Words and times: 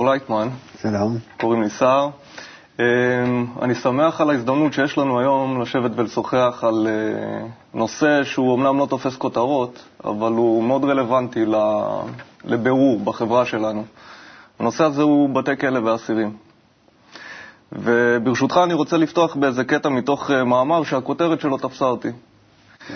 דוקטור 0.00 0.12
לייטמן. 0.12 0.48
שלום. 0.82 1.18
קוראים 1.40 1.62
לי 1.62 1.70
סער. 1.70 2.08
אמ, 2.78 2.84
אני 3.62 3.74
שמח 3.74 4.20
על 4.20 4.30
ההזדמנות 4.30 4.72
שיש 4.72 4.98
לנו 4.98 5.20
היום 5.20 5.62
לשבת 5.62 5.90
ולשוחח 5.94 6.64
על 6.66 6.86
אה, 6.86 7.46
נושא 7.74 8.24
שהוא 8.24 8.52
אומנם 8.52 8.78
לא 8.78 8.86
תופס 8.86 9.16
כותרות, 9.16 9.82
אבל 10.04 10.32
הוא 10.32 10.64
מאוד 10.64 10.84
רלוונטי 10.84 11.44
לבירור 12.44 13.00
בחברה 13.00 13.46
שלנו. 13.46 13.84
הנושא 14.58 14.84
הזה 14.84 15.02
הוא 15.02 15.34
בתי 15.34 15.56
כלא 15.56 15.78
ואסירים. 15.78 16.36
וברשותך 17.72 18.60
אני 18.64 18.74
רוצה 18.74 18.96
לפתוח 18.96 19.36
באיזה 19.36 19.64
קטע 19.64 19.88
מתוך 19.88 20.30
אה, 20.30 20.44
מאמר 20.44 20.84
שהכותרת 20.84 21.40
שלו 21.40 21.58
תפסה 21.58 21.84
אותי. 21.84 22.08
כן. 22.88 22.94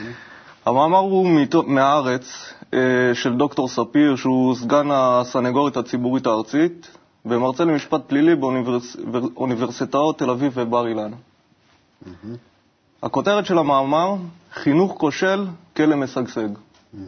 המאמר 0.66 0.98
הוא 0.98 1.28
מהארץ 1.66 2.54
אה, 2.74 2.78
של 3.14 3.36
דוקטור 3.36 3.68
ספיר, 3.68 4.16
שהוא 4.16 4.54
סגן 4.54 4.88
הסנגורית 4.90 5.76
הציבורית 5.76 6.26
הארצית 6.26 6.88
ומרצה 7.26 7.64
למשפט 7.64 8.00
פלילי 8.06 8.34
באוניברסיטאות 8.34 10.18
תל 10.18 10.30
אביב 10.30 10.52
ובר 10.56 10.86
אילן. 10.88 11.10
Mm-hmm. 11.12 12.08
הכותרת 13.02 13.46
של 13.46 13.58
המאמר, 13.58 14.14
חינוך 14.52 14.94
כושל, 14.98 15.46
כלא 15.76 15.96
משגשג. 15.96 16.48
Mm-hmm. 16.48 16.98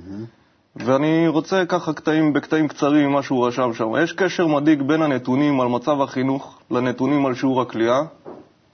ואני 0.77 1.29
רוצה 1.29 1.67
ככה 1.67 1.93
קטעים, 1.93 2.33
בקטעים 2.33 2.69
קצרים 2.69 3.11
ממה 3.11 3.23
שהוא 3.23 3.47
רשם 3.47 3.75
שם. 3.75 3.89
יש 4.03 4.13
קשר 4.13 4.47
מדאיג 4.47 4.83
בין 4.83 5.03
הנתונים 5.03 5.61
על 5.61 5.69
מצב 5.69 6.03
החינוך 6.03 6.59
לנתונים 6.71 7.27
על 7.27 7.35
שיעור 7.35 7.63
הכליאה. 7.63 8.01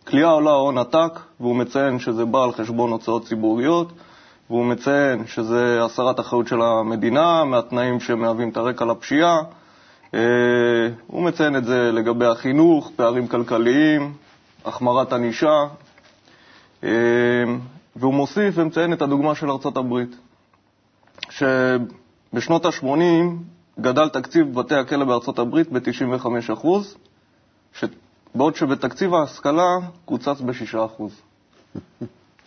כליאה 0.07 0.31
עולה 0.31 0.51
הון 0.51 0.79
עתק, 0.79 1.21
והוא 1.41 1.57
מציין 1.57 1.99
שזה 1.99 2.25
בא 2.25 2.45
על 2.45 2.53
חשבון 2.53 2.91
הוצאות 2.91 3.25
ציבוריות, 3.25 3.93
והוא 4.51 4.67
מציין 4.67 5.27
שזה 5.27 5.85
הסרת 5.85 6.21
אחריות 6.21 6.47
של 6.47 6.63
המדינה 6.63 7.45
מהתנאים 7.45 8.01
שמהווים 8.01 8.49
את 8.49 8.57
הרקע 8.57 8.85
לפשיעה. 8.85 9.43
אה, 10.15 10.21
הוא 11.07 11.23
מציין 11.23 11.57
את 11.57 11.65
זה 11.65 11.91
לגבי 11.93 12.27
החינוך, 12.27 12.91
פערים 12.97 13.29
כלכליים, 13.29 14.13
החמרת 14.65 15.13
ענישה, 15.13 15.65
אה, 16.85 16.91
והוא 17.97 18.15
מוסיף 18.15 18.55
ומציין 18.59 18.93
את 18.93 19.03
הדוגמה 19.03 19.35
של 19.35 19.51
ארצות 19.51 19.77
הברית. 19.77 20.17
שבשנות 21.31 22.65
ה-80 22.65 22.97
גדל 23.81 24.09
תקציב 24.09 24.55
בתי 24.55 24.75
הכלא 24.75 25.05
בארצות 25.05 25.39
הברית 25.39 25.73
ב-95%, 25.73 26.67
בעוד 28.35 28.57
שבתקציב 28.57 29.15
ההשכלה 29.15 29.69
קוצץ 30.05 30.41
ב-6%. 30.41 31.03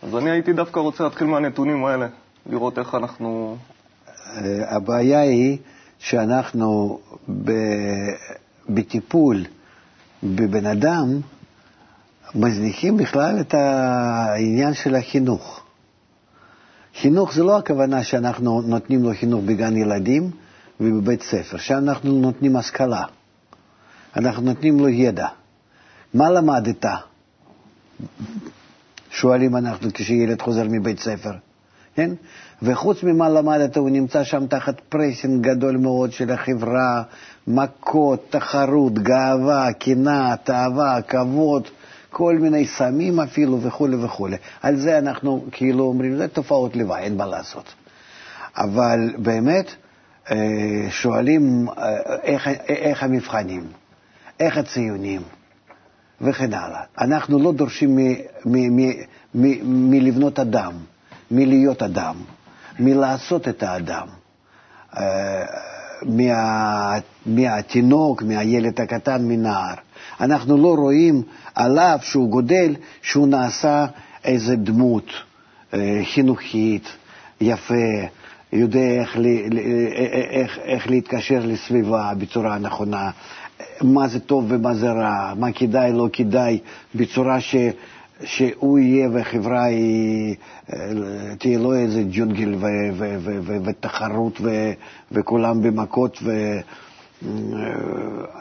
אז 0.02 0.16
אני 0.16 0.30
הייתי 0.30 0.52
דווקא 0.52 0.80
רוצה 0.80 1.04
להתחיל 1.04 1.26
מהנתונים 1.26 1.84
האלה, 1.84 2.06
לראות 2.46 2.78
איך 2.78 2.94
אנחנו... 2.94 3.56
אה, 4.26 4.76
הבעיה 4.76 5.20
היא 5.20 5.58
שאנחנו 5.98 7.00
בטיפול 8.68 9.44
בבן 10.22 10.66
אדם 10.66 11.20
מזניחים 12.34 12.96
בכלל 12.96 13.40
את 13.40 13.54
העניין 13.54 14.74
של 14.74 14.94
החינוך. 14.94 15.62
חינוך 17.00 17.34
זה 17.34 17.42
לא 17.42 17.58
הכוונה 17.58 18.04
שאנחנו 18.04 18.62
נותנים 18.62 19.02
לו 19.02 19.10
חינוך 19.20 19.44
בגן 19.44 19.76
ילדים 19.76 20.30
ובבית 20.80 21.22
ספר, 21.22 21.56
שאנחנו 21.56 22.12
נותנים 22.12 22.56
השכלה. 22.56 23.02
אנחנו 24.16 24.42
נותנים 24.42 24.78
לו 24.78 24.88
ידע. 24.88 25.26
מה 26.14 26.30
למדת? 26.30 26.84
שואלים 29.10 29.56
אנחנו 29.56 29.88
כשילד 29.94 30.42
חוזר 30.42 30.64
מבית 30.70 31.00
ספר, 31.00 31.32
כן? 31.96 32.10
וחוץ 32.62 33.02
ממה 33.02 33.28
למדת, 33.28 33.76
הוא 33.76 33.90
נמצא 33.90 34.24
שם 34.24 34.46
תחת 34.46 34.80
pressing 34.80 35.46
גדול 35.46 35.76
מאוד 35.76 36.12
של 36.12 36.30
החברה, 36.32 37.02
מכות, 37.46 38.26
תחרות, 38.30 38.92
גאווה, 38.98 39.72
קנאה, 39.72 40.36
תאווה, 40.44 41.02
כבוד, 41.02 41.68
כל 42.10 42.38
מיני 42.40 42.66
סמים 42.66 43.20
אפילו 43.20 43.62
וכולי 43.62 43.96
וכולי. 43.96 44.36
על 44.62 44.76
זה 44.76 44.98
אנחנו 44.98 45.44
כאילו 45.52 45.84
אומרים, 45.84 46.16
זה 46.16 46.28
תופעות 46.28 46.76
לוואי, 46.76 47.02
אין 47.02 47.16
מה 47.16 47.26
לעשות. 47.26 47.74
אבל 48.56 49.14
באמת 49.18 49.70
אה, 50.30 50.36
שואלים 50.90 51.68
אה, 51.68 51.96
איך, 52.22 52.48
איך 52.68 53.02
המבחנים, 53.02 53.66
איך 54.40 54.56
הציונים 54.56 55.22
וכן 56.20 56.54
הלאה. 56.54 56.80
אנחנו 57.00 57.38
לא 57.38 57.52
דורשים 57.52 57.98
מלבנות 59.64 60.38
אדם, 60.38 60.72
מלהיות 61.30 61.82
אדם, 61.82 62.14
מלעשות 62.78 63.48
את 63.48 63.62
האדם. 63.62 64.06
אה, 64.96 65.44
מה, 66.02 66.98
מהתינוק, 67.26 68.22
מהילד 68.22 68.80
הקטן, 68.80 69.28
מנער. 69.28 69.74
אנחנו 70.20 70.56
לא 70.56 70.74
רואים 70.74 71.22
עליו 71.54 71.98
שהוא 72.02 72.30
גודל, 72.30 72.74
שהוא 73.02 73.28
נעשה 73.28 73.86
איזה 74.24 74.56
דמות 74.56 75.10
אה, 75.74 76.00
חינוכית, 76.14 76.88
יפה, 77.40 77.74
יודע 78.52 78.80
איך, 78.80 79.16
איך, 80.30 80.58
איך 80.64 80.90
להתקשר 80.90 81.40
לסביבה 81.44 82.12
בצורה 82.18 82.58
נכונה, 82.58 83.10
מה 83.82 84.08
זה 84.08 84.20
טוב 84.20 84.44
ומה 84.48 84.74
זה 84.74 84.90
רע, 84.92 85.32
מה 85.36 85.52
כדאי, 85.52 85.92
לא 85.92 86.08
כדאי, 86.12 86.58
בצורה 86.94 87.40
ש... 87.40 87.56
שהוא 88.24 88.78
יהיה 88.78 89.08
והחברה 89.12 89.64
היא, 89.64 90.34
אה, 90.72 90.78
תהיה 91.38 91.58
לו 91.58 91.74
איזה 91.74 92.02
ג'ונגל 92.10 92.54
ו, 92.54 92.66
ו, 92.92 93.16
ו, 93.18 93.38
ו, 93.42 93.56
ותחרות 93.64 94.40
ו, 94.40 94.72
וכולם 95.12 95.62
במכות. 95.62 96.18
ו, 96.22 96.30
אה, 96.30 97.30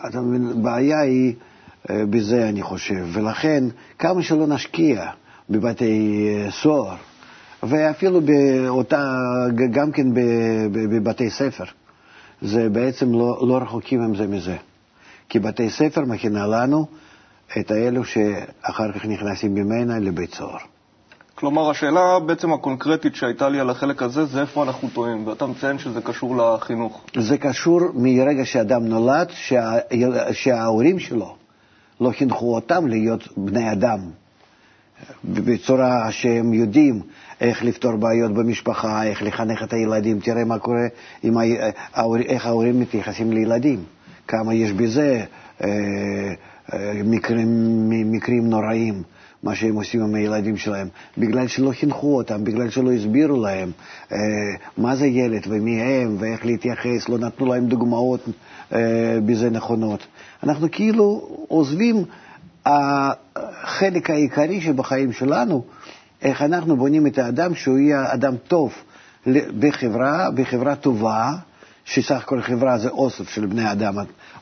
אתה 0.09 0.21
מבין, 0.21 0.47
הבעיה 0.51 0.99
היא 0.99 1.33
אה, 1.89 2.05
בזה, 2.09 2.49
אני 2.49 2.61
חושב. 2.61 3.05
ולכן, 3.13 3.63
כמה 3.99 4.23
שלא 4.23 4.47
נשקיע 4.47 5.05
בבתי 5.49 6.27
סוהר, 6.49 6.95
ואפילו 7.63 8.21
באותה, 8.21 9.15
גם 9.71 9.91
כן 9.91 10.07
בבתי 10.71 11.29
ספר, 11.29 11.63
זה 12.41 12.69
בעצם 12.69 13.11
לא, 13.13 13.47
לא 13.47 13.57
רחוקים 13.57 14.01
עם 14.01 14.15
זה 14.15 14.27
מזה. 14.27 14.55
כי 15.29 15.39
בתי 15.39 15.69
ספר 15.69 16.01
מכינה 16.01 16.47
לנו 16.47 16.85
את 17.59 17.71
האלו 17.71 18.05
שאחר 18.05 18.91
כך 18.91 19.05
נכנסים 19.05 19.53
ממנה 19.53 19.99
לבית 19.99 20.33
סוהר. 20.33 20.57
כלומר, 21.35 21.69
השאלה 21.69 22.19
בעצם 22.25 22.53
הקונקרטית 22.53 23.15
שהייתה 23.15 23.49
לי 23.49 23.59
על 23.59 23.69
החלק 23.69 24.01
הזה, 24.01 24.25
זה 24.25 24.41
איפה 24.41 24.63
אנחנו 24.63 24.89
טועים, 24.89 25.27
ואתה 25.27 25.45
מציין 25.45 25.77
שזה 25.79 26.01
קשור 26.01 26.37
לחינוך. 26.37 27.03
זה 27.17 27.37
קשור 27.37 27.81
מרגע 27.93 28.45
שאדם 28.45 28.85
נולד, 28.85 29.27
שה... 29.29 29.71
שההורים 30.31 30.99
שלו 30.99 31.35
לא 32.01 32.11
חינכו 32.11 32.55
אותם 32.55 32.87
להיות 32.87 33.37
בני 33.37 33.71
אדם, 33.71 33.99
בצורה 35.23 36.11
שהם 36.11 36.53
יודעים 36.53 37.01
איך 37.41 37.63
לפתור 37.63 37.95
בעיות 37.95 38.33
במשפחה, 38.33 39.03
איך 39.03 39.23
לחנך 39.23 39.63
את 39.63 39.73
הילדים. 39.73 40.19
תראה 40.19 40.43
מה 40.43 40.59
קורה, 40.59 40.87
עם 41.23 41.37
ה... 41.37 41.41
איך 42.25 42.45
ההורים 42.45 42.79
מתייחסים 42.79 43.33
לילדים, 43.33 43.83
כמה 44.27 44.53
יש 44.53 44.71
בזה. 44.71 45.23
אה, 45.63 45.67
מקרים, 47.03 47.89
מקרים 47.89 48.49
נוראים, 48.49 49.03
מה 49.43 49.55
שהם 49.55 49.75
עושים 49.75 50.01
עם 50.01 50.15
הילדים 50.15 50.57
שלהם, 50.57 50.87
בגלל 51.17 51.47
שלא 51.47 51.71
חינכו 51.71 52.17
אותם, 52.17 52.43
בגלל 52.43 52.69
שלא 52.69 52.91
הסבירו 52.91 53.41
להם 53.41 53.71
אה, 54.11 54.17
מה 54.77 54.95
זה 54.95 55.07
ילד 55.07 55.41
ומי 55.47 55.81
הם 55.81 56.15
ואיך 56.19 56.45
להתייחס, 56.45 57.09
לא 57.09 57.17
נתנו 57.17 57.45
להם 57.45 57.65
דוגמאות 57.65 58.29
אה, 58.73 58.79
בזה 59.25 59.49
נכונות. 59.49 60.07
אנחנו 60.43 60.67
כאילו 60.71 61.37
עוזבים 61.47 62.05
החלק 62.65 64.09
העיקרי 64.09 64.61
שבחיים 64.61 65.11
שלנו, 65.11 65.63
איך 66.21 66.41
אנחנו 66.41 66.77
בונים 66.77 67.07
את 67.07 67.17
האדם 67.17 67.55
שהוא 67.55 67.77
יהיה 67.77 68.13
אדם 68.13 68.35
טוב 68.47 68.73
בחברה, 69.59 70.31
בחברה 70.31 70.75
טובה, 70.75 71.33
שסך 71.85 72.11
הכל 72.11 72.41
חברה 72.41 72.77
זה 72.77 72.89
אוסף 72.89 73.29
של 73.29 73.45
בני 73.45 73.71
אדם 73.71 73.95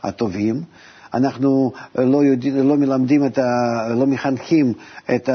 הטובים, 0.04 0.64
אנחנו 1.14 1.72
לא, 1.98 2.24
יודעים, 2.24 2.68
לא 2.68 2.78
מלמדים, 2.78 3.26
את 3.26 3.38
ה, 3.38 3.44
לא 3.96 4.08
מחנכים 4.08 4.74
את 5.16 5.30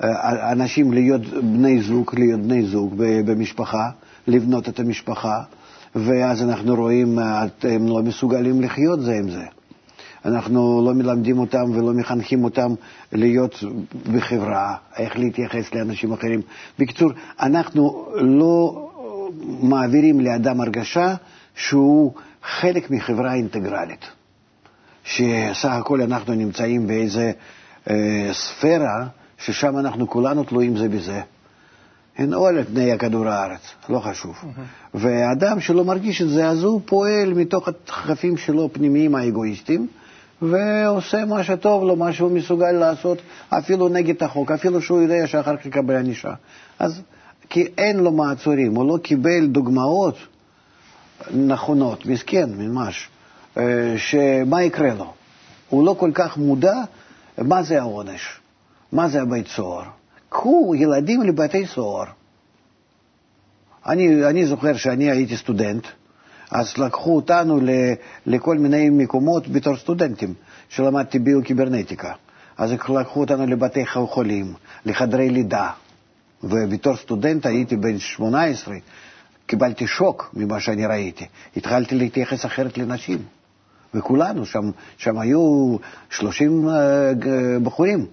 האנשים 0.00 0.92
להיות 0.92 1.22
בני 1.42 1.82
זוג, 1.82 2.10
להיות 2.18 2.40
בני 2.40 2.66
זוג 2.66 2.94
במשפחה, 2.96 3.90
לבנות 4.26 4.68
את 4.68 4.80
המשפחה, 4.80 5.42
ואז 5.94 6.42
אנחנו 6.42 6.74
רואים, 6.74 7.18
הם 7.62 7.86
לא 7.86 8.02
מסוגלים 8.02 8.62
לחיות 8.62 9.00
זה 9.00 9.12
עם 9.12 9.30
זה. 9.30 9.44
אנחנו 10.24 10.82
לא 10.86 10.94
מלמדים 10.94 11.38
אותם 11.38 11.70
ולא 11.74 11.92
מחנכים 11.94 12.44
אותם 12.44 12.74
להיות 13.12 13.64
בחברה, 14.12 14.76
איך 14.96 15.18
להתייחס 15.18 15.74
לאנשים 15.74 16.12
אחרים. 16.12 16.40
בקיצור, 16.78 17.10
אנחנו 17.40 18.06
לא 18.14 18.88
מעבירים 19.60 20.20
לאדם 20.20 20.60
הרגשה 20.60 21.14
שהוא 21.54 22.12
חלק 22.42 22.90
מחברה 22.90 23.34
אינטגרלית. 23.34 24.17
שסך 25.08 25.70
הכל 25.70 26.00
אנחנו 26.00 26.34
נמצאים 26.34 26.86
באיזה 26.86 27.32
אה, 27.90 28.30
ספירה 28.32 29.06
ששם 29.38 29.78
אנחנו 29.78 30.10
כולנו 30.10 30.44
תלויים 30.44 30.76
זה 30.76 30.88
בזה. 30.88 31.20
הן 32.18 32.34
או 32.34 32.46
על 32.46 32.64
פני 32.64 32.92
הכדור 32.92 33.28
הארץ, 33.28 33.60
לא 33.88 33.98
חשוב. 33.98 34.36
ואדם 34.94 35.60
שלא 35.60 35.84
מרגיש 35.84 36.22
את 36.22 36.28
זה, 36.28 36.48
אז 36.48 36.62
הוא 36.62 36.80
פועל 36.84 37.34
מתוך 37.34 37.68
הדחפים 37.68 38.36
שלו, 38.36 38.64
הפנימיים 38.64 39.14
האגואיסטיים, 39.14 39.86
ועושה 40.42 41.24
מה 41.24 41.44
שטוב 41.44 41.84
לו, 41.84 41.96
מה 41.96 42.12
שהוא 42.12 42.30
מסוגל 42.30 42.72
לעשות, 42.72 43.18
אפילו 43.48 43.88
נגד 43.88 44.22
החוק, 44.22 44.50
אפילו 44.50 44.82
שהוא 44.82 45.00
יודע 45.02 45.26
שאחר 45.26 45.56
כך 45.56 45.66
יקבל 45.66 45.96
ענישה. 45.96 46.32
אז 46.78 47.02
כי 47.48 47.66
אין 47.78 47.96
לו 47.96 48.12
מעצורים, 48.12 48.74
הוא 48.74 48.88
לא 48.88 48.98
קיבל 49.02 49.46
דוגמאות 49.46 50.16
נכונות, 51.34 52.06
מסכן, 52.06 52.50
ממש, 52.56 53.08
שמה 53.96 54.62
יקרה 54.62 54.94
לו. 54.94 55.12
הוא 55.68 55.86
לא 55.86 55.96
כל 55.98 56.10
כך 56.14 56.36
מודע 56.36 56.74
מה 57.38 57.62
זה 57.62 57.80
העונש, 57.80 58.40
מה 58.92 59.08
זה 59.08 59.22
הבית 59.22 59.46
סוהר. 59.48 59.84
קחו 60.28 60.74
ילדים 60.76 61.22
לבתי 61.22 61.66
סוהר. 61.66 62.04
אני, 63.86 64.24
אני 64.24 64.46
זוכר 64.46 64.76
שאני 64.76 65.10
הייתי 65.10 65.36
סטודנט, 65.36 65.86
אז 66.50 66.78
לקחו 66.78 67.16
אותנו 67.16 67.60
ל, 67.60 67.70
לכל 68.26 68.58
מיני 68.58 68.90
מקומות 68.90 69.48
בתור 69.48 69.76
סטודנטים, 69.76 70.34
שלמדתי 70.68 71.18
ביוקיברנטיקה. 71.18 72.12
אז 72.58 72.72
לקחו 72.72 73.20
אותנו 73.20 73.46
לבתי 73.46 73.86
חולים, 73.86 74.54
לחדרי 74.84 75.30
לידה. 75.30 75.70
ובתור 76.42 76.96
סטודנט 76.96 77.46
הייתי 77.46 77.76
בן 77.76 77.98
18, 77.98 78.74
קיבלתי 79.46 79.86
שוק 79.86 80.30
ממה 80.34 80.60
שאני 80.60 80.86
ראיתי. 80.86 81.26
התחלתי 81.56 81.94
להתייחס 81.94 82.46
אחרת 82.46 82.78
לנשים. 82.78 83.18
וכולנו, 83.94 84.46
שם, 84.46 84.70
שם 84.96 85.18
היו 85.18 85.76
30 86.10 86.68
uh, 86.68 86.72
בחורים. 87.62 88.06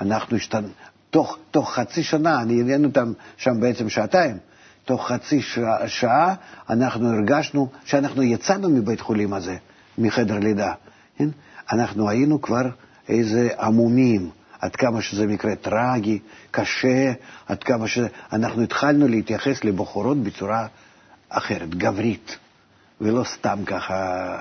אנחנו 0.00 0.36
השתנ... 0.36 0.64
תוך, 1.10 1.38
תוך 1.50 1.74
חצי 1.74 2.02
שנה, 2.02 2.42
אני 2.42 2.60
הבאנו 2.60 2.88
אותם 2.88 3.12
שם 3.36 3.60
בעצם 3.60 3.88
שעתיים, 3.88 4.36
תוך 4.84 5.08
חצי 5.08 5.42
שעה, 5.42 5.88
שעה 5.88 6.34
אנחנו 6.70 7.08
הרגשנו 7.08 7.68
שאנחנו 7.84 8.22
יצאנו 8.22 8.70
מבית 8.70 9.00
חולים 9.00 9.34
הזה, 9.34 9.56
מחדר 9.98 10.38
לידה. 10.38 10.72
כן? 11.16 11.28
אנחנו 11.72 12.08
היינו 12.08 12.40
כבר 12.42 12.66
איזה 13.08 13.48
עמומים, 13.60 14.30
עד 14.60 14.76
כמה 14.76 15.02
שזה 15.02 15.26
מקרה 15.26 15.56
טרגי, 15.56 16.18
קשה, 16.50 17.12
עד 17.46 17.64
כמה 17.64 17.88
שאנחנו 17.88 18.62
התחלנו 18.62 19.08
להתייחס 19.08 19.64
לבחורות 19.64 20.22
בצורה 20.22 20.66
אחרת, 21.28 21.74
גברית. 21.74 22.36
ולא 23.00 23.24
סתם 23.24 23.58
ככה. 23.66 24.36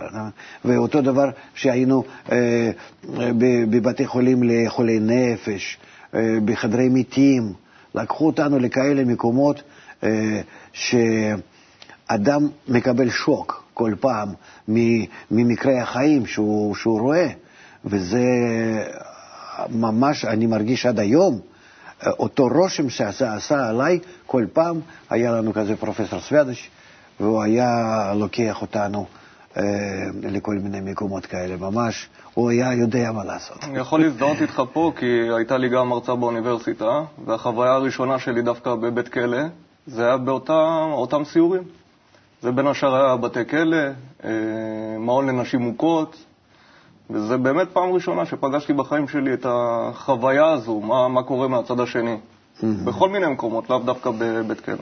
ואותו 0.66 1.02
דבר 1.02 1.30
שהיינו 1.56 2.04
אה, 2.32 2.72
בבתי 3.70 4.08
חולים 4.08 4.44
לחולי 4.44 5.00
נפש, 5.00 5.78
אה, 6.14 6.38
בחדרי 6.46 6.90
מתים, 6.90 7.54
לקחו 7.96 8.26
אותנו 8.26 8.60
לכאלה 8.60 9.06
מקומות 9.06 9.62
אה, 10.04 10.42
שאדם 10.74 12.48
מקבל 12.68 13.10
שוק 13.10 13.64
כל 13.74 13.94
פעם 14.00 14.30
ממקרה 15.32 15.82
החיים 15.82 16.26
שהוא, 16.26 16.76
שהוא 16.76 17.00
רואה, 17.00 17.28
וזה 17.86 18.24
ממש, 19.70 20.26
אני 20.26 20.46
מרגיש 20.46 20.86
עד 20.86 21.00
היום, 21.00 21.40
אותו 22.06 22.48
רושם 22.48 22.90
שעשה 22.90 23.70
עליי, 23.70 24.00
כל 24.26 24.46
פעם 24.54 24.80
היה 25.10 25.32
לנו 25.32 25.54
כזה 25.54 25.76
פרופסור 25.76 26.20
סוודש, 26.20 26.70
והוא 27.20 27.44
היה 27.44 27.68
לוקח 28.16 28.62
אותנו 28.62 29.06
אה, 29.58 29.64
לכל 30.24 30.56
מיני 30.56 30.92
מקומות 30.92 31.26
כאלה, 31.26 31.58
ממש, 31.58 32.10
הוא 32.34 32.50
היה 32.50 32.74
יודע 32.74 33.12
מה 33.12 33.24
לעשות. 33.24 33.58
אני 33.64 33.80
יכול 33.80 34.02
להזדהות 34.02 34.42
איתך 34.42 34.62
פה, 34.74 34.92
כי 34.96 35.06
הייתה 35.38 35.58
לי 35.58 35.70
גם 35.70 35.90
מרצה 35.90 36.16
באוניברסיטה, 36.16 37.02
והחוויה 37.26 37.72
הראשונה 37.72 38.20
שלי 38.20 38.42
דווקא 38.42 38.76
בבית 38.76 39.08
כלא, 39.08 39.38
זה 39.88 40.06
היה 40.06 40.18
באותם 40.18 41.24
סיורים. 41.26 41.64
זה 42.42 42.52
בין 42.52 42.68
השאר 42.68 42.96
היה 42.96 43.16
בתי 43.18 43.46
כלא, 43.46 43.78
אה, 44.24 44.30
מעון 45.00 45.28
לנשים 45.30 45.60
מוכות, 45.60 46.16
וזה 47.10 47.38
באמת 47.38 47.68
פעם 47.74 47.92
ראשונה 47.92 48.26
שפגשתי 48.26 48.74
בחיים 48.74 49.08
שלי 49.08 49.34
את 49.34 49.46
החוויה 49.50 50.46
הזו, 50.46 50.80
מה, 50.80 51.08
מה 51.08 51.24
קורה 51.24 51.48
מהצד 51.48 51.80
השני, 51.80 52.16
mm-hmm. 52.16 52.66
בכל 52.84 53.10
מיני 53.10 53.28
מקומות, 53.28 53.70
לאו 53.70 53.80
דווקא 53.80 54.12
בבית 54.20 54.60
כלא. 54.60 54.76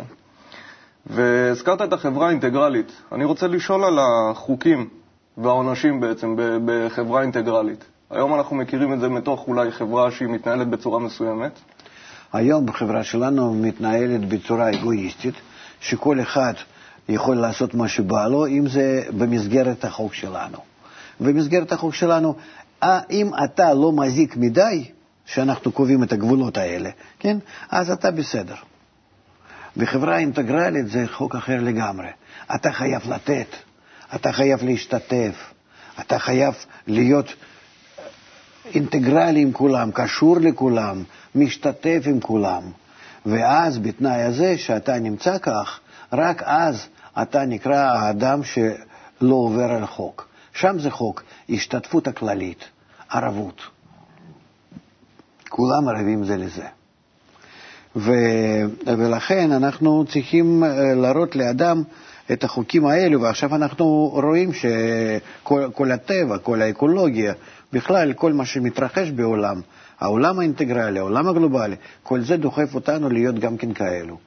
והזכרת 1.06 1.82
את 1.82 1.94
החברה 1.94 2.28
האינטגרלית. 2.28 2.92
אני 3.12 3.26
רוצה 3.26 3.48
לשאול 3.48 3.84
על 3.84 4.00
החוקים 4.00 4.90
והעונשים 5.38 6.00
בעצם 6.00 6.36
בחברה 6.66 7.22
אינטגרלית. 7.22 7.84
היום 8.10 8.34
אנחנו 8.34 8.56
מכירים 8.56 8.94
את 8.94 9.00
זה 9.00 9.10
מתוך 9.10 9.48
אולי 9.48 9.72
חברה 9.72 10.12
שהיא 10.12 10.30
מתנהלת 10.30 10.68
בצורה 10.68 11.00
מסוימת. 11.00 11.52
היום 12.34 12.66
בחברה 12.66 13.04
שלנו 13.04 13.54
מתנהלת 13.54 14.30
בצורה 14.30 14.70
אגואיסטית, 14.70 15.36
שכל 15.80 16.22
אחד 16.22 16.54
יכול 17.10 17.36
לעשות 17.36 17.74
מה 17.74 17.88
שבא 17.88 18.28
לו, 18.28 18.48
אם 18.48 18.68
זה 18.68 19.04
במסגרת 19.18 19.86
החוק 19.86 20.14
שלנו. 20.14 20.58
במסגרת 21.20 21.72
החוק 21.72 21.94
שלנו, 21.94 22.36
אם 23.12 23.32
אתה 23.44 23.74
לא 23.74 23.92
מזיק 23.92 24.38
מדי, 24.38 24.86
שאנחנו 25.26 25.72
קובעים 25.72 26.04
את 26.04 26.14
הגבולות 26.14 26.58
האלה, 26.58 26.90
כן? 27.20 27.38
אז 27.70 27.92
אתה 27.92 28.12
בסדר. 28.12 28.56
בחברה 29.78 30.18
אינטגרלית 30.18 30.88
זה 30.88 31.06
חוק 31.12 31.36
אחר 31.36 31.58
לגמרי. 31.62 32.08
אתה 32.56 32.72
חייב 32.72 33.02
לתת, 33.14 33.48
אתה 34.16 34.32
חייב 34.32 34.64
להשתתף, 34.64 35.54
אתה 36.00 36.20
חייב 36.20 36.54
להיות 36.88 37.34
אינטגרלי 38.66 39.42
עם 39.42 39.52
כולם, 39.52 39.92
קשור 39.92 40.38
לכולם, 40.38 41.04
משתתף 41.36 42.02
עם 42.06 42.20
כולם. 42.20 42.64
ואז, 43.26 43.78
בתנאי 43.78 44.22
הזה 44.22 44.58
שאתה 44.58 45.00
נמצא 45.00 45.38
כך, 45.38 45.80
רק 46.14 46.44
אז 46.46 46.88
אתה 47.22 47.46
נקרא 47.46 47.78
האדם 47.78 48.44
שלא 48.44 49.36
עובר 49.36 49.72
על 49.72 49.86
חוק. 49.86 50.28
שם 50.54 50.80
זה 50.80 50.92
חוק, 50.92 51.24
השתתפות 51.50 52.08
הכללית, 52.08 52.64
ערבות. 53.10 53.62
כולם 55.50 55.88
ערבים 55.88 56.24
זה 56.24 56.38
לזה. 56.38 56.68
ו, 57.96 58.12
ולכן 58.86 59.52
אנחנו 59.52 60.06
צריכים 60.06 60.64
אה, 60.64 60.94
להראות 60.96 61.36
לאדם 61.36 61.84
את 62.32 62.44
החוקים 62.44 62.86
האלו, 62.86 63.22
ועכשיו 63.22 63.56
אנחנו 63.56 64.12
רואים 64.14 64.50
שכל 64.54 65.92
הטבע, 65.92 66.38
כל 66.38 66.62
האקולוגיה, 66.62 67.34
בכלל 67.74 68.14
כל 68.14 68.34
מה 68.34 68.46
שמתרחש 68.46 69.10
בעולם, 69.10 69.62
העולם 70.00 70.40
האינטגרלי, 70.40 71.00
העולם 71.00 71.28
הגלובלי, 71.28 71.76
כל 72.04 72.22
זה 72.22 72.38
דוחף 72.38 72.76
אותנו 72.76 73.10
להיות 73.10 73.40
גם 73.40 73.58
כן 73.58 73.74
כאלו. 73.74 74.18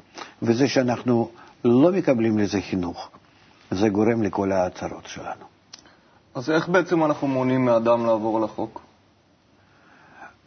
וזה 0.42 0.68
שאנחנו 0.68 1.30
לא 1.64 1.92
מקבלים 1.92 2.38
לזה 2.38 2.60
חינוך, 2.60 3.10
זה 3.70 3.88
גורם 3.88 4.22
לכל 4.22 4.52
ההצהרות 4.52 5.06
שלנו. 5.06 5.44
אז 6.34 6.50
איך 6.50 6.68
בעצם 6.68 7.04
אנחנו 7.04 7.28
מונעים 7.28 7.64
מאדם 7.64 8.06
לעבור 8.06 8.36
על 8.36 8.44
החוק? 8.44 8.80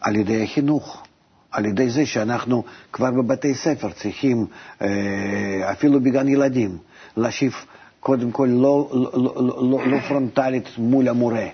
על 0.01 0.16
ידי 0.16 0.44
החינוך. 0.44 1.04
על 1.51 1.65
ידי 1.65 1.89
זה 1.89 2.05
שאנחנו 2.05 2.63
כבר 2.93 3.12
בבתי 3.12 3.55
ספר 3.55 3.89
צריכים, 3.91 4.46
אה, 4.81 5.72
אפילו 5.72 6.00
בגן 6.00 6.27
ילדים, 6.27 6.77
להשיב 7.17 7.53
קודם 8.00 8.31
כל 8.31 8.48
לא, 8.51 8.89
לא, 8.93 9.12
לא, 9.13 9.34
לא, 9.72 9.88
לא 9.88 10.00
פרונטלית 10.08 10.70
מול 10.77 11.08
המורה, 11.10 11.48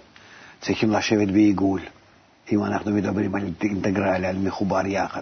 צריכים 0.61 0.91
לשבת 0.91 1.27
בעיגול, 1.27 1.81
אם 2.51 2.63
אנחנו 2.63 2.91
מדברים 2.91 3.35
על 3.35 3.43
אינטגרלי, 3.63 4.27
על 4.27 4.37
מחובר 4.37 4.85
יחד, 4.87 5.21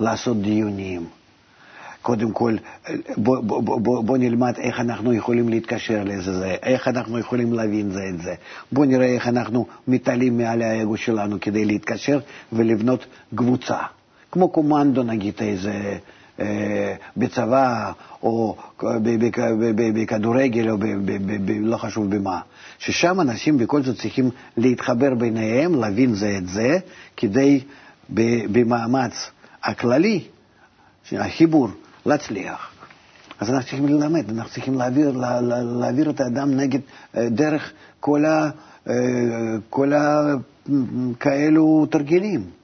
לעשות 0.00 0.42
דיונים. 0.42 1.06
קודם 2.02 2.32
כל, 2.32 2.56
בוא, 3.16 3.40
בוא, 3.40 3.80
בוא, 3.80 4.04
בוא 4.04 4.18
נלמד 4.18 4.54
איך 4.58 4.80
אנחנו 4.80 5.12
יכולים 5.12 5.48
להתקשר 5.48 6.04
לזה, 6.04 6.38
זה, 6.38 6.56
איך 6.62 6.88
אנחנו 6.88 7.18
יכולים 7.18 7.52
להבין 7.52 7.90
זה 7.90 8.00
את 8.14 8.22
זה. 8.22 8.34
בוא 8.72 8.86
נראה 8.86 9.06
איך 9.06 9.28
אנחנו 9.28 9.66
מתעלים 9.88 10.38
מעל 10.38 10.62
האגו 10.62 10.96
שלנו 10.96 11.36
כדי 11.40 11.64
להתקשר 11.64 12.20
ולבנות 12.52 13.06
קבוצה. 13.34 13.78
כמו 14.32 14.48
קומנדו 14.48 15.02
נגיד 15.02 15.34
איזה 15.40 15.98
אה, 16.40 16.94
בצבא 17.16 17.92
או 18.22 18.56
בכדורגל 19.94 20.70
או 20.70 20.76
לא 21.60 21.76
חשוב 21.76 22.16
במה, 22.16 22.40
ששם 22.78 23.20
אנשים 23.20 23.58
בכל 23.58 23.82
זאת 23.82 23.96
צריכים 23.96 24.30
להתחבר 24.56 25.14
ביניהם, 25.14 25.74
להבין 25.74 26.14
זה 26.14 26.34
את 26.38 26.48
זה, 26.48 26.78
כדי 27.16 27.60
במאמץ 28.52 29.30
הכללי, 29.64 30.24
החיבור, 31.12 31.68
להצליח. 32.06 32.72
אז 33.40 33.50
אנחנו 33.50 33.68
צריכים 33.68 33.88
ללמד, 33.88 34.30
אנחנו 34.30 34.50
צריכים 34.50 34.74
להעביר, 34.74 35.10
לה, 35.10 35.40
לה, 35.40 35.62
להעביר 35.62 36.10
את 36.10 36.20
האדם 36.20 36.56
נגד, 36.56 36.80
אה, 37.16 37.28
דרך 37.28 37.72
כל, 38.00 38.24
ה, 38.24 38.50
אה, 38.88 38.94
כל 39.70 39.92
הכאלו 39.96 41.86
תרגילים. 41.90 42.61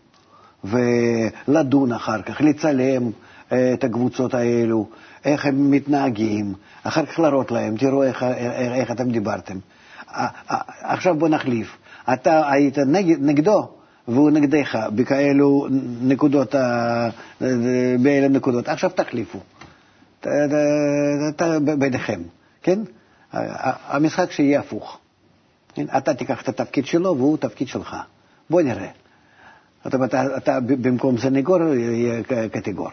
ולדון 0.64 1.92
אחר 1.92 2.22
כך, 2.22 2.40
לצלם 2.40 3.10
אה, 3.52 3.72
את 3.72 3.84
הקבוצות 3.84 4.34
האלו, 4.34 4.88
איך 5.24 5.46
הם 5.46 5.70
מתנהגים, 5.70 6.54
אחר 6.82 7.06
כך 7.06 7.18
להראות 7.18 7.50
להם, 7.50 7.76
תראו 7.76 8.02
איך, 8.02 8.22
איך, 8.22 8.72
איך 8.72 8.90
אתם 8.90 9.10
דיברתם. 9.10 9.58
עכשיו 10.82 11.14
בוא 11.14 11.28
נחליף. 11.28 11.76
אתה 12.12 12.50
היית 12.52 12.78
נגד, 12.78 13.16
נגדו 13.20 13.68
והוא 14.08 14.30
נגדך 14.30 14.78
בכאלו 14.94 15.66
נקודות, 16.00 16.54
באלה 18.00 18.28
נקודות. 18.28 18.68
עכשיו 18.68 18.90
תחליפו. 18.90 19.38
אתה 20.20 21.58
ביניכם, 21.78 22.20
כן? 22.62 22.80
המשחק 23.32 24.30
שיהיה 24.32 24.60
הפוך. 24.60 24.98
כן? 25.74 25.86
אתה 25.96 26.14
תיקח 26.14 26.42
את 26.42 26.48
התפקיד 26.48 26.86
שלו 26.86 27.16
והוא 27.16 27.36
תפקיד 27.36 27.68
שלך. 27.68 27.96
בוא 28.50 28.62
נראה. 28.62 28.88
זאת 29.88 29.94
אומרת, 29.94 30.14
אתה, 30.14 30.60
במקום 30.60 31.18
סנגור 31.18 31.62
יהיה 31.62 32.22
קטגור, 32.52 32.90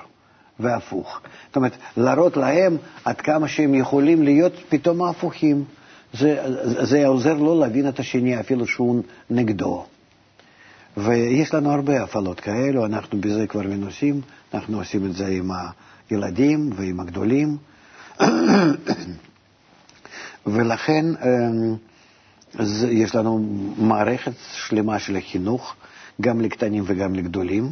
והפוך. 0.59 1.21
זאת 1.47 1.55
אומרת, 1.55 1.71
להראות 1.97 2.37
להם 2.37 2.77
עד 3.05 3.21
כמה 3.21 3.47
שהם 3.47 3.75
יכולים 3.75 4.23
להיות 4.23 4.53
פתאום 4.69 5.03
הפוכים. 5.03 5.63
זה, 6.13 6.43
זה 6.63 7.07
עוזר 7.07 7.33
לו 7.33 7.59
להבין 7.59 7.87
את 7.89 7.99
השני, 7.99 8.39
אפילו 8.39 8.67
שהוא 8.67 9.03
נגדו. 9.29 9.85
ויש 10.97 11.53
לנו 11.53 11.71
הרבה 11.71 12.03
הפעלות 12.03 12.39
כאלו, 12.39 12.85
אנחנו 12.85 13.21
בזה 13.21 13.47
כבר 13.47 13.61
מנוסים, 13.61 14.21
אנחנו 14.53 14.77
עושים 14.77 15.05
את 15.05 15.13
זה 15.13 15.27
עם 15.27 15.51
הילדים 16.09 16.69
ועם 16.75 16.99
הגדולים. 16.99 17.57
ולכן 20.47 21.05
אמ, 21.05 21.75
יש 22.89 23.15
לנו 23.15 23.45
מערכת 23.77 24.31
שלמה 24.53 24.99
של 24.99 25.15
החינוך, 25.15 25.75
גם 26.21 26.41
לקטנים 26.41 26.83
וגם 26.87 27.15
לגדולים, 27.15 27.71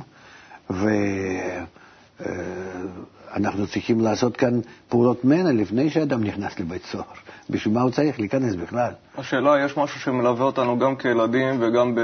ואנחנו 3.29 3.67
צריכים 3.67 4.01
לעשות 4.01 4.38
כאן 4.38 4.59
פעולות 4.89 5.25
מנע 5.25 5.51
לפני 5.51 5.89
שאדם 5.89 6.23
נכנס 6.23 6.59
לבית 6.59 6.85
סוהר. 6.85 7.03
בשביל 7.50 7.73
מה 7.73 7.81
הוא 7.81 7.91
צריך 7.91 8.19
להיכנס 8.19 8.55
בכלל? 8.55 8.91
השאלה, 9.17 9.65
יש 9.65 9.77
משהו 9.77 10.00
שמלווה 10.00 10.45
אותנו 10.45 10.79
גם 10.79 10.95
כילדים 10.95 11.57
וגם 11.59 11.95
ב... 11.95 12.00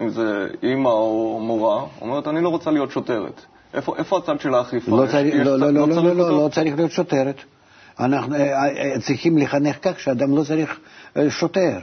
אם 0.00 0.08
זה 0.08 0.48
אימא 0.62 0.88
או 0.88 1.40
מורה, 1.42 1.84
אומרת, 2.00 2.28
אני 2.28 2.40
לא 2.40 2.48
רוצה 2.48 2.70
להיות 2.70 2.90
שוטרת. 2.90 3.40
איפה, 3.74 3.96
איפה 3.96 4.18
הצד 4.18 4.40
של 4.40 4.54
האכיפה? 4.54 4.90
לא, 4.90 5.06
צריך, 5.06 5.34
לא, 5.34 5.44
לא, 5.44 5.70
לא, 5.70 5.88
לא, 5.88 6.04
לא, 6.04 6.16
לא, 6.16 6.30
לא 6.30 6.48
צריך 6.52 6.76
להיות 6.76 6.90
שוטרת. 6.90 7.36
אנחנו 8.00 8.34
אה, 8.34 8.66
אה, 8.66 9.00
צריכים 9.00 9.38
לחנך 9.38 9.76
כך 9.82 10.00
שאדם 10.00 10.36
לא 10.36 10.44
צריך 10.44 10.80
אה, 11.16 11.30
שוטר, 11.30 11.78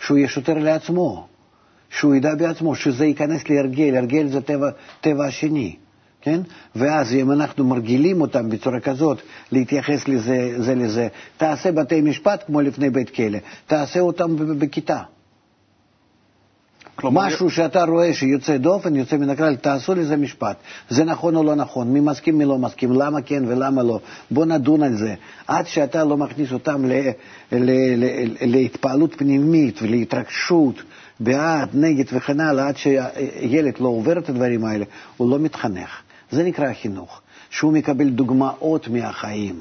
שהוא 0.00 0.18
יהיה 0.18 0.28
שוטר 0.28 0.54
לעצמו, 0.54 1.26
שהוא 1.90 2.14
ידע 2.14 2.34
בעצמו, 2.34 2.74
שזה 2.74 3.04
ייכנס 3.04 3.48
להרגל, 3.48 3.96
הרגל 3.96 4.28
זה 4.28 4.40
טבע, 4.40 4.70
טבע 5.00 5.26
השני. 5.26 5.76
כן? 6.22 6.40
ואז 6.76 7.12
אם 7.12 7.30
אנחנו 7.30 7.64
מרגילים 7.64 8.20
אותם 8.20 8.50
בצורה 8.50 8.80
כזאת 8.80 9.18
להתייחס 9.52 10.08
לזה, 10.08 10.62
זה 10.62 10.74
לזה, 10.74 11.08
תעשה 11.36 11.72
בתי 11.72 12.00
משפט 12.00 12.42
כמו 12.46 12.60
לפני 12.60 12.90
בית 12.90 13.10
כלא, 13.10 13.38
תעשה 13.66 14.00
אותם 14.00 14.58
בכיתה. 14.58 15.02
כלומר... 16.94 17.26
משהו 17.26 17.50
שאתה 17.50 17.84
רואה 17.84 18.14
שיוצא 18.14 18.56
דופן, 18.56 18.96
יוצא 18.96 19.16
מן 19.16 19.30
הכלל, 19.30 19.56
תעשו 19.56 19.94
לזה 19.94 20.16
משפט. 20.16 20.56
זה 20.88 21.04
נכון 21.04 21.36
או 21.36 21.44
לא 21.44 21.54
נכון, 21.54 21.92
מי 21.92 22.00
מסכים, 22.00 22.38
מי 22.38 22.44
לא 22.44 22.58
מסכים, 22.58 22.92
למה 22.92 23.22
כן 23.22 23.42
ולמה 23.46 23.82
לא. 23.82 24.00
בוא 24.30 24.46
נדון 24.46 24.82
על 24.82 24.96
זה. 24.96 25.14
עד 25.46 25.66
שאתה 25.66 26.04
לא 26.04 26.16
מכניס 26.16 26.52
אותם 26.52 26.84
ל, 26.84 26.92
ל, 27.52 27.70
ל, 27.96 28.06
להתפעלות 28.40 29.14
פנימית 29.14 29.82
ולהתרגשות, 29.82 30.82
בעד, 31.20 31.68
נגד 31.74 32.04
וכן 32.12 32.40
הלאה, 32.40 32.68
עד 32.68 32.76
שילד 32.76 33.74
לא 33.80 33.88
עובר 33.88 34.18
את 34.18 34.28
הדברים 34.28 34.64
האלה, 34.64 34.84
הוא 35.16 35.30
לא 35.30 35.38
מתחנך. 35.38 36.02
זה 36.30 36.42
נקרא 36.42 36.72
חינוך, 36.72 37.20
שהוא 37.50 37.72
מקבל 37.72 38.08
דוגמאות 38.08 38.88
מהחיים. 38.88 39.60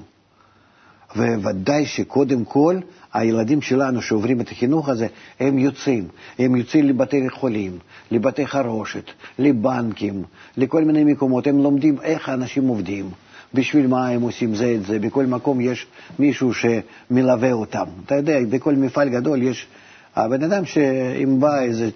וודאי 1.15 1.85
שקודם 1.85 2.45
כל 2.45 2.79
הילדים 3.13 3.61
שלנו 3.61 4.01
שעוברים 4.01 4.41
את 4.41 4.51
החינוך 4.51 4.89
הזה, 4.89 5.07
הם 5.39 5.59
יוצאים. 5.59 6.07
הם 6.39 6.55
יוצאים 6.55 6.85
לבתי 6.85 7.29
חולים, 7.29 7.77
לבתי 8.11 8.47
חרושת, 8.47 9.03
לבנקים, 9.39 10.23
לכל 10.57 10.83
מיני 10.83 11.03
מקומות. 11.03 11.47
הם 11.47 11.63
לומדים 11.63 11.97
איך 12.01 12.29
האנשים 12.29 12.67
עובדים, 12.67 13.09
בשביל 13.53 13.87
מה 13.87 14.07
הם 14.07 14.21
עושים 14.21 14.55
זה 14.55 14.75
את 14.75 14.85
זה. 14.85 14.99
בכל 14.99 15.25
מקום 15.25 15.61
יש 15.61 15.87
מישהו 16.19 16.51
שמלווה 16.53 17.51
אותם. 17.51 17.85
אתה 18.05 18.15
יודע, 18.15 18.37
בכל 18.49 18.75
מפעל 18.75 19.09
גדול 19.09 19.41
יש 19.41 19.67
הבן 20.15 20.43
אדם 20.43 20.65
שאם 20.65 21.39
בא 21.39 21.61
איזה 21.61 21.89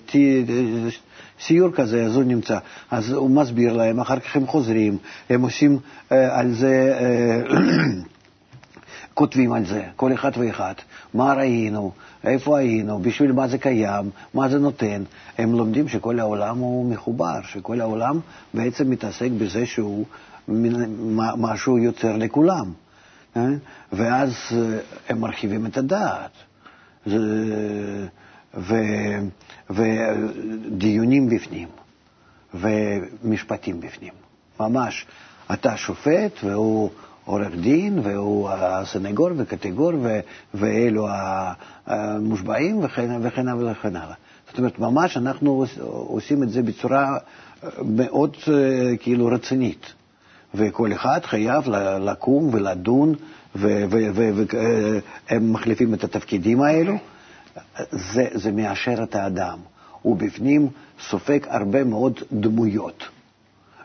סיור 1.40 1.72
כזה, 1.72 2.06
אז 2.06 2.16
הוא 2.16 2.24
נמצא, 2.24 2.58
אז 2.92 3.12
הוא 3.12 3.30
מסביר 3.30 3.74
להם, 3.74 4.00
אחר 4.00 4.20
כך 4.20 4.36
הם 4.36 4.48
חוזרים, 4.48 4.98
הם 5.30 5.42
עושים 5.42 5.80
אה, 6.12 6.40
על 6.40 6.54
זה, 6.54 6.98
אה, 7.00 7.56
כותבים 9.14 9.54
על 9.54 9.66
זה, 9.66 9.84
כל 9.96 10.14
אחד 10.14 10.32
ואחד, 10.38 10.74
מה 11.14 11.34
ראינו, 11.34 11.92
איפה 12.24 12.58
היינו, 12.58 13.00
בשביל 13.00 13.32
מה 13.32 13.48
זה 13.48 13.58
קיים, 13.58 14.10
מה 14.34 14.50
זה 14.50 14.60
נותן. 14.60 15.04
הם 15.38 15.54
לומדים 15.58 15.88
שכל 15.88 16.20
העולם 16.20 16.58
הוא 16.58 16.92
מחובר, 16.92 17.42
שכל 17.44 17.82
העולם 17.82 18.20
בעצם 18.54 18.90
מתעסק 18.90 19.30
בזה 19.38 19.66
שהוא 19.66 20.06
משהו 21.38 21.78
יוצר 21.78 22.18
לכולם. 22.18 22.72
אה? 23.38 23.48
ואז 23.92 24.34
אה, 24.52 24.78
הם 25.10 25.20
מרחיבים 25.20 25.66
את 25.66 25.78
הדעת. 25.78 26.32
ו, 28.58 28.76
ודיונים 29.70 31.30
בפנים, 31.30 31.68
ומשפטים 32.54 33.80
בפנים. 33.82 34.14
ממש, 34.60 35.06
אתה 35.54 35.78
שופט 35.78 36.44
והוא 36.44 36.90
עורך 37.26 37.56
דין, 37.62 38.00
והוא 38.04 38.50
הסנגור 38.50 39.30
וקטגור, 39.38 39.92
ו, 40.02 40.20
ואלו 40.54 41.08
המושבעים 41.86 42.80
וכן, 42.84 43.12
הלאה 43.48 43.72
וכן 43.72 43.96
הלאה. 43.96 44.16
זאת 44.48 44.58
אומרת, 44.58 44.80
ממש 44.80 45.18
אנחנו 45.18 45.66
עושים 45.88 46.44
את 46.44 46.50
זה 46.50 46.62
בצורה 46.62 47.18
מאוד 47.86 48.38
כאילו 49.00 49.26
רצינית. 49.26 49.94
וכל 50.56 50.94
אחד 50.94 51.20
חייב 51.24 51.70
לקום 52.00 52.50
ולדון 52.54 53.16
והם 53.56 55.54
מחליפים 55.54 55.94
את 55.94 56.04
התפקידים 56.04 56.62
האלו, 56.62 56.94
זה, 57.92 58.28
זה 58.34 58.52
מאשר 58.52 59.04
את 59.04 59.16
האדם. 59.16 59.60
הוא 60.02 60.18
בפנים 60.18 60.68
סופג 61.10 61.40
הרבה 61.48 61.84
מאוד 61.84 62.20
דמויות, 62.32 63.04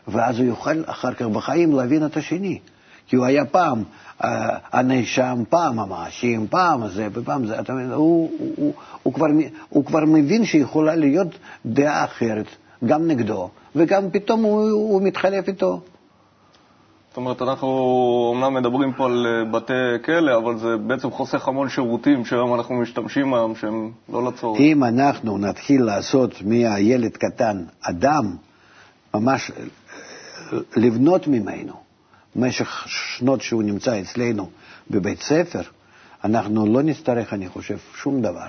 ואז 0.07 0.39
הוא 0.39 0.47
יוכל 0.47 0.83
אחר 0.85 1.13
כך 1.13 1.25
בחיים 1.25 1.75
להבין 1.75 2.05
את 2.05 2.17
השני. 2.17 2.59
כי 3.09 3.15
הוא 3.15 3.25
היה 3.25 3.45
פעם 3.45 3.83
אה, 4.23 4.57
הנאשם, 4.71 5.43
פעם 5.49 5.79
המאשים, 5.79 6.47
פעם 6.47 6.87
זה 6.87 7.07
ופעם 7.13 7.47
זה. 7.47 7.59
אתה 7.59 7.73
מבין, 7.73 7.91
הוא, 7.91 8.31
הוא, 8.39 8.53
הוא, 8.55 8.73
הוא, 9.03 9.13
כבר, 9.13 9.25
הוא 9.69 9.85
כבר 9.85 10.05
מבין 10.05 10.45
שיכולה 10.45 10.95
להיות 10.95 11.27
דעה 11.65 12.05
אחרת, 12.05 12.45
גם 12.85 13.07
נגדו, 13.07 13.49
וגם 13.75 14.11
פתאום 14.11 14.43
הוא, 14.43 14.61
הוא 14.71 15.01
מתחלף 15.01 15.47
איתו. 15.47 15.81
אומרת, 17.19 17.41
אנחנו 17.41 17.67
אומנם 18.33 18.53
מדברים 18.53 18.93
פה 18.93 19.05
על 19.05 19.27
אה, 19.27 19.45
בתי 19.51 19.73
כלא, 20.05 20.37
אבל 20.37 20.57
זה 20.57 20.77
בעצם 20.77 21.11
חוסך 21.11 21.47
המון 21.47 21.69
שירותים 21.69 22.25
שהיום 22.25 22.53
אנחנו 22.53 22.75
משתמשים 22.75 23.33
היום, 23.33 23.55
שהם 23.55 23.91
לא 24.09 24.27
לצורך. 24.27 24.59
אם 24.59 24.83
אנחנו 24.83 25.37
נתחיל 25.37 25.83
לעשות 25.83 26.41
מהילד 26.41 27.17
קטן 27.17 27.63
אדם, 27.81 28.35
ממש 29.13 29.51
אה, 29.51 29.63
לבנות 30.75 31.27
ממנו, 31.27 31.73
במשך 32.35 32.83
שנות 32.87 33.41
שהוא 33.41 33.63
נמצא 33.63 34.01
אצלנו 34.01 34.49
בבית 34.89 35.21
ספר, 35.21 35.61
אנחנו 36.23 36.65
לא 36.65 36.81
נצטרך, 36.81 37.33
אני 37.33 37.49
חושב, 37.49 37.77
שום 37.95 38.21
דבר. 38.21 38.47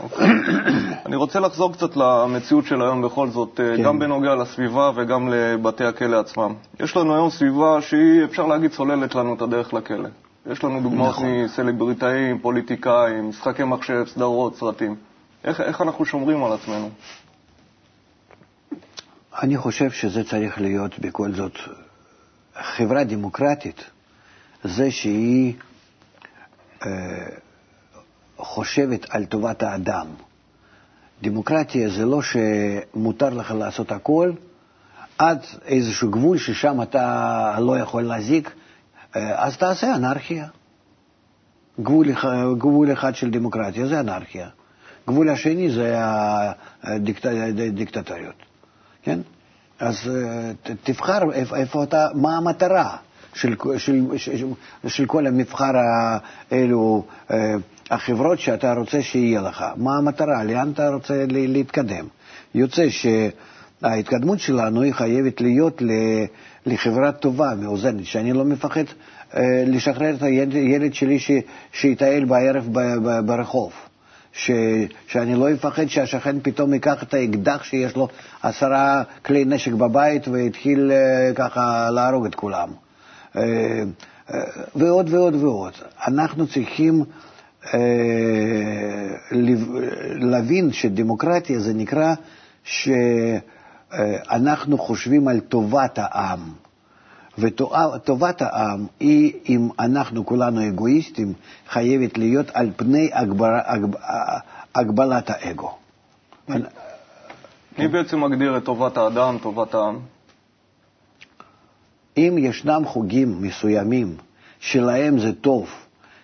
אוקיי. 0.00 0.26
אני 1.06 1.16
רוצה 1.16 1.40
לחזור 1.40 1.72
קצת 1.72 1.96
למציאות 1.96 2.64
של 2.64 2.82
היום 2.82 3.02
בכל 3.02 3.28
זאת, 3.28 3.60
אה, 3.60 3.76
כן. 3.76 3.82
גם 3.82 3.98
בנוגע 3.98 4.34
לסביבה 4.34 4.90
וגם 4.94 5.28
לבתי 5.28 5.84
הכלא 5.84 6.20
עצמם. 6.20 6.54
יש 6.80 6.96
לנו 6.96 7.14
היום 7.14 7.30
סביבה 7.30 7.80
שהיא, 7.80 8.24
אפשר 8.24 8.46
להגיד, 8.46 8.72
סוללת 8.72 9.14
לנו 9.14 9.34
את 9.34 9.42
הדרך 9.42 9.74
לכלא. 9.74 10.08
יש 10.50 10.64
לנו 10.64 10.80
דוגמאות 10.80 11.10
נכון. 11.10 11.44
מסלבריטאים, 11.44 12.38
פוליטיקאים, 12.38 13.28
משחקי 13.28 13.64
מחשב, 13.64 14.04
סדרות, 14.06 14.56
סרטים. 14.56 14.96
איך, 15.44 15.60
איך 15.60 15.80
אנחנו 15.80 16.04
שומרים 16.04 16.44
על 16.44 16.52
עצמנו? 16.52 16.90
אני 19.42 19.56
חושב 19.56 19.90
שזה 19.90 20.24
צריך 20.24 20.60
להיות 20.60 20.98
בכל 20.98 21.32
זאת 21.32 21.58
חברה 22.54 23.04
דמוקרטית, 23.04 23.84
זה 24.64 24.90
שהיא... 24.90 25.54
אה, 26.86 26.90
חושבת 28.38 29.06
על 29.10 29.24
טובת 29.24 29.62
האדם. 29.62 30.06
דמוקרטיה 31.22 31.88
זה 31.88 32.04
לא 32.04 32.20
שמותר 32.22 33.30
לך 33.30 33.50
לעשות 33.50 33.92
הכל 33.92 34.32
עד 35.18 35.38
איזשהו 35.64 36.10
גבול 36.10 36.38
ששם 36.38 36.82
אתה 36.82 37.56
לא 37.58 37.78
יכול 37.78 38.02
להזיק, 38.02 38.50
אה, 39.16 39.44
אז 39.44 39.56
תעשה 39.56 39.94
אנרכיה. 39.94 40.46
גבול, 41.80 42.06
גבול 42.58 42.92
אחד 42.92 43.14
של 43.14 43.30
דמוקרטיה 43.30 43.86
זה 43.86 44.00
אנרכיה. 44.00 44.48
גבול 45.08 45.28
השני 45.28 45.70
זה 45.70 45.94
הדיקטטוריות, 46.82 48.34
כן? 49.02 49.20
אז 49.78 49.96
אה, 50.08 50.52
תבחר 50.84 51.32
איפה 51.32 51.82
אתה, 51.82 52.08
מה 52.14 52.36
המטרה 52.36 52.96
של, 53.34 53.54
של, 53.78 54.16
של, 54.16 54.46
של 54.86 55.06
כל 55.06 55.26
המבחר 55.26 55.72
האלו. 56.50 57.04
אה, 57.90 57.96
החברות 57.96 58.40
שאתה 58.40 58.72
רוצה 58.72 59.02
שיהיה 59.02 59.40
לך. 59.40 59.64
מה 59.76 59.96
המטרה? 59.96 60.44
לאן 60.44 60.70
אתה 60.70 60.88
רוצה 60.88 61.24
להתקדם? 61.28 62.06
יוצא 62.54 62.86
שההתקדמות 62.88 64.40
שלנו 64.40 64.82
היא 64.82 64.92
חייבת 64.92 65.40
להיות 65.40 65.82
לחברה 66.66 67.12
טובה, 67.12 67.54
מאוזנת, 67.54 68.04
שאני 68.04 68.32
לא 68.32 68.44
מפחד 68.44 68.84
אה, 69.36 69.64
לשחרר 69.66 70.14
את 70.14 70.22
הילד 70.22 70.94
שלי 70.94 71.18
שיטייל 71.72 72.24
בערב 72.24 72.68
ברחוב. 73.26 73.72
ש, 74.32 74.50
שאני 75.06 75.34
לא 75.34 75.52
אפחד 75.52 75.86
שהשכן 75.86 76.36
פתאום 76.42 76.74
ייקח 76.74 77.02
את 77.02 77.14
האקדח 77.14 77.62
שיש 77.62 77.96
לו 77.96 78.08
עשרה 78.42 79.02
כלי 79.24 79.44
נשק 79.44 79.72
בבית 79.72 80.28
ויתחיל 80.28 80.92
uh, 80.92 81.34
ככה 81.34 81.90
להרוג 81.90 82.26
את 82.26 82.34
כולם. 82.34 82.68
Uh, 83.34 83.36
uh, 83.36 84.32
ועוד 84.76 85.14
ועוד 85.14 85.34
ועוד. 85.34 85.72
אנחנו 86.06 86.46
צריכים 86.46 87.02
uh, 87.02 87.27
להבין 90.20 90.72
שדמוקרטיה 90.72 91.60
זה 91.60 91.74
נקרא 91.74 92.14
שאנחנו 92.64 94.78
חושבים 94.78 95.28
על 95.28 95.40
טובת 95.40 95.98
העם. 96.02 96.40
וטובת 97.38 98.42
העם 98.42 98.86
היא, 99.00 99.32
אם 99.48 99.68
אנחנו 99.80 100.26
כולנו 100.26 100.68
אגואיסטים, 100.68 101.32
חייבת 101.68 102.18
להיות 102.18 102.50
על 102.54 102.70
פני 102.76 103.10
הגבר, 103.12 103.58
הגב, 103.64 103.90
הגבלת 104.74 105.30
האגו. 105.30 105.70
מי 107.78 107.88
בעצם 107.88 108.24
מגדיר 108.24 108.56
את 108.56 108.64
טובת 108.64 108.96
האדם, 108.96 109.36
טובת 109.42 109.74
העם? 109.74 109.98
אם 112.16 112.34
ישנם 112.38 112.82
חוגים 112.86 113.42
מסוימים 113.42 114.16
שלהם 114.60 115.18
זה 115.18 115.32
טוב 115.32 115.70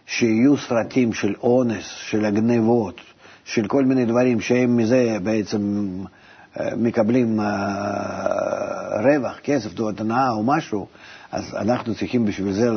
שיהיו 0.06 0.56
סרטים 0.56 1.12
של 1.12 1.34
אונס, 1.42 1.84
של 1.84 2.24
הגנבות, 2.24 3.00
של 3.44 3.66
כל 3.66 3.84
מיני 3.84 4.04
דברים 4.04 4.40
שהם 4.40 4.76
מזה 4.76 5.16
בעצם 5.22 5.88
מקבלים 6.76 7.40
רווח, 9.04 9.38
כסף, 9.42 9.74
תעודת 9.74 10.00
הנאה 10.00 10.30
או 10.30 10.42
משהו, 10.42 10.86
אז 11.32 11.54
אנחנו 11.54 11.94
צריכים 11.94 12.24
בשביל 12.26 12.52
זה 12.52 12.70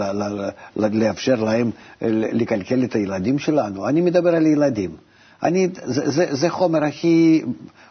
לאפשר 0.75 1.35
להם 1.35 1.71
לקלקל 2.11 2.83
את 2.83 2.95
הילדים 2.95 3.39
שלנו. 3.39 3.87
אני 3.87 4.01
מדבר 4.01 4.35
על 4.35 4.45
ילדים. 4.45 4.91
אני, 5.43 5.69
זה, 5.83 6.09
זה, 6.09 6.25
זה 6.35 6.49
חומר 6.49 6.83
הכי 6.83 7.43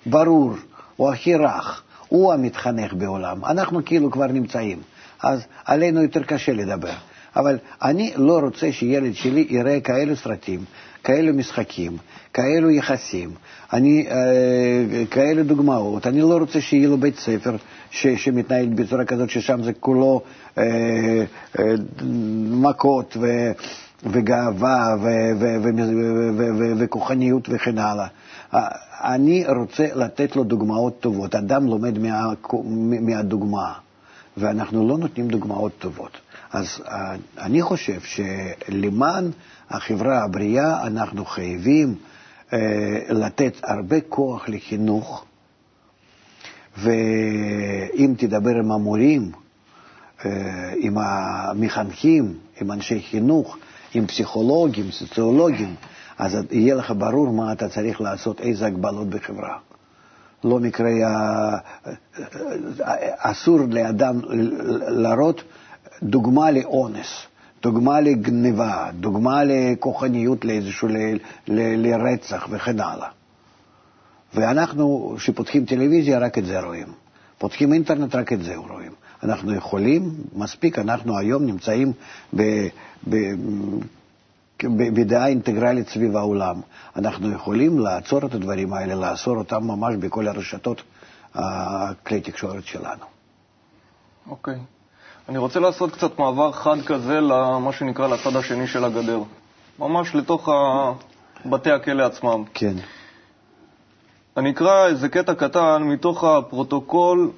ברור, 0.07 0.53
או 0.99 1.13
הכי 1.13 1.35
רך, 1.35 1.83
הוא 2.09 2.33
המתחנך 2.33 2.95
בעולם. 2.95 3.45
אנחנו 3.45 3.85
כאילו 3.85 4.11
כבר 4.11 4.27
נמצאים, 4.27 4.79
אז 5.23 5.43
עלינו 5.65 6.03
יותר 6.03 6.23
קשה 6.23 6.53
לדבר. 6.53 6.95
אבל 7.37 7.59
אני 7.83 8.13
לא 8.17 8.39
רוצה 8.39 8.73
שילד 8.73 9.15
שלי 9.15 9.47
יראה 9.51 9.81
כאלה 9.81 10.17
סרטים, 10.17 10.61
כאלה 11.05 11.33
משחקים, 11.33 11.97
כאלו 12.35 12.71
יחסים, 12.71 13.31
אני, 13.73 14.07
אה, 14.11 15.05
כאלה 15.11 15.43
דוגמאות. 15.43 16.07
אני 16.07 16.21
לא 16.21 16.37
רוצה 16.37 16.61
שיהיה 16.61 16.89
לו 16.89 16.99
בית 16.99 17.19
ספר 17.19 17.57
ש, 17.91 18.07
שמתנהל 18.07 18.67
בצורה 18.67 19.05
כזאת 19.05 19.31
ששם 19.31 19.63
זה 19.63 19.73
כולו 19.73 20.21
אה, 20.59 20.65
אה, 21.59 21.65
מכות 22.51 23.17
ו, 23.21 23.27
וגאווה 24.03 24.97
ו, 25.01 25.07
ו, 25.41 25.45
ו, 25.63 25.69
ו, 25.77 25.83
ו, 26.37 26.59
ו, 26.59 26.79
וכוחניות 26.79 27.49
וכן 27.53 27.79
הלאה. 27.79 28.07
אני 29.05 29.45
רוצה 29.57 29.87
לתת 29.95 30.37
לו 30.37 30.45
דוגמאות 30.45 31.01
טובות. 31.01 31.35
אדם 31.35 31.67
לומד 31.67 31.99
מה, 31.99 32.33
מהדוגמה, 33.01 33.73
ואנחנו 34.37 34.89
לא 34.89 34.99
נותנים 34.99 35.29
דוגמאות 35.29 35.73
טובות. 35.79 36.21
אז 36.53 36.83
אני 37.39 37.63
חושב 37.63 38.01
שלמען 38.01 39.31
החברה 39.71 40.25
הבריאה 40.25 40.87
אנחנו 40.87 41.25
חייבים 41.25 41.95
אה, 42.53 42.59
לתת 43.09 43.53
הרבה 43.63 44.01
כוח 44.01 44.49
לחינוך, 44.49 45.25
ואם 46.79 48.15
תדבר 48.19 48.57
עם 48.57 48.73
המורים, 48.73 49.33
אה, 50.25 50.73
עם 50.77 50.99
המחנכים, 50.99 52.35
עם 52.61 52.73
אנשי 52.73 53.01
חינוך, 53.01 53.57
עם 53.95 54.07
פסיכולוגים, 54.07 54.91
סוציולוגים, 54.91 55.75
אז 56.19 56.37
יהיה 56.51 56.75
לך 56.75 56.93
ברור 56.99 57.33
מה 57.33 57.53
אתה 57.53 57.69
צריך 57.69 58.01
לעשות, 58.01 58.41
איזה 58.41 58.67
הגבלות 58.67 59.09
בחברה. 59.09 59.59
לא 60.45 60.59
מקרה, 60.59 60.91
אה, 60.91 61.59
אסור 63.19 63.59
לאדם 63.71 64.21
להראות 64.89 65.43
דוגמה 66.03 66.51
לאונס. 66.51 67.27
דוגמה 67.63 68.01
לגניבה, 68.01 68.91
דוגמה 69.01 69.45
לכוחניות 69.45 70.45
לאיזשהו, 70.45 70.89
ל, 70.89 70.97
ל, 71.49 71.87
לרצח 71.87 72.47
וכן 72.51 72.81
הלאה. 72.81 73.09
ואנחנו, 74.35 75.15
כשפותחים 75.17 75.65
טלוויזיה, 75.65 76.19
רק 76.19 76.39
את 76.39 76.47
זה 76.47 76.61
רואים. 76.61 76.87
פותחים 77.39 77.73
אינטרנט, 77.73 78.15
רק 78.15 78.33
את 78.33 78.43
זה 78.43 78.57
רואים. 78.57 78.93
אנחנו 79.23 79.55
יכולים, 79.55 80.15
מספיק, 80.35 80.79
אנחנו 80.79 81.19
היום 81.19 81.47
נמצאים 81.47 81.93
ב, 82.37 82.43
ב, 83.11 83.17
בדעה 84.65 85.27
אינטגרלית 85.27 85.89
סביב 85.89 86.17
העולם. 86.17 86.61
אנחנו 86.97 87.33
יכולים 87.33 87.79
לעצור 87.79 88.27
את 88.27 88.35
הדברים 88.35 88.73
האלה, 88.73 88.95
לאסור 88.95 89.37
אותם 89.37 89.65
ממש 89.65 89.95
בכל 89.97 90.29
הרשתות, 90.29 90.83
הכלי 91.35 92.21
תקשורת 92.21 92.65
שלנו. 92.65 93.05
אוקיי. 94.27 94.55
Okay. 94.55 94.76
אני 95.29 95.39
רוצה 95.39 95.61
לעשות 95.61 95.93
קצת 95.93 96.19
מעבר 96.19 96.53
חד 96.53 96.77
כזה 96.87 97.21
למה 97.21 97.73
שנקרא 97.73 98.07
לצד 98.07 98.37
השני 98.37 98.67
של 98.67 98.85
הגדר. 98.85 99.21
ממש 99.79 100.15
לתוך 100.15 100.49
בתי 101.47 101.71
הכלא 101.71 102.03
עצמם. 102.03 102.45
כן. 102.55 102.75
אני 104.37 104.51
אקרא 104.51 104.87
איזה 104.87 105.09
קטע 105.09 105.35
קטן 105.35 105.83
מתוך 105.83 106.25
הפרוטוקול, 106.25 107.31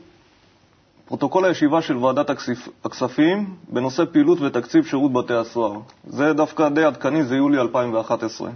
פרוטוקול 1.05 1.45
הישיבה 1.45 1.83
של 1.83 1.97
ועדת 1.97 2.31
הכספים 2.85 3.57
בנושא 3.69 4.05
פעילות 4.13 4.41
ותקציב 4.41 4.85
שירות 4.85 5.13
בתי 5.13 5.35
הסוהר. 5.35 5.81
זה 6.07 6.33
דווקא 6.33 6.69
די 6.69 6.85
עדכני, 6.85 7.25
זה 7.25 7.37
יולי 7.37 7.59
2011. 7.61 8.51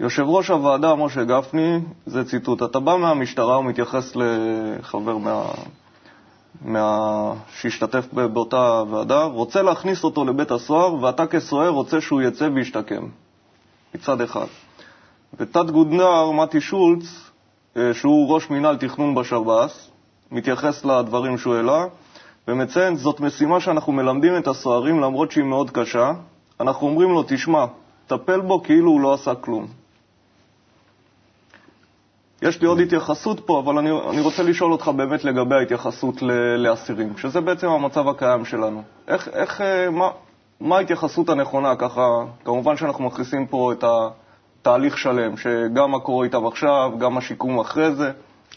יושב 0.00 0.24
ראש 0.26 0.50
הוועדה, 0.50 0.94
משה 0.94 1.24
גפני, 1.24 1.78
זה 2.06 2.24
ציטוט, 2.24 2.62
אתה 2.62 2.78
בא 2.80 2.96
מהמשטרה 2.96 3.58
ומתייחס 3.58 4.12
לחבר 4.16 5.16
מה... 5.16 5.44
מה... 6.64 7.32
שהשתתף 7.52 8.06
באותה 8.12 8.82
ועדה, 8.90 9.24
רוצה 9.24 9.62
להכניס 9.62 10.04
אותו 10.04 10.24
לבית 10.24 10.50
הסוהר, 10.50 10.94
ואתה 10.94 11.26
כסוהר 11.26 11.68
רוצה 11.68 12.00
שהוא 12.00 12.22
יצא 12.22 12.48
וישתקם, 12.54 13.06
מצד 13.94 14.20
אחד. 14.20 14.46
ותת-גודנר 15.34 16.30
מתי 16.30 16.60
שולץ, 16.60 17.30
אה, 17.76 17.94
שהוא 17.94 18.34
ראש 18.34 18.50
מינהל 18.50 18.76
תכנון 18.76 19.14
בשב"ס, 19.14 19.90
מתייחס 20.30 20.84
לדברים 20.84 21.38
שהוא 21.38 21.54
העלה, 21.54 21.84
ומציין, 22.48 22.96
זאת 22.96 23.20
משימה 23.20 23.60
שאנחנו 23.60 23.92
מלמדים 23.92 24.36
את 24.36 24.46
הסוהרים 24.48 25.00
למרות 25.00 25.30
שהיא 25.32 25.44
מאוד 25.44 25.70
קשה. 25.70 26.12
אנחנו 26.60 26.86
אומרים 26.86 27.10
לו, 27.10 27.22
תשמע, 27.28 27.64
טפל 28.06 28.40
בו 28.40 28.62
כאילו 28.62 28.90
הוא 28.90 29.00
לא 29.00 29.14
עשה 29.14 29.34
כלום. 29.34 29.66
יש 32.42 32.60
לי 32.60 32.66
עוד 32.66 32.80
התייחסות 32.80 33.40
פה, 33.46 33.60
אבל 33.60 33.78
אני, 33.78 33.90
אני 34.10 34.20
רוצה 34.20 34.42
לשאול 34.42 34.72
אותך 34.72 34.88
באמת 34.88 35.24
לגבי 35.24 35.54
ההתייחסות 35.54 36.22
לאסירים, 36.58 37.16
שזה 37.16 37.40
בעצם 37.40 37.68
המצב 37.68 38.08
הקיים 38.08 38.44
שלנו. 38.44 38.82
איך, 39.08 39.28
איך, 39.32 39.60
אה, 39.60 39.90
מה, 39.90 40.10
מה 40.60 40.76
ההתייחסות 40.76 41.28
הנכונה, 41.28 41.76
ככה, 41.76 42.06
כמובן 42.44 42.76
שאנחנו 42.76 43.04
מכניסים 43.04 43.46
פה 43.46 43.72
את 43.72 43.84
התהליך 43.84 44.98
שלם, 44.98 45.36
שגם 45.36 45.90
מה 45.90 46.00
קורה 46.00 46.24
איתם 46.24 46.46
עכשיו, 46.46 46.92
גם 46.98 47.18
השיקום 47.18 47.60
אחרי 47.60 47.94
זה. 47.94 48.10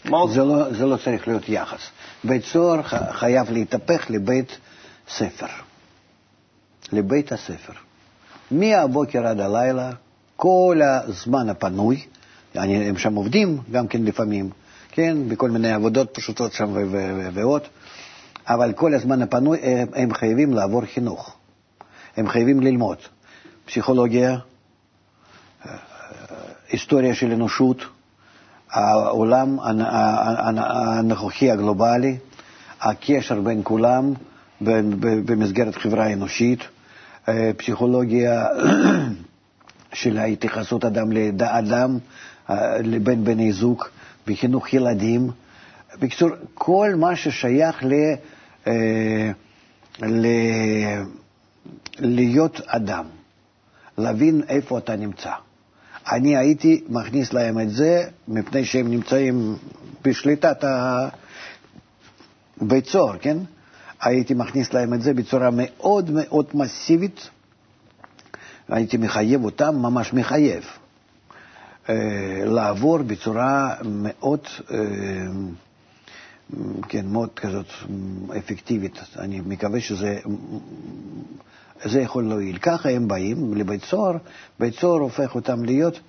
זה 0.04 0.44
לא, 0.44 0.72
זה 0.72 0.86
לא 0.86 0.96
צריך 1.04 1.28
להיות 1.28 1.48
יחס. 1.48 1.80
בית 2.24 2.44
סוהר 2.44 2.82
חייב 3.12 3.50
להתהפך 3.50 4.10
לבית 4.10 4.58
ספר. 5.08 5.46
לבית 6.92 7.32
הספר. 7.32 7.72
מהבוקר 8.50 9.26
עד 9.26 9.40
הלילה, 9.40 9.90
כל 10.36 10.80
הזמן 10.82 11.48
הפנוי, 11.48 12.06
הם 12.54 12.98
שם 12.98 13.14
עובדים 13.14 13.58
גם 13.72 13.88
כן 13.88 14.02
לפעמים, 14.04 14.50
כן, 14.90 15.28
בכל 15.28 15.50
מיני 15.50 15.72
עבודות 15.72 16.14
פשוטות 16.14 16.52
שם 16.52 16.72
ועוד, 17.34 17.62
אבל 18.46 18.72
כל 18.72 18.94
הזמן 18.94 19.22
הפנוי 19.22 19.58
הם, 19.62 19.88
הם 19.94 20.14
חייבים 20.14 20.52
לעבור 20.52 20.82
חינוך, 20.84 21.36
הם 22.16 22.28
חייבים 22.28 22.60
ללמוד. 22.60 22.96
פסיכולוגיה, 23.66 24.38
היסטוריה 26.70 27.14
של 27.14 27.32
אנושות, 27.32 27.84
העולם 28.70 29.58
הנוכחי 30.56 31.50
הגלובלי, 31.50 32.16
הקשר 32.80 33.40
בין 33.40 33.60
כולם 33.64 34.12
במסגרת 35.24 35.74
חברה 35.74 36.12
אנושית, 36.12 36.60
פסיכולוגיה 37.56 38.46
של 39.92 40.18
ההתייחסות 40.18 40.84
אדם 40.84 41.12
לאדם, 41.12 41.98
לבין 42.84 43.24
בני 43.24 43.52
זוג, 43.52 43.84
בחינוך 44.26 44.72
ילדים. 44.74 45.30
בקיצור, 45.98 46.28
כל 46.54 46.94
מה 46.96 47.16
ששייך 47.16 47.84
ל... 47.84 47.92
אה, 48.66 49.30
ל... 50.02 50.26
להיות 51.98 52.60
אדם, 52.66 53.04
להבין 53.98 54.42
איפה 54.48 54.78
אתה 54.78 54.96
נמצא. 54.96 55.32
אני 56.12 56.36
הייתי 56.36 56.84
מכניס 56.88 57.32
להם 57.32 57.60
את 57.60 57.70
זה 57.70 58.04
מפני 58.28 58.64
שהם 58.64 58.90
נמצאים 58.90 59.56
בשליטת 60.04 60.64
הבית 62.60 62.86
סוהר, 62.86 63.18
כן? 63.18 63.36
הייתי 64.00 64.34
מכניס 64.34 64.72
להם 64.72 64.94
את 64.94 65.02
זה 65.02 65.14
בצורה 65.14 65.48
מאוד 65.52 66.10
מאוד 66.10 66.46
מסיבית, 66.54 67.30
הייתי 68.68 68.96
מחייב 68.96 69.44
אותם, 69.44 69.74
ממש 69.76 70.12
מחייב, 70.12 70.62
אה, 70.64 70.81
לעבור 72.44 72.98
בצורה 72.98 73.74
מאוד, 73.84 74.40
אה, 74.70 74.76
כן, 76.88 77.06
מאוד 77.06 77.30
כזאת 77.36 77.66
אפקטיבית. 78.38 78.98
אני 79.18 79.40
מקווה 79.46 79.80
שזה 79.80 80.18
זה 81.84 82.00
יכול 82.00 82.24
להועיל. 82.24 82.58
ככה 82.58 82.90
הם 82.90 83.08
באים 83.08 83.54
לבית 83.54 83.84
סוהר, 83.84 84.16
בית 84.60 84.74
סוהר 84.74 85.00
הופך 85.00 85.34
אותם 85.34 85.64
להיות 85.64 86.00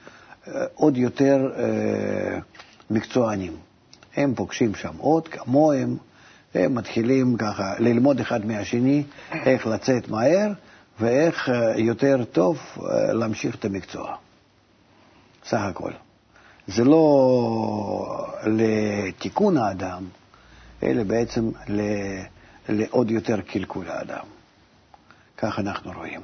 עוד 0.76 0.98
יותר 0.98 1.38
מקצוענים. 2.90 3.54
הם 4.16 4.36
פוגשים 4.36 4.76
שם 4.76 4.98
עוד 4.98 5.28
כמוהם, 5.28 5.98
הם 6.56 6.76
מתחילים 6.76 7.38
ככה 7.38 7.74
ללמוד 7.80 8.20
אחד 8.20 8.46
מהשני 8.46 9.04
איך 9.32 9.68
לצאת 9.68 10.10
מהר 10.10 10.52
ואיך 11.00 11.50
אה, 11.50 11.80
יותר 11.80 12.24
טוב 12.32 12.58
אה, 12.78 13.14
להמשיך 13.14 13.56
את 13.56 13.66
המקצוע. 13.66 14.16
סך 15.46 15.60
הכל. 15.62 15.92
זה 16.68 16.84
לא 16.84 18.28
לתיקון 18.46 19.58
האדם, 19.58 20.04
אלא 20.84 21.04
בעצם 21.04 21.52
לעוד 22.70 23.12
יותר 23.12 23.42
קלקול 23.42 23.90
האדם. 23.90 24.26
כך 25.38 25.60
אנחנו 25.60 25.92
רואים. 25.92 26.22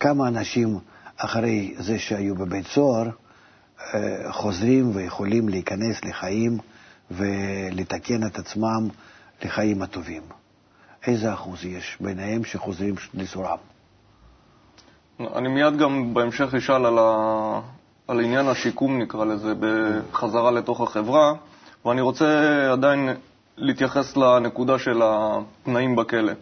כמה 0.00 0.28
אנשים 0.28 0.78
אחרי 1.16 1.74
זה 1.78 1.98
שהיו 1.98 2.34
בבית 2.34 2.66
סוהר 2.66 3.10
אה, 3.94 4.32
חוזרים 4.32 4.96
ויכולים 4.96 5.48
להיכנס 5.48 6.04
לחיים 6.04 6.58
ולתקן 7.10 8.26
את 8.26 8.38
עצמם 8.38 8.88
לחיים 9.44 9.82
הטובים. 9.82 10.22
איזה 11.06 11.32
אחוז 11.32 11.64
יש 11.64 11.96
ביניהם 12.00 12.44
שחוזרים 12.44 12.94
לסורם? 13.14 13.58
אני 15.20 15.48
מיד 15.48 15.76
גם 15.76 16.14
בהמשך 16.14 16.54
אשאל 16.54 16.86
על. 16.86 16.98
על 18.08 18.20
עניין 18.20 18.48
השיקום, 18.48 18.98
נקרא 18.98 19.24
לזה, 19.24 19.52
בחזרה 19.60 20.50
לתוך 20.50 20.80
החברה, 20.80 21.32
ואני 21.84 22.00
רוצה 22.00 22.26
עדיין 22.72 23.08
להתייחס 23.56 24.16
לנקודה 24.16 24.78
של 24.78 25.00
התנאים 25.04 25.96
בכלא. 25.96 26.32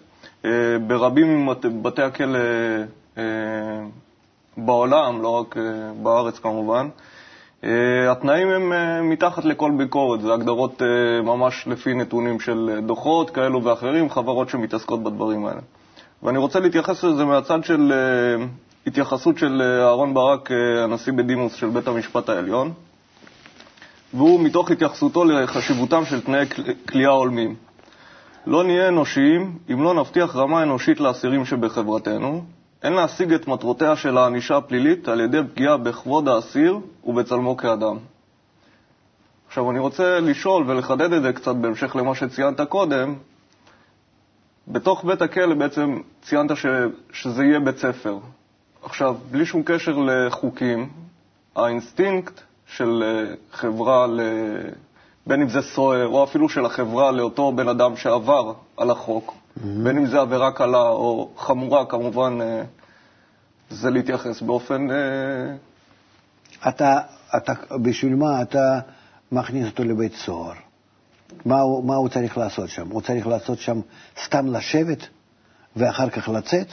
אה, 0.44 0.50
ברבים 0.86 1.46
מבתי 1.46 2.02
הכלא 2.02 2.38
אה, 3.18 3.22
בעולם, 4.56 5.22
לא 5.22 5.28
רק 5.28 5.56
בארץ 6.02 6.38
כמובן, 6.38 6.88
אה, 7.64 8.12
התנאים 8.12 8.48
הם 8.48 8.72
אה, 8.72 9.02
מתחת 9.02 9.44
לכל 9.44 9.70
ביקורת, 9.76 10.20
זה 10.20 10.32
הגדרות 10.32 10.82
אה, 10.82 11.22
ממש 11.22 11.64
לפי 11.66 11.94
נתונים 11.94 12.40
של 12.40 12.80
דוחות 12.86 13.30
כאלו 13.30 13.64
ואחרים, 13.64 14.10
חברות 14.10 14.48
שמתעסקות 14.48 15.02
בדברים 15.02 15.46
האלה. 15.46 15.60
ואני 16.22 16.38
רוצה 16.38 16.60
להתייחס 16.60 17.04
לזה 17.04 17.24
מהצד 17.24 17.64
של 17.64 17.92
התייחסות 18.86 19.38
של 19.38 19.62
אהרן 19.62 20.14
ברק, 20.14 20.50
הנשיא 20.84 21.12
בדימוס 21.12 21.54
של 21.54 21.68
בית 21.68 21.88
המשפט 21.88 22.28
העליון, 22.28 22.72
והוא 24.14 24.40
מתוך 24.40 24.70
התייחסותו 24.70 25.24
לחשיבותם 25.24 26.04
של 26.04 26.20
תנאי 26.20 26.46
כליאה 26.88 27.10
הולמים. 27.10 27.54
לא 28.46 28.64
נהיה 28.64 28.88
אנושיים 28.88 29.58
אם 29.72 29.82
לא 29.82 29.94
נבטיח 29.94 30.36
רמה 30.36 30.62
אנושית 30.62 31.00
לאסירים 31.00 31.44
שבחברתנו, 31.44 32.44
אין 32.82 32.92
להשיג 32.92 33.32
את 33.32 33.48
מטרותיה 33.48 33.96
של 33.96 34.18
הענישה 34.18 34.56
הפלילית 34.56 35.08
על 35.08 35.20
ידי 35.20 35.38
פגיעה 35.52 35.76
בכבוד 35.76 36.28
האסיר 36.28 36.78
ובצלמו 37.04 37.56
כאדם. 37.56 37.96
עכשיו, 39.48 39.70
אני 39.70 39.78
רוצה 39.78 40.20
לשאול 40.20 40.64
ולחדד 40.70 41.12
את 41.12 41.22
זה 41.22 41.32
קצת 41.32 41.54
בהמשך 41.56 41.96
למה 41.96 42.14
שציינת 42.14 42.60
קודם. 42.60 43.14
בתוך 44.68 45.04
בית 45.04 45.22
הכלא 45.22 45.54
בעצם 45.54 45.98
ציינת 46.22 46.56
ש... 46.56 46.66
שזה 47.12 47.44
יהיה 47.44 47.60
בית 47.60 47.78
ספר. 47.78 48.18
עכשיו, 48.82 49.16
בלי 49.30 49.46
שום 49.46 49.62
קשר 49.62 49.98
לחוקים, 49.98 50.88
האינסטינקט 51.56 52.40
של 52.66 53.02
אה, 53.06 53.34
חברה. 53.52 54.06
בין 55.26 55.42
אם 55.42 55.48
זה 55.48 55.62
סוהר 55.62 56.06
או 56.06 56.24
אפילו 56.24 56.48
של 56.48 56.66
החברה 56.66 57.10
לאותו 57.10 57.52
בן 57.52 57.68
אדם 57.68 57.96
שעבר 57.96 58.52
על 58.76 58.90
החוק, 58.90 59.34
Mm-hmm. 59.58 59.84
בין 59.84 59.98
אם 59.98 60.06
זה 60.06 60.20
עבירה 60.20 60.52
קלה 60.52 60.88
או 60.88 61.30
חמורה, 61.36 61.86
כמובן, 61.86 62.38
אה, 62.40 62.62
זה 63.70 63.90
להתייחס 63.90 64.42
באופן... 64.42 64.90
אה, 64.90 64.96
אתה, 66.68 67.00
אתה, 67.36 67.52
בשביל 67.82 68.14
מה 68.14 68.42
אתה 68.42 68.80
מכניס 69.32 69.66
אותו 69.66 69.84
לבית 69.84 70.14
סוהר? 70.14 70.52
מה 71.44 71.60
הוא, 71.60 71.84
מה 71.84 71.94
הוא 71.94 72.08
צריך 72.08 72.38
לעשות 72.38 72.68
שם? 72.68 72.88
הוא 72.88 73.02
צריך 73.02 73.26
לעשות 73.26 73.58
שם 73.58 73.80
סתם 74.24 74.46
לשבת 74.46 75.06
ואחר 75.76 76.10
כך 76.10 76.28
לצאת, 76.28 76.66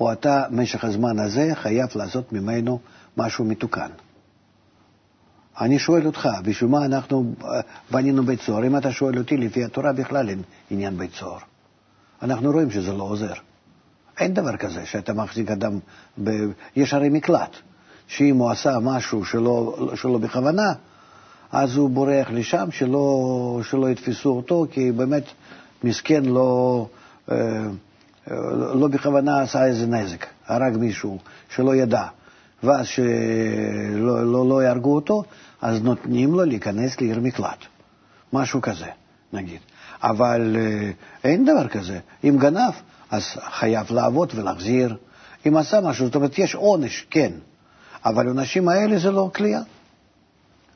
או 0.00 0.12
אתה, 0.12 0.44
במשך 0.50 0.84
הזמן 0.84 1.18
הזה, 1.18 1.50
חייב 1.54 1.88
לעשות 1.94 2.32
ממנו 2.32 2.78
משהו 3.16 3.44
מתוקן? 3.44 3.90
אני 5.60 5.78
שואל 5.78 6.06
אותך, 6.06 6.28
בשביל 6.44 6.70
מה 6.70 6.84
אנחנו 6.84 7.34
אה, 7.44 7.60
בנינו 7.90 8.22
בית 8.22 8.40
סוהר? 8.40 8.66
אם 8.66 8.76
אתה 8.76 8.92
שואל 8.92 9.18
אותי, 9.18 9.36
לפי 9.36 9.64
התורה 9.64 9.92
בכלל 9.92 10.28
אין 10.28 10.42
עניין 10.70 10.98
בית 10.98 11.14
סוהר. 11.14 11.38
אנחנו 12.22 12.52
רואים 12.52 12.70
שזה 12.70 12.92
לא 12.92 13.02
עוזר. 13.02 13.34
אין 14.18 14.34
דבר 14.34 14.56
כזה 14.56 14.86
שאתה 14.86 15.12
מחזיק 15.12 15.50
אדם, 15.50 15.78
ב... 16.24 16.30
יש 16.76 16.94
הרי 16.94 17.08
מקלט, 17.08 17.56
שאם 18.06 18.36
הוא 18.36 18.50
עשה 18.50 18.78
משהו 18.78 19.24
שלא, 19.24 19.90
שלא 19.94 20.18
בכוונה, 20.18 20.72
אז 21.52 21.76
הוא 21.76 21.90
בורח 21.90 22.30
לשם, 22.30 22.68
שלא, 22.70 23.60
שלא 23.62 23.90
יתפסו 23.90 24.30
אותו, 24.30 24.66
כי 24.70 24.92
באמת 24.92 25.24
מסכן 25.84 26.24
לא, 26.24 26.86
אה, 27.30 27.36
לא 28.74 28.88
בכוונה 28.88 29.42
עשה 29.42 29.66
איזה 29.66 29.86
נזק, 29.86 30.26
הרג 30.46 30.76
מישהו 30.76 31.18
שלא 31.48 31.74
ידע, 31.74 32.04
ואז 32.62 32.86
שלא 32.86 34.32
לא, 34.32 34.48
לא 34.48 34.62
יהרגו 34.62 34.94
אותו, 34.94 35.22
אז 35.62 35.82
נותנים 35.82 36.32
לו 36.32 36.44
להיכנס 36.44 37.00
לעיר 37.00 37.20
מקלט, 37.20 37.64
משהו 38.32 38.60
כזה, 38.60 38.86
נגיד. 39.32 39.60
אבל 40.02 40.56
אה, 40.58 40.90
אין 41.24 41.44
דבר 41.44 41.68
כזה. 41.68 41.98
אם 42.24 42.36
גנב, 42.38 42.72
אז 43.10 43.24
חייב 43.50 43.86
לעבוד 43.92 44.32
ולהחזיר. 44.34 44.96
אם 45.48 45.56
עשה 45.56 45.80
משהו, 45.80 46.06
זאת 46.06 46.14
אומרת, 46.14 46.38
יש 46.38 46.54
עונש, 46.54 47.06
כן, 47.10 47.32
אבל 48.04 48.28
האנשים 48.28 48.68
האלה 48.68 48.98
זה 48.98 49.10
לא 49.10 49.30
כליאה. 49.34 49.60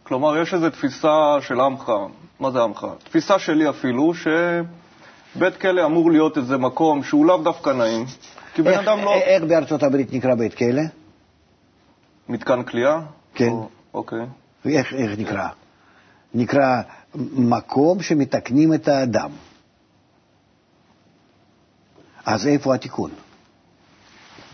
כלומר, 0.02 0.36
יש 0.42 0.54
איזו 0.54 0.70
תפיסה 0.70 1.36
של 1.40 1.60
עמך, 1.60 1.92
מה 2.40 2.50
זה 2.50 2.62
עמך? 2.62 2.86
תפיסה 3.04 3.38
שלי 3.38 3.70
אפילו, 3.70 4.12
שבית 5.36 5.56
כלא 5.56 5.86
אמור 5.86 6.10
להיות 6.10 6.38
איזה 6.38 6.56
מקום 6.56 7.02
שהוא 7.02 7.26
לאו 7.26 7.42
דווקא 7.42 7.70
נעים, 7.70 8.04
כי 8.54 8.62
בן 8.62 8.78
אדם 8.78 8.98
לא... 9.04 9.14
איך 9.14 9.42
בארצות 9.42 9.82
הברית 9.82 10.12
נקרא 10.12 10.34
בית 10.34 10.54
כלא? 10.54 10.82
מתקן 12.28 12.62
כליאה? 12.62 13.00
כן. 13.34 13.48
או, 13.48 13.68
אוקיי. 13.94 14.26
איך, 14.66 14.94
איך 14.94 15.18
נקרא? 15.18 15.48
נקרא 16.34 16.82
מקום 17.34 18.02
שמתקנים 18.02 18.74
את 18.74 18.88
האדם. 18.88 19.30
אז 22.26 22.46
איפה 22.46 22.74
התיקון? 22.74 23.10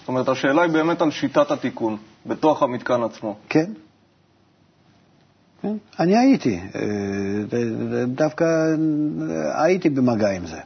זאת 0.01 0.09
אומרת, 0.09 0.29
השאלה 0.29 0.63
היא 0.63 0.71
באמת 0.71 1.03
על 1.03 1.11
שיטת 1.11 1.51
התיקון, 1.51 1.97
בתוך 2.27 2.63
המתקן 2.63 3.03
עצמו. 3.03 3.37
כן. 3.49 3.73
כן. 5.63 5.77
אני 6.01 6.17
הייתי, 6.17 6.61
אה, 6.75 6.81
דווקא 8.07 8.45
הייתי 9.65 9.89
במגע 9.91 10.31
עם 10.31 10.47
זה, 10.47 10.61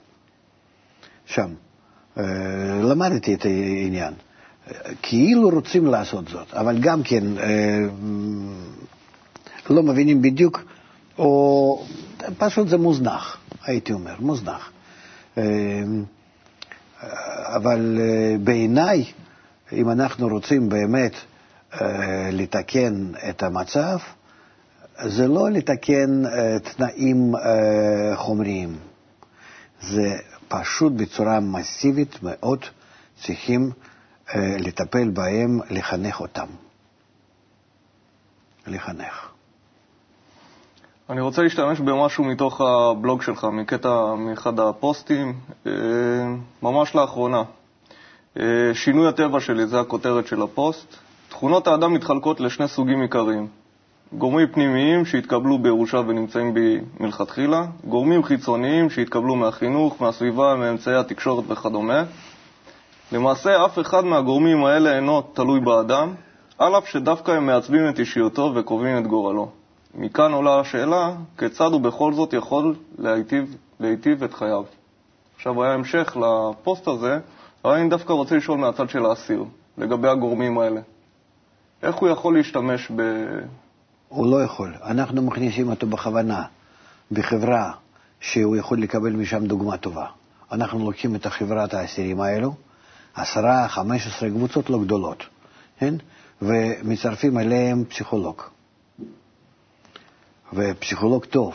שם. 1.26 1.54
אה, 2.18 2.24
למדתי 2.82 3.34
את 3.34 3.44
העניין. 3.44 4.14
כאילו 5.02 5.50
רוצים 5.50 5.86
לעשות 5.86 6.28
זאת, 6.28 6.54
אבל 6.54 6.78
גם 6.78 7.02
כן 7.02 7.38
אה, 7.38 7.84
לא 9.70 9.82
מבינים 9.82 10.22
בדיוק 10.22 10.62
או 11.18 11.84
פשוט 12.38 12.68
זה 12.68 12.76
מוזנח, 12.76 13.36
הייתי 13.64 13.92
אומר, 13.92 14.14
מוזנח. 14.20 14.70
אמ, 15.36 16.04
אבל 17.56 17.98
אה, 18.00 18.36
בעיניי, 18.38 19.04
אם 19.72 19.90
אנחנו 19.90 20.28
רוצים 20.28 20.68
באמת 20.68 21.12
אה, 21.80 22.28
לתקן 22.32 23.12
את 23.28 23.42
המצב, 23.42 23.98
זה 25.02 25.28
לא 25.28 25.50
לתקן 25.50 26.26
אה, 26.26 26.56
תנאים 26.58 27.34
חומריים, 28.14 28.76
זה 29.80 30.16
פשוט 30.48 30.92
בצורה 30.92 31.40
מסיבית 31.40 32.22
מאוד 32.22 32.64
צריכים 33.22 33.70
לטפל 34.36 35.08
בהם, 35.10 35.58
לחנך 35.70 36.20
אותם. 36.20 36.46
לחנך. 38.66 39.28
אני 41.10 41.20
רוצה 41.20 41.42
להשתמש 41.42 41.80
במשהו 41.80 42.24
מתוך 42.24 42.60
הבלוג 42.60 43.22
שלך, 43.22 43.44
מקטע 43.44 44.14
מאחד 44.14 44.60
הפוסטים, 44.60 45.34
אה, 45.66 45.72
ממש 46.62 46.94
לאחרונה. 46.94 47.42
אה, 48.40 48.44
שינוי 48.74 49.08
הטבע 49.08 49.40
שלי, 49.40 49.66
זה 49.66 49.80
הכותרת 49.80 50.26
של 50.26 50.42
הפוסט. 50.42 50.96
תכונות 51.28 51.66
האדם 51.66 51.94
מתחלקות 51.94 52.40
לשני 52.40 52.68
סוגים 52.68 53.00
עיקריים. 53.02 53.48
גורמים 54.12 54.46
פנימיים 54.46 55.04
שהתקבלו 55.04 55.58
בירושה 55.58 55.96
ונמצאים 55.96 56.54
בי 56.54 56.80
מלכתחילה, 57.00 57.66
גורמים 57.84 58.22
חיצוניים 58.22 58.90
שהתקבלו 58.90 59.36
מהחינוך, 59.36 60.02
מהסביבה, 60.02 60.54
מאמצעי 60.54 60.94
התקשורת 60.96 61.44
וכדומה. 61.48 62.04
למעשה, 63.12 63.64
אף 63.64 63.78
אחד 63.78 64.04
מהגורמים 64.04 64.64
האלה 64.64 64.96
אינו 64.96 65.22
תלוי 65.22 65.60
באדם, 65.60 66.14
על 66.58 66.78
אף 66.78 66.88
שדווקא 66.88 67.30
הם 67.30 67.46
מעצבים 67.46 67.88
את 67.88 67.98
אישיותו 67.98 68.52
וקובעים 68.54 68.98
את 68.98 69.06
גורלו. 69.06 69.48
מכאן 69.94 70.32
עולה 70.32 70.60
השאלה, 70.60 71.12
כיצד 71.38 71.72
הוא 71.72 71.80
בכל 71.80 72.12
זאת 72.12 72.32
יכול 72.32 72.74
להיטיב, 72.98 73.56
להיטיב 73.80 74.22
את 74.24 74.34
חייו. 74.34 74.62
עכשיו 75.36 75.62
היה 75.62 75.72
המשך 75.72 76.16
לפוסט 76.16 76.88
הזה, 76.88 77.18
אבל 77.64 77.74
אני 77.74 77.88
דווקא 77.88 78.12
רוצה 78.12 78.36
לשאול 78.36 78.58
מהצד 78.58 78.88
של 78.88 79.06
האסיר, 79.06 79.44
לגבי 79.78 80.08
הגורמים 80.08 80.58
האלה. 80.58 80.80
איך 81.82 81.96
הוא 81.96 82.08
יכול 82.08 82.34
להשתמש 82.34 82.90
ב... 82.96 83.02
הוא 84.08 84.26
לא 84.26 84.42
יכול. 84.42 84.74
אנחנו 84.84 85.22
מכניסים 85.22 85.68
אותו 85.68 85.86
בכוונה 85.86 86.44
בחברה 87.12 87.72
שהוא 88.20 88.56
יכול 88.56 88.82
לקבל 88.82 89.12
משם 89.12 89.46
דוגמה 89.46 89.76
טובה. 89.76 90.06
אנחנו 90.52 90.84
לוקחים 90.84 91.14
את 91.14 91.26
החברת 91.26 91.74
האסירים 91.74 92.20
האלו, 92.20 92.54
עשרה, 93.14 93.68
חמש 93.68 94.06
עשרה 94.06 94.30
קבוצות 94.30 94.70
לא 94.70 94.78
גדולות, 94.78 95.24
כן? 95.78 95.94
ומצרפים 96.42 97.38
אליהם 97.38 97.84
פסיכולוג. 97.84 98.42
ופסיכולוג 100.52 101.24
טוב, 101.24 101.54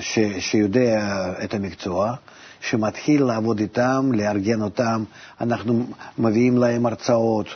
ש, 0.00 0.18
שיודע 0.38 1.32
את 1.44 1.54
המקצוע, 1.54 2.14
שמתחיל 2.60 3.24
לעבוד 3.24 3.58
איתם, 3.58 4.10
לארגן 4.14 4.62
אותם, 4.62 5.04
אנחנו 5.40 5.86
מביאים 6.18 6.58
להם 6.58 6.86
הרצאות, 6.86 7.46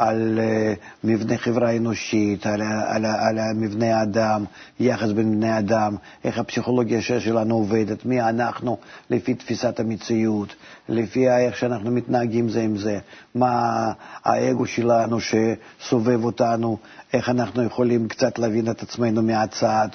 על 0.00 0.38
אה, 0.42 0.74
מבנה 1.04 1.38
חברה 1.38 1.76
אנושית, 1.76 2.46
על, 2.46 2.62
על, 2.62 3.06
על 3.06 3.38
מבנה 3.54 3.98
האדם, 4.00 4.44
יחס 4.80 5.10
בין 5.10 5.36
בני 5.36 5.58
אדם, 5.58 5.96
איך 6.24 6.38
הפסיכולוגיה 6.38 7.02
שלנו 7.02 7.54
עובדת, 7.54 8.04
מי 8.04 8.20
אנחנו 8.20 8.78
לפי 9.10 9.34
תפיסת 9.34 9.80
המציאות, 9.80 10.54
לפי 10.88 11.30
איך 11.30 11.56
שאנחנו 11.56 11.90
מתנהגים 11.90 12.48
זה 12.48 12.60
עם 12.60 12.76
זה, 12.76 12.98
מה 13.34 13.92
האגו 14.24 14.66
שלנו 14.66 15.18
שסובב 15.20 16.24
אותנו, 16.24 16.78
איך 17.12 17.28
אנחנו 17.28 17.62
יכולים 17.62 18.08
קצת 18.08 18.38
להבין 18.38 18.70
את 18.70 18.82
עצמנו 18.82 19.22
מהצד. 19.22 19.88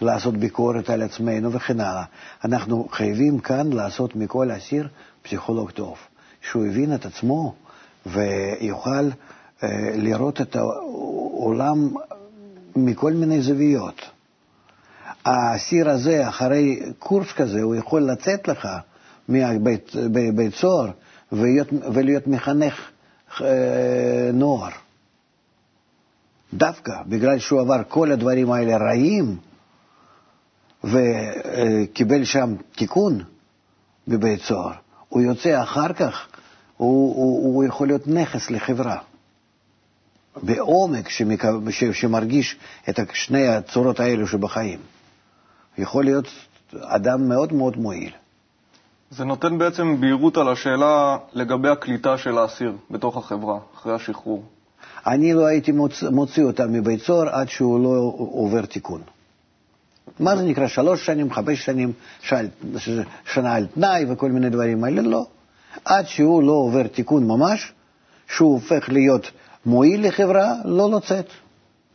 לעשות 0.00 0.36
ביקורת 0.36 0.90
על 0.90 1.02
עצמנו 1.02 1.52
וכן 1.52 1.80
הלאה. 1.80 2.04
אנחנו 2.44 2.88
חייבים 2.90 3.38
כאן 3.38 3.72
לעשות 3.72 4.16
מכל 4.16 4.50
אסיר 4.56 4.88
פסיכולוג 5.22 5.70
טוב, 5.70 5.96
שהוא 6.50 6.66
הבין 6.66 6.94
את 6.94 7.06
עצמו 7.06 7.54
ויוכל 8.06 9.08
אה, 9.62 9.68
לראות 9.94 10.40
את 10.40 10.56
העולם 10.56 11.94
מכל 12.76 13.12
מיני 13.12 13.42
זוויות. 13.42 14.00
האסיר 15.24 15.90
הזה, 15.90 16.28
אחרי 16.28 16.80
קורס 16.98 17.32
כזה, 17.32 17.62
הוא 17.62 17.74
יכול 17.74 18.02
לצאת 18.02 18.48
לך 18.48 18.68
מבית 19.28 20.54
סוהר 20.54 20.90
ולהיות, 21.32 21.68
ולהיות 21.94 22.26
מחנך 22.26 22.90
אה, 23.40 24.30
נוער. 24.32 24.70
דווקא 26.54 26.92
בגלל 27.06 27.38
שהוא 27.38 27.60
עבר 27.60 27.82
כל 27.88 28.12
הדברים 28.12 28.52
האלה 28.52 28.76
רעים 28.76 29.36
וקיבל 30.84 32.24
שם 32.24 32.54
תיקון 32.76 33.22
בבית 34.08 34.40
סוהר, 34.40 34.72
הוא 35.08 35.22
יוצא 35.22 35.62
אחר 35.62 35.92
כך, 35.92 36.26
הוא, 36.84 37.14
הוא, 37.16 37.54
הוא 37.54 37.64
יכול 37.64 37.86
להיות 37.86 38.08
נכס 38.08 38.50
לחברה. 38.50 38.98
בעומק 40.42 41.08
שמרגיש 41.92 42.56
את 42.88 43.00
שני 43.12 43.48
הצורות 43.48 44.00
האלו 44.00 44.26
שבחיים. 44.26 44.78
יכול 45.78 46.04
להיות 46.04 46.28
אדם 46.80 47.28
מאוד 47.28 47.52
מאוד 47.52 47.76
מועיל. 47.76 48.12
זה 49.10 49.24
נותן 49.24 49.58
בעצם 49.58 50.00
בהירות 50.00 50.36
על 50.36 50.48
השאלה 50.48 51.16
לגבי 51.32 51.68
הקליטה 51.68 52.18
של 52.18 52.38
האסיר 52.38 52.72
בתוך 52.90 53.16
החברה, 53.16 53.58
אחרי 53.74 53.94
השחרור. 53.94 54.44
אני 55.06 55.34
לא 55.34 55.46
הייתי 55.46 55.72
מוציא, 55.72 56.08
מוציא 56.08 56.44
אותם 56.44 56.72
מבית 56.72 57.00
סוהר 57.00 57.28
עד 57.28 57.48
שהוא 57.48 57.80
לא 57.80 58.12
עובר 58.16 58.66
תיקון. 58.66 59.00
מה 60.20 60.36
זה 60.36 60.42
נקרא 60.42 60.66
שלוש 60.66 61.06
שנים, 61.06 61.32
חמש 61.32 61.64
שנים, 61.64 61.92
שנה 63.24 63.54
על 63.54 63.66
תנאי 63.66 64.04
וכל 64.08 64.30
מיני 64.30 64.50
דברים 64.50 64.84
האלה? 64.84 65.02
לא. 65.02 65.26
עד 65.84 66.06
שהוא 66.08 66.42
לא 66.42 66.52
עובר 66.52 66.86
תיקון 66.86 67.26
ממש, 67.26 67.72
שהוא 68.28 68.52
הופך 68.52 68.88
להיות 68.88 69.30
מועיל 69.66 70.06
לחברה, 70.06 70.52
לא 70.64 70.90
לצאת. 70.90 71.26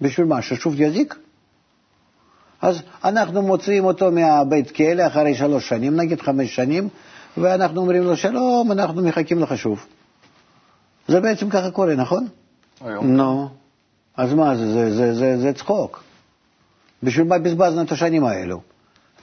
בשביל 0.02 0.28
מה? 0.28 0.42
ששוב 0.42 0.82
יזיק? 0.82 1.16
אז 2.62 2.82
אנחנו 3.04 3.42
מוציאים 3.42 3.86
אותו 3.86 4.12
מהבית 4.12 4.72
כלא 4.72 5.08
אחרי 5.08 5.36
שלוש 5.36 5.70
שנים, 5.70 5.96
נגיד 5.96 6.22
חמש 6.22 6.56
שנים, 6.56 6.90
ואנחנו 7.38 7.82
אומרים 7.82 8.04
לו, 8.04 8.18
שלום, 8.18 8.72
אנחנו 8.72 9.02
מחכים 9.02 9.40
לך 9.40 9.58
שוב. 9.58 9.86
זה 11.08 11.20
בעצם 11.20 11.50
ככה 11.50 11.72
קורה, 11.72 11.96
נכון? 11.96 12.28
היום. 12.82 13.08
נו, 13.08 13.50
אז 14.18 14.34
מה, 14.34 14.56
זה, 14.56 14.74
זה, 14.74 14.96
זה, 14.96 15.14
זה, 15.14 15.38
זה 15.38 15.54
צחוק. 15.54 16.04
בשביל 17.04 17.28
מה 17.28 17.38
בזבזנו 17.40 17.82
את 17.82 17.92
השנים 17.92 18.24
האלו? 18.24 18.62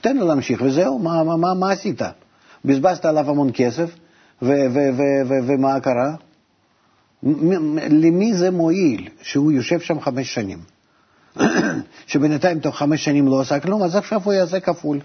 תן 0.01 0.17
לו 0.17 0.27
להמשיך 0.27 0.61
וזהו, 0.65 0.99
מה, 0.99 1.23
מה, 1.23 1.37
מה, 1.37 1.53
מה 1.53 1.71
עשית? 1.71 2.01
בזבזת 2.65 3.05
עליו 3.05 3.29
המון 3.29 3.49
כסף, 3.53 3.89
ומה 4.41 5.79
קרה? 5.79 6.15
למי 7.89 8.33
זה 8.33 8.51
מועיל 8.51 9.09
שהוא 9.21 9.51
יושב 9.51 9.79
שם 9.79 9.99
חמש 9.99 10.33
שנים? 10.33 10.59
שבינתיים 12.07 12.59
תוך 12.59 12.77
חמש 12.77 13.05
שנים 13.05 13.27
לא 13.27 13.41
עשה 13.41 13.59
כלום, 13.59 13.83
אז 13.83 13.95
עכשיו 13.95 14.21
הוא 14.23 14.33
יעשה 14.33 14.59
כפול. 14.59 14.99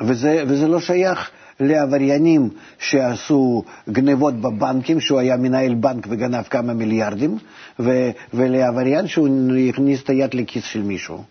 וזה, 0.00 0.44
וזה 0.48 0.68
לא 0.68 0.80
שייך 0.80 1.30
לעבריינים 1.60 2.48
שעשו 2.78 3.64
גנבות 3.88 4.34
בבנקים, 4.34 5.00
שהוא 5.00 5.18
היה 5.18 5.36
מנהל 5.36 5.74
בנק 5.74 6.06
וגנב 6.10 6.42
כמה 6.42 6.74
מיליארדים, 6.74 7.38
ו, 7.80 8.10
ולעבריין 8.34 9.06
שהוא 9.06 9.28
הכניס 9.68 10.02
את 10.02 10.10
היד 10.10 10.34
לכיס 10.34 10.64
של 10.64 10.82
מישהו. 10.82 11.24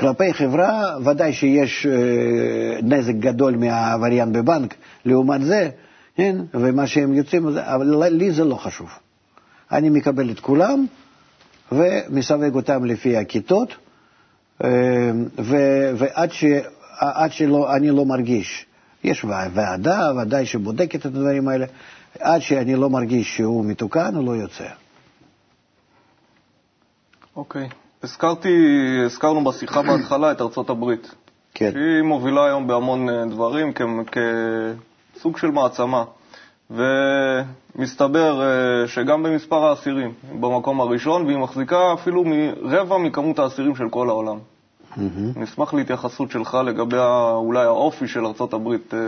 כלפי 0.00 0.34
חברה, 0.34 0.96
ודאי 1.04 1.32
שיש 1.32 1.86
אה, 1.86 1.92
נזק 2.82 3.14
גדול 3.14 3.56
מהעבריין 3.56 4.32
בבנק, 4.32 4.74
לעומת 5.04 5.42
זה 5.44 5.70
כן? 6.14 6.36
ומה 6.54 6.86
שהם 6.86 7.14
יוצאים, 7.14 7.46
אבל 7.58 8.06
לי 8.08 8.32
זה 8.32 8.44
לא 8.44 8.54
חשוב. 8.54 8.88
אני 9.72 9.90
מקבל 9.90 10.30
את 10.30 10.40
כולם 10.40 10.86
ומסווג 11.72 12.54
אותם 12.54 12.84
לפי 12.84 13.16
הכיתות, 13.16 13.68
אה, 14.64 15.10
ועד 15.96 16.32
ש, 16.32 16.44
שאני 17.30 17.90
לא 17.90 18.04
מרגיש, 18.04 18.66
יש 19.04 19.24
ועדה, 19.24 20.12
ודאי 20.22 20.46
שבודקת 20.46 21.00
את 21.00 21.06
הדברים 21.06 21.48
האלה, 21.48 21.66
עד 22.20 22.40
שאני 22.40 22.74
לא 22.74 22.90
מרגיש 22.90 23.36
שהוא 23.36 23.64
מתוקן, 23.64 24.14
הוא 24.14 24.26
לא 24.26 24.32
יוצא. 24.32 24.68
אוקיי. 27.36 27.68
Okay. 27.68 27.83
הזכרתי, 28.04 28.48
הזכרנו 29.04 29.44
בשיחה 29.44 29.82
בהתחלה 29.82 30.32
את 30.32 30.40
ארצות 30.40 30.70
הברית. 30.70 31.14
כן. 31.54 31.70
שהיא 31.72 32.02
מובילה 32.02 32.46
היום 32.46 32.66
בהמון 32.66 33.08
אה, 33.08 33.24
דברים 33.30 33.72
כ... 33.74 33.82
כ... 34.12 34.18
סוג 35.16 35.38
של 35.38 35.50
מעצמה. 35.50 36.04
ומסתבר 36.70 38.42
אה, 38.42 38.88
שגם 38.88 39.22
במספר 39.22 39.64
האסירים 39.64 40.12
במקום 40.40 40.80
הראשון, 40.80 41.26
והיא 41.26 41.38
מחזיקה 41.38 41.92
אפילו 41.94 42.24
מרבע 42.24 42.98
מכמות 42.98 43.38
האסירים 43.38 43.76
של 43.76 43.88
כל 43.90 44.08
העולם. 44.08 44.38
Mm-hmm. 44.38 45.00
נשמח 45.36 45.74
להתייחסות 45.74 46.30
שלך 46.30 46.58
לגבי 46.66 46.96
אולי 47.34 47.64
האופי 47.64 48.08
של 48.08 48.26
ארצות 48.26 48.52
הברית. 48.52 48.94
אה. 48.94 48.98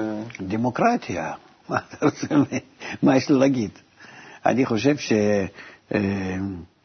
דמוקרטיה, 0.40 1.32
מה 1.68 1.78
אתה 1.88 2.06
רוצה, 2.06 2.26
מה 3.02 3.16
יש 3.16 3.30
לו 3.30 3.38
להגיד? 3.38 3.70
אני 4.46 4.66
חושב 4.66 4.94
שאמריקה 4.96 6.75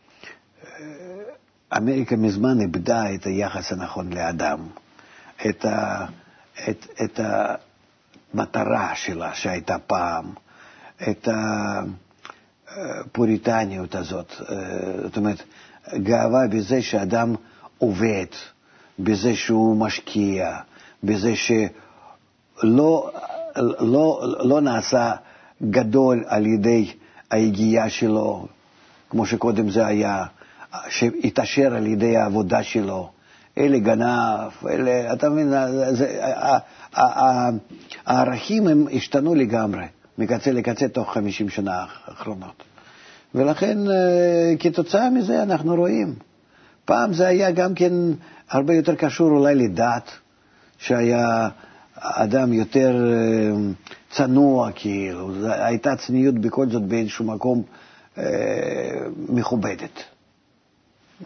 אה, 1.74 1.80
מזמן 2.18 2.62
איבדה 2.62 3.14
את 3.14 3.26
היחס 3.26 3.72
הנכון 3.72 4.14
לאדם, 4.14 4.68
את, 5.50 5.66
ה, 5.66 6.06
את, 6.70 6.88
את 7.04 7.20
המטרה 8.34 8.96
שלה 8.96 9.34
שהייתה 9.34 9.80
פעם, 9.80 10.34
את 11.10 11.28
הפוריטניות 12.68 13.96
הזאת, 13.96 14.34
זאת 15.04 15.18
אומרת, 15.18 15.44
גאווה 15.96 16.48
בזה 16.48 16.82
שאדם 16.82 17.36
עובד, 17.78 18.26
בזה 19.00 19.36
שהוא 19.36 19.78
משקיע, 19.78 20.58
בזה 21.04 21.34
שלא 21.36 23.12
לא, 23.80 24.22
לא 24.40 24.62
נעשה 24.62 25.14
גדול 25.70 26.24
על 26.28 26.46
ידי 26.46 26.94
היגיעה 27.32 27.90
שלו, 27.90 28.48
כמו 29.10 29.26
שקודם 29.26 29.70
זה 29.70 29.86
היה, 29.86 30.26
שהתעשר 30.90 31.76
על 31.76 31.88
ידי 31.88 32.18
העבודה 32.18 32.64
שלו. 32.64 33.10
אלה 33.58 33.80
גנב, 33.80 34.52
אלה, 34.70 35.14
אתה 35.14 35.30
מבין, 35.30 35.54
הערכים 38.06 38.68
הם 38.68 38.86
השתנו 38.94 39.36
לגמרי, 39.36 39.86
מקצה 40.18 40.52
לקצה 40.52 40.88
תוך 40.88 41.14
50 41.14 41.50
שנה 41.50 41.86
האחרונות. 42.06 42.64
ולכן 43.36 43.78
כתוצאה 44.60 45.10
מזה 45.10 45.44
אנחנו 45.44 45.76
רואים. 45.76 46.16
פעם 46.86 47.14
זה 47.14 47.28
היה 47.28 47.52
גם 47.52 47.74
כן 47.74 47.94
הרבה 48.50 48.74
יותר 48.74 48.96
קשור 48.96 49.30
אולי 49.32 49.56
לדת, 49.56 50.12
שהיה 50.78 51.50
אדם 51.96 52.54
יותר 52.54 53.14
צנוע, 54.12 54.72
כאילו, 54.76 55.32
הייתה 55.46 55.96
צניעות 55.96 56.36
בכל 56.36 56.70
זאת 56.70 56.84
באיזשהו 56.84 57.26
מקום 57.26 57.64
אה, 58.18 58.24
מכובדת. 59.30 60.04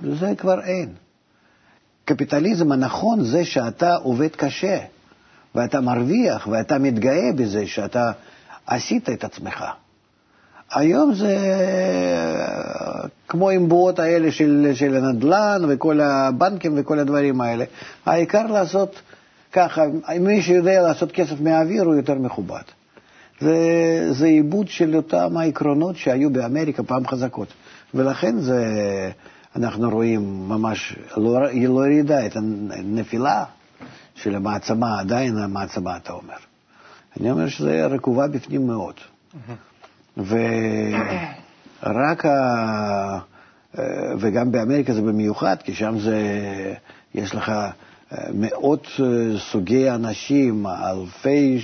זה 0.02 0.34
כבר 0.38 0.62
אין. 0.62 0.90
קפיטליזם 2.06 2.72
הנכון 2.72 3.24
זה 3.24 3.46
שאתה 3.46 3.96
עובד 3.96 4.36
קשה, 4.36 4.80
ואתה 5.56 5.82
מרוויח, 5.82 6.48
ואתה 6.48 6.78
מתגאה 6.80 7.32
בזה 7.36 7.68
שאתה 7.68 8.12
עשית 8.68 9.10
את 9.10 9.24
עצמך. 9.24 9.64
היום 10.72 11.14
זה 11.14 11.38
כמו 13.28 13.50
עם 13.50 13.70
האלה 13.98 14.32
של, 14.32 14.72
של 14.74 14.96
הנדל"ן 14.96 15.62
וכל 15.68 16.02
הבנקים 16.02 16.74
וכל 16.76 17.00
הדברים 17.00 17.42
האלה. 17.42 17.66
העיקר 18.06 18.46
לעשות 18.46 19.02
ככה, 19.52 19.84
מי 20.20 20.42
שיודע 20.42 20.82
לעשות 20.82 21.12
כסף 21.12 21.42
מהאוויר 21.42 21.84
הוא 21.84 21.96
יותר 21.96 22.16
מכובד. 22.16 22.62
זה, 23.40 23.58
זה 24.12 24.26
עיבוד 24.26 24.68
של 24.68 24.96
אותם 24.96 25.38
העקרונות 25.38 25.96
שהיו 25.96 26.30
באמריקה 26.30 26.84
פעם 26.84 27.08
חזקות. 27.08 27.48
ולכן 27.94 28.40
זה, 28.40 28.66
אנחנו 29.56 29.90
רואים 29.90 30.50
ממש, 30.50 30.96
לא, 31.18 31.42
לא 31.42 31.52
ירידה, 31.88 32.26
את 32.26 32.36
הנפילה 32.36 33.46
של 34.16 34.36
המעצמה, 34.36 35.00
עדיין 35.00 35.38
המעצמה, 35.38 35.98
אתה 35.98 36.14
אומר. 36.14 36.34
אני 37.20 37.32
אומר 37.32 37.48
שזה 37.48 37.86
רקובה 37.86 38.28
בפנים 38.28 38.68
מאוד. 38.68 38.94
ורק 40.18 42.26
ה... 42.26 43.20
וגם 44.20 44.52
באמריקה 44.52 44.94
זה 44.94 45.02
במיוחד, 45.02 45.56
כי 45.64 45.74
שם 45.74 46.00
זה, 46.00 46.18
יש 47.16 47.36
לך 47.36 47.52
מאות 48.34 48.88
סוגי 49.52 49.90
אנשים, 49.90 50.66
אלפי 50.68 51.62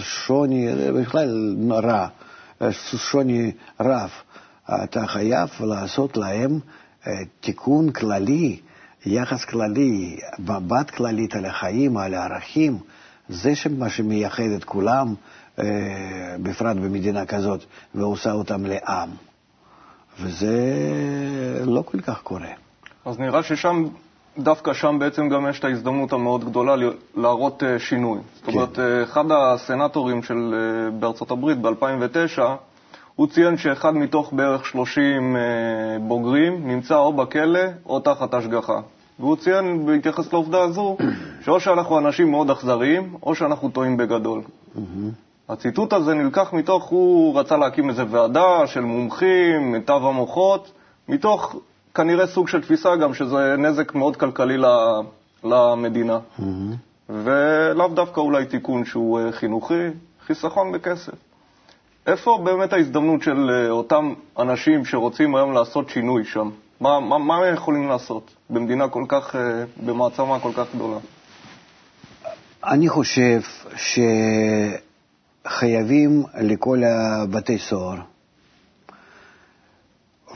שוני, 0.00 0.68
בכלל 1.00 1.56
רע, 1.72 2.08
שוני 2.96 3.52
רב. 3.80 4.10
אתה 4.84 5.06
חייב 5.06 5.48
לעשות 5.60 6.16
להם 6.16 6.58
תיקון 7.40 7.90
כללי, 7.90 8.60
יחס 9.06 9.44
כללי, 9.44 10.16
מבט 10.38 10.90
כללית 10.90 11.34
על 11.34 11.44
החיים, 11.44 11.96
על 11.96 12.14
הערכים. 12.14 12.78
זה 13.28 13.52
מה 13.78 13.90
שמייחד 13.90 14.50
את 14.56 14.64
כולם, 14.64 15.14
בפרט 16.42 16.76
במדינה 16.76 17.26
כזאת, 17.26 17.64
ועושה 17.94 18.32
אותם 18.32 18.66
לעם. 18.66 19.10
וזה 20.20 20.56
לא 21.66 21.82
כל 21.86 22.00
כך 22.00 22.22
קורה. 22.22 22.50
אז 23.04 23.18
נראה 23.18 23.42
ששם 23.42 23.84
דווקא 24.38 24.72
שם 24.72 24.96
בעצם 24.98 25.28
גם 25.28 25.46
יש 25.50 25.58
את 25.58 25.64
ההזדמנות 25.64 26.12
המאוד 26.12 26.44
גדולה 26.44 26.74
להראות 27.16 27.62
אה, 27.62 27.78
שינוי. 27.78 28.18
כן. 28.18 28.24
זאת 28.46 28.54
אומרת, 28.54 28.78
אה, 28.78 29.02
אחד 29.02 29.24
הסנטורים 29.30 30.22
של, 30.22 30.54
אה, 30.54 30.90
בארצות 30.90 31.30
הברית 31.30 31.58
ב-2009, 31.58 32.40
הוא 33.16 33.26
ציין 33.26 33.56
שאחד 33.56 33.94
מתוך 33.94 34.32
בערך 34.32 34.66
30 34.66 35.36
בוגרים 36.00 36.68
נמצא 36.68 36.96
או 36.96 37.12
בכלא 37.12 37.60
או 37.86 38.00
תחת 38.00 38.34
השגחה. 38.34 38.80
והוא 39.18 39.36
ציין 39.36 39.86
בהתייחס 39.86 40.32
לעובדה 40.32 40.62
הזו, 40.62 40.96
שאו 41.44 41.60
שאנחנו 41.60 41.98
אנשים 41.98 42.30
מאוד 42.30 42.50
אכזריים, 42.50 43.14
או 43.22 43.34
שאנחנו 43.34 43.68
טועים 43.70 43.96
בגדול. 43.96 44.42
הציטוט 45.48 45.92
הזה 45.92 46.14
נלקח 46.14 46.52
מתוך, 46.52 46.84
הוא 46.84 47.40
רצה 47.40 47.56
להקים 47.56 47.88
איזו 47.90 48.08
ועדה 48.08 48.66
של 48.66 48.80
מומחים, 48.80 49.72
מיטב 49.72 50.00
המוחות, 50.02 50.70
מתוך 51.08 51.56
כנראה 51.94 52.26
סוג 52.26 52.48
של 52.48 52.62
תפיסה 52.62 52.96
גם 52.96 53.14
שזה 53.14 53.54
נזק 53.58 53.94
מאוד 53.94 54.16
כלכלי 54.16 54.56
למדינה. 55.44 56.18
Mm-hmm. 56.38 56.42
ולאו 57.08 57.88
דווקא 57.88 58.20
אולי 58.20 58.44
תיקון 58.44 58.84
שהוא 58.84 59.20
אה, 59.20 59.32
חינוכי, 59.32 59.88
חיסכון 60.26 60.72
בכסף. 60.72 61.25
איפה 62.06 62.40
באמת 62.44 62.72
ההזדמנות 62.72 63.22
של 63.22 63.50
אה, 63.50 63.70
אותם 63.70 64.14
אנשים 64.38 64.84
שרוצים 64.84 65.34
היום 65.34 65.52
לעשות 65.52 65.90
שינוי 65.90 66.24
שם? 66.24 66.50
מה, 66.80 67.00
מה, 67.00 67.18
מה 67.18 67.36
הם 67.36 67.54
יכולים 67.54 67.88
לעשות 67.88 68.34
במדינה 68.50 68.88
כל 68.88 69.04
כך, 69.08 69.36
אה, 69.36 69.64
במעצמה 69.84 70.40
כל 70.40 70.52
כך 70.56 70.74
גדולה? 70.74 70.98
אני 72.64 72.88
חושב 72.88 73.40
שחייבים 75.44 76.22
לכל 76.40 76.82
הבתי 76.84 77.58
סוהר 77.58 77.98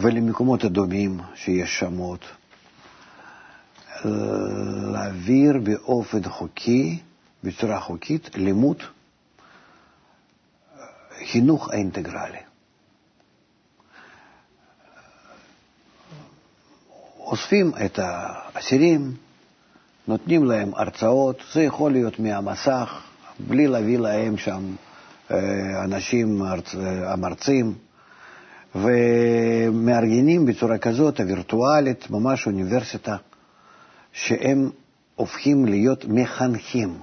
ולמקומות 0.00 0.64
הדומים 0.64 1.18
שיש 1.34 1.78
שם 1.78 1.96
עוד, 1.96 2.18
להעביר 4.92 5.52
באופן 5.62 6.22
חוקי, 6.22 6.98
בצורה 7.44 7.80
חוקית, 7.80 8.30
לימוד 8.34 8.82
חינוך 11.26 11.70
האינטגרלי. 11.70 12.38
אוספים 17.18 17.72
את 17.84 17.98
האסירים, 18.02 19.14
נותנים 20.08 20.44
להם 20.44 20.74
הרצאות, 20.74 21.42
זה 21.52 21.62
יכול 21.62 21.92
להיות 21.92 22.18
מהמסך, 22.18 23.02
בלי 23.38 23.66
להביא 23.66 23.98
להם 23.98 24.36
שם 24.36 24.74
אה, 25.30 25.84
אנשים, 25.84 26.42
המרצים. 27.06 27.74
ומארגנים 28.74 30.46
בצורה 30.46 30.78
כזאת, 30.78 31.20
הווירטואלית, 31.20 32.10
ממש 32.10 32.46
אוניברסיטה, 32.46 33.16
שהם 34.12 34.70
הופכים 35.14 35.66
להיות 35.66 36.04
מחנכים. 36.04 37.00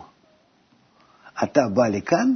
אתה 1.43 1.62
בא 1.73 1.88
לכאן, 1.88 2.34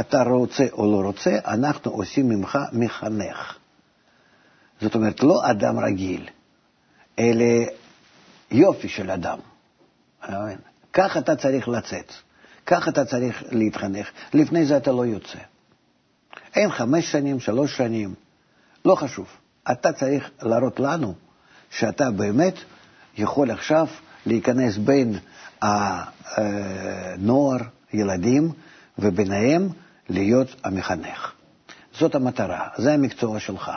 אתה 0.00 0.22
רוצה 0.22 0.66
או 0.72 0.92
לא 0.92 1.06
רוצה, 1.06 1.38
אנחנו 1.46 1.90
עושים 1.90 2.28
ממך 2.28 2.58
מחנך. 2.72 3.56
זאת 4.80 4.94
אומרת, 4.94 5.22
לא 5.22 5.50
אדם 5.50 5.78
רגיל, 5.78 6.28
אלא 7.18 7.44
יופי 8.50 8.88
של 8.88 9.10
אדם. 9.10 9.38
כך 10.92 11.16
אתה 11.16 11.36
צריך 11.36 11.68
לצאת, 11.68 12.12
כך 12.66 12.88
אתה 12.88 13.04
צריך 13.04 13.44
להתחנך. 13.50 14.10
לפני 14.34 14.66
זה 14.66 14.76
אתה 14.76 14.92
לא 14.92 15.06
יוצא. 15.06 15.38
אין 16.54 16.70
חמש 16.70 17.12
שנים, 17.12 17.40
שלוש 17.40 17.76
שנים. 17.76 18.14
לא 18.84 18.94
חשוב. 18.94 19.26
אתה 19.72 19.92
צריך 19.92 20.30
להראות 20.42 20.80
לנו 20.80 21.14
שאתה 21.70 22.10
באמת 22.10 22.54
יכול 23.16 23.50
עכשיו 23.50 23.86
להיכנס 24.26 24.76
בין 24.76 25.18
הנוער, 25.62 27.56
ילדים, 27.92 28.52
וביניהם 29.00 29.68
להיות 30.08 30.56
המחנך. 30.64 31.32
זאת 31.98 32.14
המטרה, 32.14 32.68
זה 32.78 32.94
המקצוע 32.94 33.40
שלך. 33.40 33.70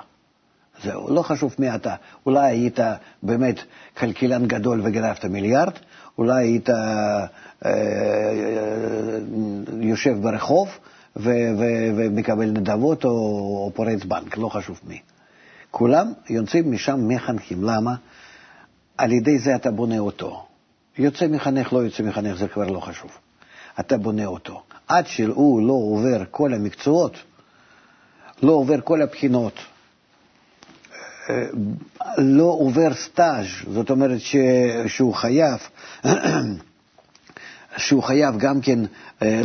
זהו, 0.84 1.14
לא 1.14 1.22
חשוב 1.22 1.56
מי 1.60 1.76
אתה. 1.76 1.96
אולי 2.26 2.52
היית 2.52 2.80
באמת 3.24 3.60
כלכלן 3.98 4.46
גדול 4.48 4.82
וגנבת 4.84 5.26
מיליארד, 5.26 5.74
אולי 6.18 6.44
היית 6.44 6.70
אה, 6.70 7.26
אה, 7.66 7.72
יושב 9.82 10.22
ברחוב, 10.22 10.70
ומקבל 11.16 12.46
נדבות 12.46 13.06
או, 13.06 13.10
או 13.10 13.72
פורץ 13.76 14.04
בנק, 14.04 14.38
לא 14.38 14.50
חשוב 14.50 14.80
מי. 14.88 15.00
כולם 15.72 16.14
יוצאים 16.30 16.72
משם 16.72 17.08
מחנכים. 17.08 17.64
למה? 17.64 17.96
על 18.98 19.12
ידי 19.12 19.40
זה 19.40 19.56
אתה 19.56 19.72
בונה 19.72 20.00
אותו. 20.00 20.46
יוצא 20.98 21.28
מחנך, 21.28 21.74
לא 21.74 21.80
יוצא 21.80 22.04
מחנך, 22.04 22.38
זה 22.38 22.48
כבר 22.48 22.68
לא 22.68 22.80
חשוב. 22.80 23.12
אתה 23.80 23.98
בונה 23.98 24.26
אותו. 24.26 24.62
עד 24.88 25.08
שהוא 25.08 25.68
לא 25.68 25.74
עובר 25.74 26.24
כל 26.32 26.54
המקצועות, 26.54 27.18
לא 28.44 28.52
עובר 28.52 28.82
כל 28.84 29.02
הבחינות, 29.02 29.54
אה, 31.30 31.46
לא 32.18 32.44
עובר 32.44 32.94
סטאז', 32.94 33.46
זאת 33.74 33.90
אומרת 33.90 34.20
שהוא 34.88 35.14
חייב 35.14 35.60
שהוא 37.78 38.04
חייב 38.04 38.38
גם 38.38 38.62
כן 38.62 38.80
אה, 39.22 39.42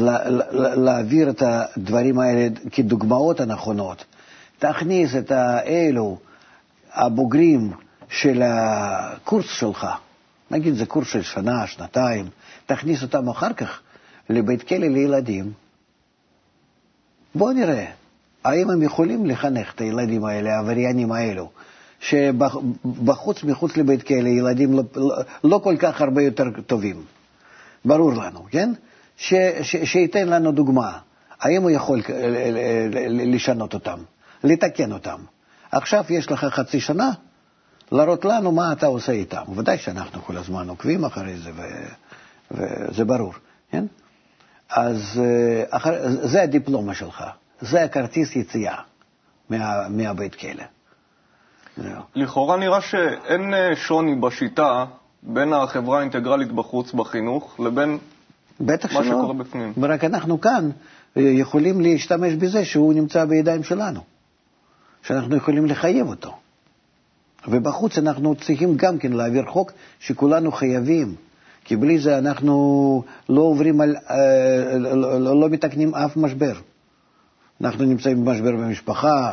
להעביר 0.76 1.30
את 1.30 1.42
הדברים 1.46 2.18
האלה 2.18 2.48
כדוגמאות 2.72 3.40
הנכונות. 3.40 4.04
תכניס 4.58 5.16
את 5.16 5.30
האלו, 5.30 6.18
הבוגרים 6.92 7.72
של 8.08 8.42
הקורס 8.44 9.46
שלך, 9.50 9.86
נגיד 10.50 10.74
זה 10.74 10.86
קורס 10.86 11.08
של 11.08 11.22
שנה, 11.22 11.66
שנתיים, 11.66 12.28
תכניס 12.66 13.02
אותם 13.02 13.28
אחר 13.28 13.52
כך 13.52 13.80
לבית 14.28 14.62
כלא 14.62 14.86
לילדים. 14.86 15.52
בואו 17.34 17.52
נראה, 17.52 17.86
האם 18.44 18.70
הם 18.70 18.82
יכולים 18.82 19.26
לחנך 19.26 19.74
את 19.74 19.80
הילדים 19.80 20.24
האלה, 20.24 20.56
העבריינים 20.56 21.12
האלו, 21.12 21.50
שבחוץ, 22.00 23.44
מחוץ 23.44 23.76
לבית 23.76 24.02
כלא, 24.02 24.28
ילדים 24.28 24.72
לא, 24.72 24.82
לא, 24.96 25.16
לא 25.44 25.60
כל 25.64 25.76
כך 25.78 26.00
הרבה 26.00 26.22
יותר 26.22 26.44
טובים. 26.66 27.02
ברור 27.84 28.12
לנו, 28.12 28.46
כן? 28.50 28.72
ש, 29.16 29.34
ש, 29.62 29.76
שייתן 29.76 30.28
לנו 30.28 30.52
דוגמה. 30.52 30.98
האם 31.40 31.62
הוא 31.62 31.70
יכול 31.70 32.00
לשנות 33.10 33.74
אותם? 33.74 33.98
לתקן 34.44 34.92
אותם. 34.92 35.18
עכשיו 35.72 36.04
יש 36.10 36.30
לך 36.30 36.44
חצי 36.44 36.80
שנה 36.80 37.10
להראות 37.92 38.24
לנו 38.24 38.52
מה 38.52 38.72
אתה 38.72 38.86
עושה 38.86 39.12
איתם. 39.12 39.42
ודאי 39.56 39.78
שאנחנו 39.78 40.22
כל 40.22 40.36
הזמן 40.36 40.68
עוקבים 40.68 41.04
אחרי 41.04 41.38
זה, 41.38 41.50
ו... 41.56 41.62
וזה 42.50 43.04
ברור, 43.04 43.32
כן? 43.70 43.84
אז 44.70 45.20
אה, 45.24 45.64
אחר... 45.70 45.94
זה 46.08 46.42
הדיפלומה 46.42 46.94
שלך, 46.94 47.24
זה 47.60 47.84
הכרטיס 47.84 48.36
יציאה 48.36 48.76
מה... 49.50 49.88
מהבית 49.88 50.34
כלא. 50.34 50.64
לכאורה 52.14 52.56
נראה 52.56 52.80
שאין 52.80 53.54
אה, 53.54 53.76
שוני 53.76 54.14
בשיטה 54.14 54.84
בין 55.22 55.52
החברה 55.52 55.98
האינטגרלית 55.98 56.52
בחוץ 56.52 56.92
בחינוך 56.92 57.60
לבין 57.60 57.98
בטח 58.60 58.92
מה 58.92 59.04
שלא. 59.04 59.18
שקורה 59.18 59.34
בפנים. 59.34 59.72
ורק 59.80 60.04
אנחנו 60.04 60.40
כאן 60.40 60.70
אה, 61.16 61.22
יכולים 61.22 61.80
להשתמש 61.80 62.34
בזה 62.34 62.64
שהוא 62.64 62.94
נמצא 62.94 63.24
בידיים 63.24 63.64
שלנו, 63.64 64.00
שאנחנו 65.02 65.36
יכולים 65.36 65.66
לחייב 65.66 66.06
אותו. 66.08 66.36
ובחוץ 67.48 67.98
אנחנו 67.98 68.34
צריכים 68.34 68.76
גם 68.76 68.98
כן 68.98 69.12
להעביר 69.12 69.44
חוק 69.46 69.72
שכולנו 69.98 70.52
חייבים, 70.52 71.14
כי 71.68 71.76
בלי 71.76 71.98
זה 71.98 72.18
אנחנו 72.18 73.02
לא 73.28 73.40
עוברים 73.40 73.80
על, 73.80 73.96
אה, 74.10 74.78
לא, 74.78 75.20
לא, 75.20 75.40
לא 75.40 75.48
מתקנים 75.48 75.94
אף 75.94 76.16
משבר. 76.16 76.52
אנחנו 77.60 77.84
נמצאים 77.84 78.24
במשבר 78.24 78.50
במשפחה, 78.50 79.32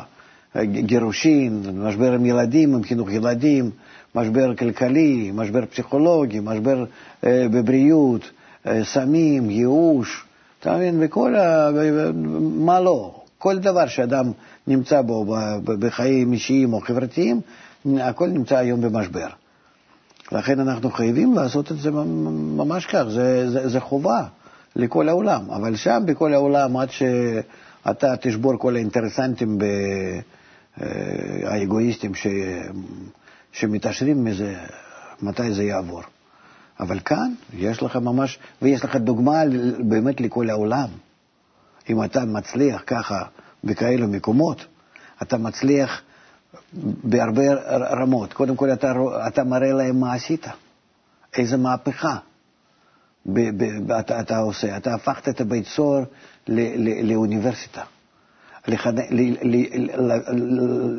גירושין, 0.63 1.63
משבר 1.73 2.13
עם 2.13 2.25
ילדים, 2.25 2.75
עם 2.75 2.83
חינוך 2.83 3.11
ילדים, 3.11 3.71
משבר 4.15 4.55
כלכלי, 4.55 5.31
משבר 5.33 5.65
פסיכולוגי, 5.65 6.39
משבר 6.43 6.85
אה, 7.25 7.47
בבריאות, 7.51 8.31
אה, 8.67 8.85
סמים, 8.85 9.49
ייאוש, 9.49 10.25
אתה 10.59 10.75
מבין? 10.75 10.97
וכל 10.99 11.35
ה... 11.35 11.69
מה 12.39 12.79
לא? 12.79 13.15
כל 13.37 13.57
דבר 13.57 13.87
שאדם 13.87 14.31
נמצא 14.67 15.01
בו 15.01 15.35
בחיים 15.63 16.33
אישיים 16.33 16.73
או 16.73 16.81
חברתיים, 16.81 17.41
הכל 17.99 18.27
נמצא 18.27 18.57
היום 18.57 18.81
במשבר. 18.81 19.27
לכן 20.31 20.59
אנחנו 20.59 20.91
חייבים 20.91 21.33
לעשות 21.33 21.71
את 21.71 21.77
זה 21.77 21.91
ממש 21.91 22.85
כך, 22.85 23.03
זה, 23.03 23.49
זה, 23.49 23.69
זה 23.69 23.79
חובה 23.79 24.23
לכל 24.75 25.09
העולם. 25.09 25.51
אבל 25.51 25.75
שם, 25.75 26.03
בכל 26.05 26.33
העולם, 26.33 26.77
עד 26.77 26.89
שאתה 26.91 28.17
תשבור 28.21 28.57
כל 28.59 28.75
האינטרסנטים, 28.75 29.57
ב, 29.57 29.63
אה, 30.81 30.87
האגואיסטים 31.43 32.15
ש, 32.15 32.27
שמתעשרים 33.51 34.23
מזה, 34.23 34.55
מתי 35.21 35.53
זה 35.53 35.63
יעבור. 35.63 36.01
אבל 36.79 36.99
כאן 36.99 37.33
יש 37.53 37.83
לך 37.83 37.95
ממש, 37.95 38.39
ויש 38.61 38.83
לך 38.83 38.95
דוגמה 38.95 39.41
באמת 39.79 40.21
לכל 40.21 40.49
העולם. 40.49 40.89
אם 41.89 42.03
אתה 42.03 42.25
מצליח 42.25 42.83
ככה 42.87 43.23
בכאלו 43.63 44.07
מקומות, 44.07 44.65
אתה 45.21 45.37
מצליח 45.37 46.01
בהרבה 47.03 47.43
רמות. 48.01 48.33
קודם 48.33 48.55
כל 48.55 48.73
אתה, 48.73 48.93
אתה 49.27 49.43
מראה 49.43 49.73
להם 49.73 49.99
מה 49.99 50.13
עשית, 50.13 50.47
איזה 51.37 51.57
מהפכה 51.57 52.17
ב, 53.25 53.63
ב, 53.63 53.91
אתה, 53.91 54.19
אתה 54.19 54.37
עושה. 54.37 54.77
אתה 54.77 54.93
הפכת 54.93 55.29
את 55.29 55.41
הבית 55.41 55.65
סוהר 55.65 56.03
ל, 56.47 56.59
ל, 56.59 57.11
לאוניברסיטה. 57.11 57.83
לחד... 58.67 58.99
ל, 58.99 59.03
ל, 59.41 59.65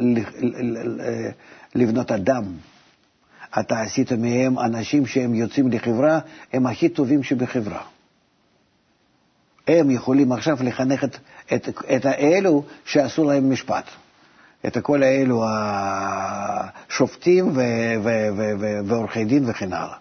ל, 0.05 1.31
לבנות 1.75 2.13
אדם. 2.13 2.45
אתה 3.61 3.81
עשית 3.81 4.13
מהם 4.13 4.59
אנשים 4.59 5.07
שהם 5.07 5.35
יוצאים 5.35 5.71
לחברה, 5.71 6.19
הם 6.53 6.67
הכי 6.67 6.89
טובים 6.89 7.23
שבחברה. 7.23 7.83
הם 9.67 9.91
יכולים 9.91 10.33
עכשיו 10.33 10.57
לחנך 10.61 11.05
את, 11.05 11.17
את, 11.55 11.69
את 11.97 12.07
האלו 12.07 12.65
שעשו 12.85 13.25
להם 13.25 13.51
משפט. 13.53 13.85
את 14.67 14.79
כל 14.79 15.03
האלו 15.03 15.45
השופטים 16.89 17.53
ועורכי 18.89 19.25
דין 19.25 19.51
וכן 19.51 19.73
הלאה. 19.73 19.97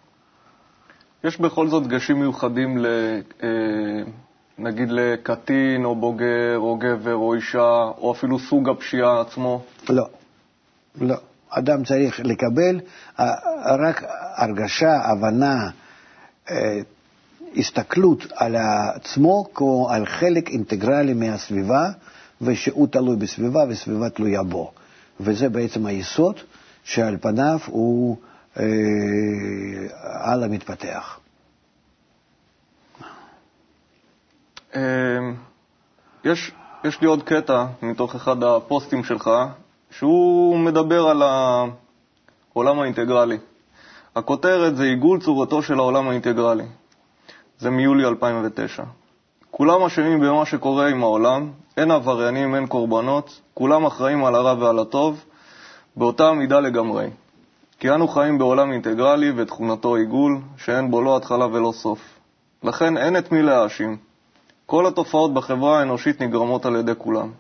יש 1.24 1.40
בכל 1.42 1.68
זאת 1.68 1.88
דגשים 1.88 2.20
מיוחדים, 2.20 2.78
ל, 2.78 2.86
אה, 3.44 3.50
נגיד 4.58 4.90
לקטין 4.92 5.86
או 5.86 5.96
בוגר 5.96 6.58
או 6.58 6.78
גבר 6.78 7.16
או 7.16 7.34
אישה, 7.34 7.82
או 7.98 8.12
אפילו 8.12 8.40
סוג 8.40 8.70
הפשיעה 8.70 9.22
עצמו? 9.22 9.64
לא, 9.90 10.06
לא. 11.02 11.16
אדם 11.50 11.84
צריך 11.84 12.20
לקבל 12.24 12.80
אה, 13.20 13.26
רק 13.88 14.04
הרגשה, 14.36 14.98
הבנה, 15.04 15.70
אה, 16.50 16.80
הסתכלות 17.58 18.24
על 18.36 18.56
עצמו 18.96 19.46
כמו 19.54 19.90
על 19.90 20.06
חלק 20.06 20.50
אינטגרלי 20.50 21.14
מהסביבה, 21.14 21.90
ושהוא 22.42 22.88
תלוי 22.88 23.16
בסביבה 23.16 23.64
וסביבה 23.70 24.10
תלויה 24.10 24.44
בו. 24.44 24.72
וזה 25.20 25.50
בעצם 25.50 25.86
היסוד 25.86 26.36
שעל 26.84 27.18
פניו 27.22 27.60
הוא 27.66 28.18
אה, 28.60 28.64
הלאה 30.32 30.48
מתפתח. 30.48 31.20
אה, 34.76 34.82
יש, 36.24 36.52
יש 36.84 37.02
לי 37.02 37.08
עוד 37.08 37.24
קטע 37.24 37.66
מתוך 37.82 38.16
אחד 38.16 38.44
הפוסטים 38.44 39.04
שלך, 39.04 39.30
שהוא 39.92 40.58
מדבר 40.60 41.08
על 41.08 41.22
העולם 41.22 42.80
האינטגרלי. 42.80 43.38
הכותרת 44.16 44.78
זה 44.78 44.84
עיגול 44.84 45.22
צורתו 45.22 45.62
של 45.64 45.80
העולם 45.80 46.10
האינטגרלי. 46.10 46.66
זה 47.60 47.70
מיולי 47.70 48.06
2009. 48.06 48.84
כולם 49.58 49.84
אשמים 49.84 50.20
במה 50.20 50.46
שקורה 50.46 50.90
עם 50.90 51.04
העולם, 51.04 51.52
אין 51.78 51.92
עבריינים, 51.92 52.56
אין 52.56 52.68
קורבנות, 52.68 53.42
כולם 53.54 53.86
אחראים 53.86 54.26
על 54.26 54.36
הרע 54.36 54.54
ועל 54.60 54.80
הטוב, 54.80 55.24
באותה 55.96 56.34
מידה 56.34 56.60
לגמרי. 56.60 57.10
כי 57.80 57.90
אנו 57.90 58.08
חיים 58.08 58.38
בעולם 58.38 58.72
אינטגרלי 58.72 59.32
ותכונתו 59.36 59.96
עיגול, 59.96 60.38
שאין 60.58 60.92
בו 60.92 61.02
לא 61.02 61.18
התחלה 61.18 61.46
ולא 61.46 61.72
סוף. 61.72 62.00
לכן 62.64 62.98
אין 62.98 63.18
את 63.18 63.32
מי 63.32 63.42
להאשים. 63.42 63.98
כל 64.66 64.88
התופעות 64.88 65.34
בחברה 65.34 65.80
האנושית 65.80 66.22
נגרמות 66.22 66.66
על 66.66 66.76
ידי 66.76 66.94
כולם. 66.98 67.32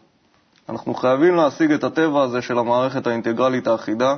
אנחנו 0.69 0.93
חייבים 0.93 1.35
להשיג 1.35 1.71
את 1.71 1.83
הטבע 1.83 2.21
הזה 2.21 2.41
של 2.41 2.59
המערכת 2.59 3.07
האינטגרלית 3.07 3.67
האחידה 3.67 4.15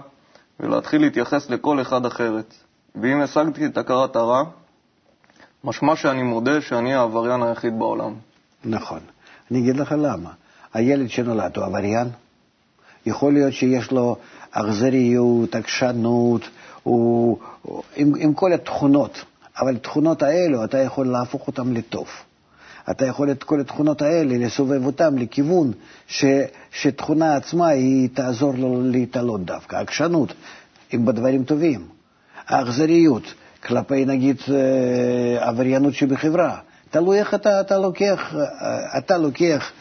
ולהתחיל 0.59 1.01
להתייחס 1.01 1.49
לכל 1.49 1.81
אחד 1.81 2.05
אחרת. 2.05 2.53
ואם 2.95 3.21
השגתי 3.21 3.65
את 3.65 3.77
הכרת 3.77 4.15
הרע, 4.15 4.43
משמע 5.67 5.95
שאני 5.95 6.23
מודה 6.23 6.61
שאני 6.61 6.93
העבריין 6.93 7.43
היחיד 7.43 7.79
בעולם. 7.79 8.13
נכון. 8.65 8.99
אני 9.51 9.59
אגיד 9.59 9.75
לך 9.75 9.95
למה. 9.97 10.29
הילד 10.73 11.09
שנולד 11.09 11.57
הוא 11.57 11.65
עבריין? 11.65 12.07
יכול 13.05 13.33
להיות 13.33 13.53
שיש 13.53 13.91
לו 13.91 14.15
אכזריות, 14.51 15.55
עקשנות, 15.55 16.41
הוא, 16.83 17.37
עם, 17.95 18.13
עם 18.17 18.33
כל 18.33 18.53
התכונות, 18.53 19.25
אבל 19.59 19.75
התכונות 19.75 20.23
האלו, 20.23 20.63
אתה 20.63 20.77
יכול 20.77 21.07
להפוך 21.07 21.47
אותן 21.47 21.73
לטוב. 21.73 22.07
אתה 22.91 23.05
יכול 23.05 23.31
את 23.31 23.43
כל 23.43 23.59
התכונות 23.59 24.01
האלה 24.01 24.37
לסובב 24.37 24.85
אותן 24.85 25.15
לכיוון 25.17 25.71
ש, 26.07 26.25
שתכונה 26.71 27.35
עצמה 27.35 27.67
היא 27.67 28.09
תעזור 28.13 28.53
לו 28.57 28.81
להתעלות 28.81 29.45
דווקא. 29.45 29.75
עקשנות, 29.75 30.33
אם 30.93 31.05
בדברים 31.05 31.43
טובים. 31.43 31.87
האכזריות, 32.47 33.33
כלפי 33.67 34.05
נגיד 34.05 34.37
אה, 34.49 35.47
עבריינות 35.47 35.93
שבחברה. 35.93 36.59
תלוי 36.89 37.19
איך 37.19 37.33
אתה, 37.33 37.61
אתה 37.61 37.77
לוקח, 37.77 38.33
אה, 38.35 38.97
אתה 38.97 39.17
לוקח 39.17 39.71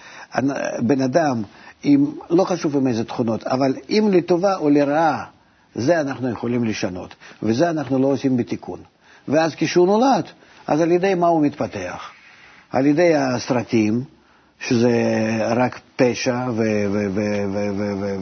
בן 0.79 1.01
אדם 1.01 1.43
עם, 1.83 2.07
לא 2.31 2.45
חשוב 2.45 2.77
עם 2.77 2.87
איזה 2.87 3.05
תכונות, 3.05 3.45
אבל 3.45 3.75
אם 3.91 4.09
לטובה 4.13 4.57
או 4.57 4.71
לרעה, 4.71 5.25
זה 5.75 6.01
אנחנו 6.01 6.31
יכולים 6.31 6.65
לשנות, 6.65 7.15
וזה 7.43 7.71
אנחנו 7.71 7.99
לא 7.99 8.07
עושים 8.07 8.37
בתיקון. 8.37 8.81
ואז 9.29 9.55
כשהוא 9.55 9.87
נולד, 9.87 10.25
אז 10.67 10.81
על 10.81 10.91
ידי 10.91 11.15
מה 11.15 11.27
הוא 11.27 11.43
מתפתח? 11.43 12.11
על 12.71 12.87
ידי 12.87 13.17
הסרטים, 13.17 14.05
שזה 14.61 14.91
רק 15.57 15.81
פשע 15.97 16.39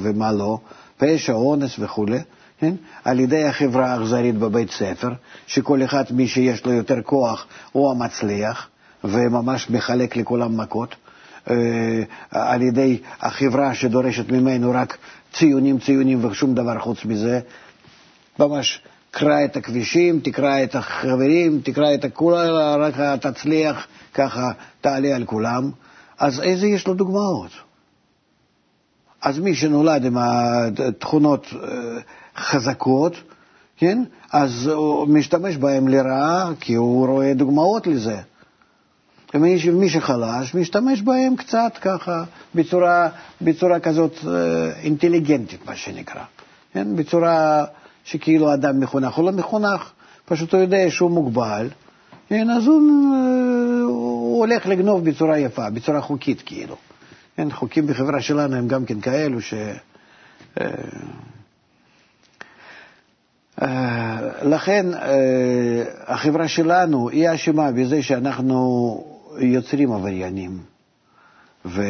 ומה 0.02 0.32
לא, 0.32 0.58
פשע, 0.96 1.32
אונס 1.32 1.76
וכולי, 1.78 2.18
כן? 2.58 2.74
על 3.04 3.20
ידי 3.20 3.44
החברה 3.44 3.92
האכזרית 3.92 4.38
בבית 4.38 4.70
ספר, 4.70 5.12
שכל 5.46 5.84
אחד, 5.84 6.04
מי 6.10 6.28
שיש 6.28 6.66
לו 6.66 6.72
יותר 6.72 7.02
כוח, 7.02 7.46
הוא 7.72 7.90
המצליח, 7.90 8.68
וממש 9.04 9.70
מחלק 9.70 10.16
לכולם 10.16 10.60
מכות, 10.60 10.94
אה, 11.50 11.56
על 12.30 12.62
ידי 12.62 12.98
החברה 13.20 13.74
שדורשת 13.74 14.28
ממנו 14.28 14.70
רק 14.74 14.96
ציונים, 15.32 15.78
ציונים 15.78 16.24
ושום 16.24 16.54
דבר 16.54 16.78
חוץ 16.78 17.04
מזה, 17.04 17.40
ממש 18.38 18.80
קרא 19.10 19.44
את 19.44 19.56
הכבישים, 19.56 20.20
תקרא 20.20 20.62
את 20.62 20.74
החברים, 20.74 21.60
תקרא 21.64 21.94
את 21.94 22.04
הכולה, 22.04 22.76
רק 22.76 22.94
תצליח, 23.20 23.86
ככה 24.14 24.50
תעלה 24.80 25.16
על 25.16 25.24
כולם. 25.24 25.70
אז 26.18 26.40
איזה 26.40 26.66
יש 26.66 26.86
לו 26.86 26.94
דוגמאות? 26.94 27.50
אז 29.22 29.38
מי 29.38 29.54
שנולד 29.54 30.04
עם 30.04 30.16
התכונות 30.18 31.46
אה, 31.52 31.58
חזקות, 32.36 33.16
כן? 33.76 34.02
אז 34.32 34.66
הוא 34.66 35.08
משתמש 35.08 35.56
בהם 35.56 35.88
לרעה, 35.88 36.50
כי 36.60 36.74
הוא 36.74 37.06
רואה 37.06 37.34
דוגמאות 37.34 37.86
לזה. 37.86 38.16
ומי 39.34 39.70
מי 39.72 39.88
שחלש 39.88 40.54
משתמש 40.54 41.02
בהם 41.02 41.36
קצת 41.36 41.72
ככה, 41.80 42.24
בצורה, 42.54 43.08
בצורה 43.42 43.80
כזאת 43.80 44.14
אה, 44.26 44.72
אינטליגנטית, 44.82 45.66
מה 45.66 45.76
שנקרא. 45.76 46.22
כן? 46.72 46.96
בצורה 46.96 47.64
שכאילו 48.04 48.54
אדם 48.54 48.80
מחונך. 48.80 49.14
הוא 49.14 49.24
לא 49.24 49.32
מחונך, 49.32 49.90
פשוט 50.24 50.54
הוא 50.54 50.60
יודע 50.60 50.90
שהוא 50.90 51.10
מוגבל, 51.10 51.68
כן? 52.28 52.50
אז 52.50 52.66
הוא, 52.66 52.80
אה, 53.14 53.82
הוא 53.82 54.38
הולך 54.38 54.66
לגנוב 54.66 55.04
בצורה 55.04 55.38
יפה, 55.38 55.70
בצורה 55.70 56.00
חוקית 56.00 56.42
כאילו. 56.46 56.76
כן? 57.36 57.50
חוקים 57.50 57.86
בחברה 57.86 58.20
שלנו 58.20 58.56
הם 58.56 58.68
גם 58.68 58.84
כן 58.84 59.00
כאלו 59.00 59.40
ש... 59.40 59.54
אה, 63.62 64.18
לכן 64.42 64.86
החברה 66.06 66.48
שלנו 66.48 67.08
היא 67.08 67.34
אשמה 67.34 67.72
בזה 67.72 68.02
שאנחנו 68.02 69.04
יוצרים 69.38 69.92
עבריינים, 69.92 70.58
ו... 71.64 71.82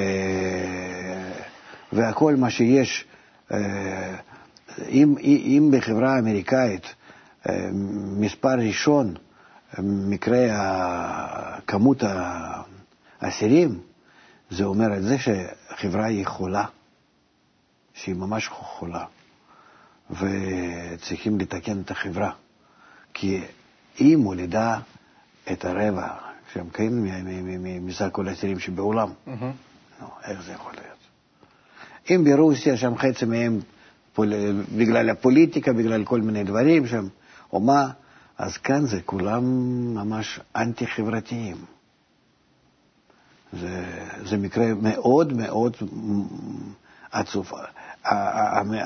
והכל 1.93 2.37
מה 2.37 2.51
שיש, 2.51 3.05
אה, 3.53 4.17
אם, 4.89 5.15
אם 5.21 5.71
בחברה 5.73 6.15
האמריקאית 6.17 6.95
אה, 7.49 7.69
מספר 8.17 8.55
ראשון, 8.59 9.15
מקרה 9.83 10.39
כמות 11.67 12.03
האסירים, 13.21 13.81
זה 14.51 14.65
אומר 14.65 14.97
את 14.97 15.03
זה 15.03 15.19
שהחברה 15.19 16.05
היא 16.05 16.27
חולה, 16.27 16.65
שהיא 17.95 18.15
ממש 18.15 18.49
חולה, 18.49 19.05
וצריכים 20.11 21.41
לתקן 21.41 21.81
את 21.81 21.91
החברה, 21.91 22.31
כי 23.15 23.41
היא 23.99 24.17
מולידה 24.17 24.79
את 25.53 25.65
הרבע 25.65 26.09
שהם 26.53 26.69
כן 26.71 26.93
מסך 27.81 28.09
כל 28.13 28.29
האסירים 28.29 28.59
שבעולם. 28.59 29.09
נו, 30.01 30.07
איך 30.25 30.43
זה 30.43 30.53
יכול 30.53 30.73
להיות? 30.73 30.99
אם 32.11 32.25
ברוסיה 32.25 32.77
שם 32.77 32.97
חצי 32.97 33.25
מהם 33.25 33.61
בגלל 34.77 35.11
הפוליטיקה, 35.11 35.73
בגלל 35.73 36.05
כל 36.05 36.21
מיני 36.21 36.45
דברים 36.45 36.87
שם, 36.87 37.09
או 37.53 37.61
מה, 37.61 37.91
אז 38.39 38.57
כאן 38.57 38.87
זה 38.87 39.01
כולם 39.05 39.45
ממש 39.95 40.41
אנטי-חברתיים. 40.57 41.57
זה, 43.53 43.85
זה 44.25 44.37
מקרה 44.37 44.75
מאוד 44.75 45.33
מאוד 45.33 45.77
עצוב. 47.13 47.53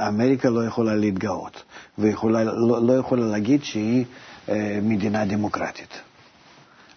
אמריקה 0.09 0.51
לא 0.51 0.67
יכולה 0.67 0.95
להתגאות, 0.95 1.63
ולא 1.99 2.87
לא 2.87 2.93
יכולה 2.93 3.27
להגיד 3.27 3.65
שהיא 3.65 4.05
אה, 4.49 4.79
מדינה 4.83 5.25
דמוקרטית. 5.25 6.01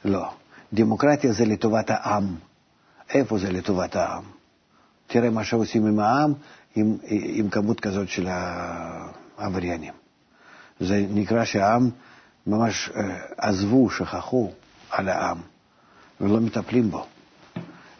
לא. 0.06 0.30
דמוקרטיה 0.74 1.34
זה 1.34 1.46
לטובת 1.46 1.90
העם. 1.90 2.36
איפה 3.14 3.38
זה 3.38 3.52
לטובת 3.52 3.96
העם? 3.96 4.24
תראה 5.08 5.30
מה 5.30 5.44
שעושים 5.44 5.86
עם 5.86 6.00
העם, 6.00 6.34
עם, 6.76 6.98
עם 7.10 7.50
כמות 7.50 7.80
כזאת 7.80 8.10
של 8.10 8.28
העבריינים. 9.38 9.94
זה 10.80 11.06
נקרא 11.10 11.46
שהעם 11.46 11.90
ממש 12.48 12.90
אה, 12.96 13.18
עזבו, 13.38 13.90
שכחו 13.90 14.52
על 14.92 15.10
העם, 15.10 15.38
ולא 16.22 16.40
מטפלים 16.40 16.92
בו. 16.92 17.06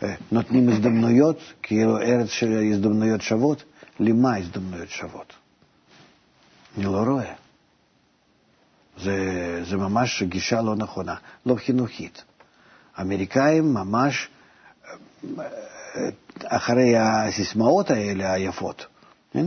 אה, 0.04 0.14
נותנים 0.32 0.70
הזדמנויות, 0.70 1.38
כאילו 1.64 1.98
ארץ 1.98 2.30
של 2.30 2.62
הזדמנויות 2.72 3.22
שוות, 3.22 3.64
למה 4.02 4.38
הזדמנויות 4.38 4.90
שוות? 4.90 5.34
אני 6.78 6.84
לא 6.84 7.04
רואה. 7.08 7.34
זה, 8.98 9.64
זה 9.70 9.78
ממש 9.78 10.24
גישה 10.24 10.62
לא 10.62 10.76
נכונה, 10.76 11.16
לא 11.46 11.56
חינוכית. 11.56 12.24
האמריקאים 12.96 13.74
ממש 13.74 14.30
אחרי 16.44 16.98
הסיסמאות 16.98 17.92
האלה 17.92 18.34
היפות, 18.34 18.86
כן? 19.34 19.46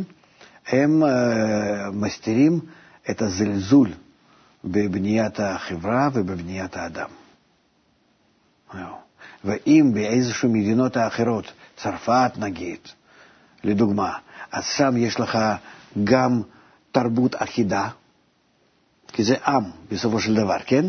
הם 0.66 1.05
אה, 1.05 1.90
מסתירים 1.92 2.61
את 3.11 3.22
הזלזול 3.22 3.92
בבניית 4.64 5.40
החברה 5.40 6.09
ובבניית 6.12 6.76
האדם. 6.76 7.09
ואם 9.44 9.90
באיזשהו 9.94 10.48
מדינות 10.48 10.96
האחרות, 10.96 11.52
צרפת 11.76 12.32
נגיד, 12.36 12.78
לדוגמה, 13.64 14.18
אז 14.55 14.64
שם 14.66 14.96
יש 14.96 15.20
לך 15.20 15.38
גם 16.05 16.42
תרבות 16.92 17.34
אחידה, 17.38 17.88
כי 19.12 19.24
זה 19.24 19.36
עם 19.46 19.64
בסופו 19.90 20.20
של 20.20 20.34
דבר, 20.34 20.57
כן? 20.66 20.84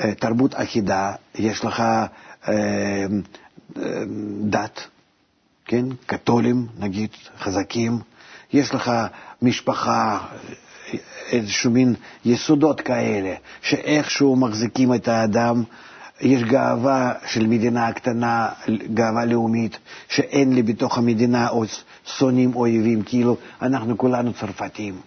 אה, 0.00 0.14
תרבות 0.14 0.54
אחידה, 0.54 1.12
יש 1.34 1.64
לך 1.64 1.80
אה, 1.80 2.06
אה, 2.48 3.04
דת, 4.40 4.86
כן? 5.64 5.84
קתולים, 6.06 6.66
נגיד, 6.78 7.10
חזקים, 7.38 7.98
יש 8.52 8.74
לך 8.74 8.92
משפחה, 9.42 10.18
איזשהו 11.30 11.70
מין 11.70 11.94
יסודות 12.24 12.80
כאלה, 12.80 13.34
שאיכשהו 13.62 14.36
מחזיקים 14.36 14.94
את 14.94 15.08
האדם, 15.08 15.62
יש 16.20 16.42
גאווה 16.42 17.12
של 17.26 17.46
מדינה 17.46 17.92
קטנה, 17.92 18.48
גאווה 18.94 19.24
לאומית, 19.24 19.78
שאין 20.08 20.52
לי 20.52 20.62
בתוך 20.62 20.98
המדינה 20.98 21.48
או 21.48 21.64
שונאים 22.04 22.56
אויבים, 22.56 23.02
כאילו 23.02 23.36
אנחנו 23.62 23.98
כולנו 23.98 24.32
צרפתים, 24.32 25.00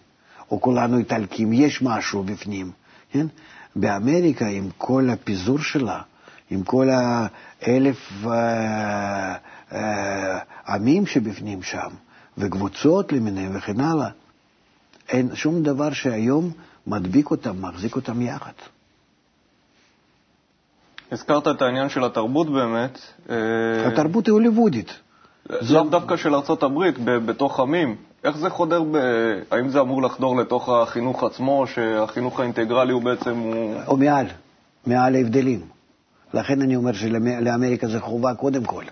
או 0.52 0.62
כולנו 0.62 0.98
איטלקים, 0.98 1.54
יש 1.54 1.82
משהו 1.82 2.24
בפנים, 2.24 2.72
כן? 3.12 3.28
באמריקה, 3.76 4.48
עם 4.48 4.70
כל 4.78 5.10
הפיזור 5.10 5.60
שלה, 5.60 6.02
עם 6.50 6.64
כל 6.64 6.88
האלף 6.89 8.12
אה, 8.26 9.36
אה, 9.72 10.39
עמים 10.68 11.06
שבפנים 11.06 11.64
שם, 11.64 11.89
וקבוצות 12.38 13.14
למיניהם 13.14 13.58
וכן 13.58 13.80
הלאה, 13.80 14.10
אין 15.10 15.36
שום 15.36 15.64
דבר 15.64 15.93
שהיום 15.93 16.52
מדביק 16.88 17.32
אותם, 17.32 17.62
מחזיק 17.62 17.95
אותם 17.95 18.22
יחד. 18.22 18.52
הזכרת 21.12 21.48
את 21.48 21.62
העניין 21.62 21.89
של 21.89 22.04
התרבות 22.04 22.50
באמת. 22.50 23.00
אה, 23.30 23.88
התרבות 23.88 24.26
היא 24.26 24.34
הוליוודית. 24.34 25.00
לאו 25.70 25.84
דווקא 25.84 26.16
של 26.16 26.36
ארצות 26.36 26.64
הברית, 26.64 26.95
בתוך 27.04 27.60
עמים. 27.60 27.95
איך 28.24 28.38
זה 28.38 28.50
חודר, 28.50 28.84
ב... 28.91 28.98
האם 29.52 29.70
זה 29.70 29.80
אמור 29.82 30.02
לחדור 30.02 30.38
לתוך 30.38 30.70
החינוך 30.70 31.24
עצמו, 31.24 31.68
שהחינוך 31.68 32.39
האינטגרלי 32.39 32.93
הוא 32.93 33.02
בעצם... 33.02 33.38
הוא... 33.39 33.76
או 33.88 33.98
מעל, 33.98 34.26
מעל 34.88 35.16
ההבדלים. 35.16 35.62
לכן 36.34 36.62
אני 36.62 36.76
אומר 36.76 36.93
שלאמריקה 36.93 37.88
זה 37.88 38.00
חובה 38.00 38.34
קודם 38.34 38.64
כל. 38.64 38.84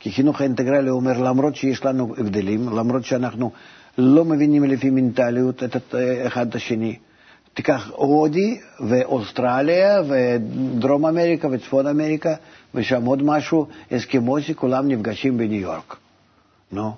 כי 0.00 0.12
חינוך 0.12 0.40
האינטגרלי 0.40 0.90
אומר, 0.90 1.18
למרות 1.22 1.56
שיש 1.56 1.84
לנו 1.84 2.14
הבדלים, 2.18 2.68
למרות 2.68 3.04
שאנחנו 3.04 3.50
לא 3.98 4.24
מבינים 4.24 4.64
לפי 4.64 4.90
מנטליות 4.90 5.62
את 5.62 5.94
אחד 6.26 6.48
את 6.48 6.54
השני, 6.54 6.96
תיקח 7.58 7.90
הודי 7.90 8.60
ואוסטרליה 8.80 10.02
ודרום 10.08 11.06
אמריקה 11.06 11.48
וצפון 11.52 11.86
אמריקה, 11.86 12.34
ושם 12.74 13.04
עוד 13.04 13.22
משהו, 13.22 13.66
אסקימוסי, 13.92 14.54
כולם 14.54 14.88
נפגשים 14.88 15.38
בניו 15.38 15.60
יורק. 15.60 15.96
נו. 16.72 16.94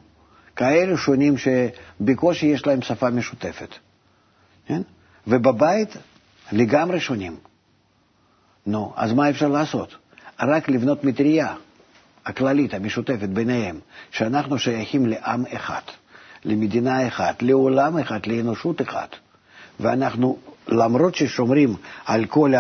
כאלה 0.57 0.97
שונים 0.97 1.35
שבקושי 1.39 2.47
יש 2.47 2.67
להם 2.67 2.83
שפה 2.83 3.11
משותפת. 3.11 3.69
כן? 4.67 4.83
ובבית 5.27 5.97
לגמרי 6.53 7.01
שונים. 7.01 7.37
נו, 8.67 8.93
אז 8.97 9.13
מה 9.13 9.31
אפשר 9.31 9.49
לעשות? 9.49 9.95
רק 10.41 10.69
לבנות 10.69 11.05
מטריה 11.05 11.55
הכללית, 12.27 12.75
המשותפת 12.75 13.29
ביניהם, 13.29 13.79
שאנחנו 14.11 14.59
שייכים 14.59 15.07
לעם 15.07 15.45
אחד, 15.55 15.83
למדינה 16.45 17.09
אחת, 17.09 17.43
לעולם 17.43 17.99
אחד, 17.99 18.27
לאנושות 18.27 18.83
אחת. 18.83 19.17
ואנחנו, 19.81 20.39
למרות 20.69 21.15
ששומרים 21.15 21.75
על 22.05 22.25
כל 22.25 22.53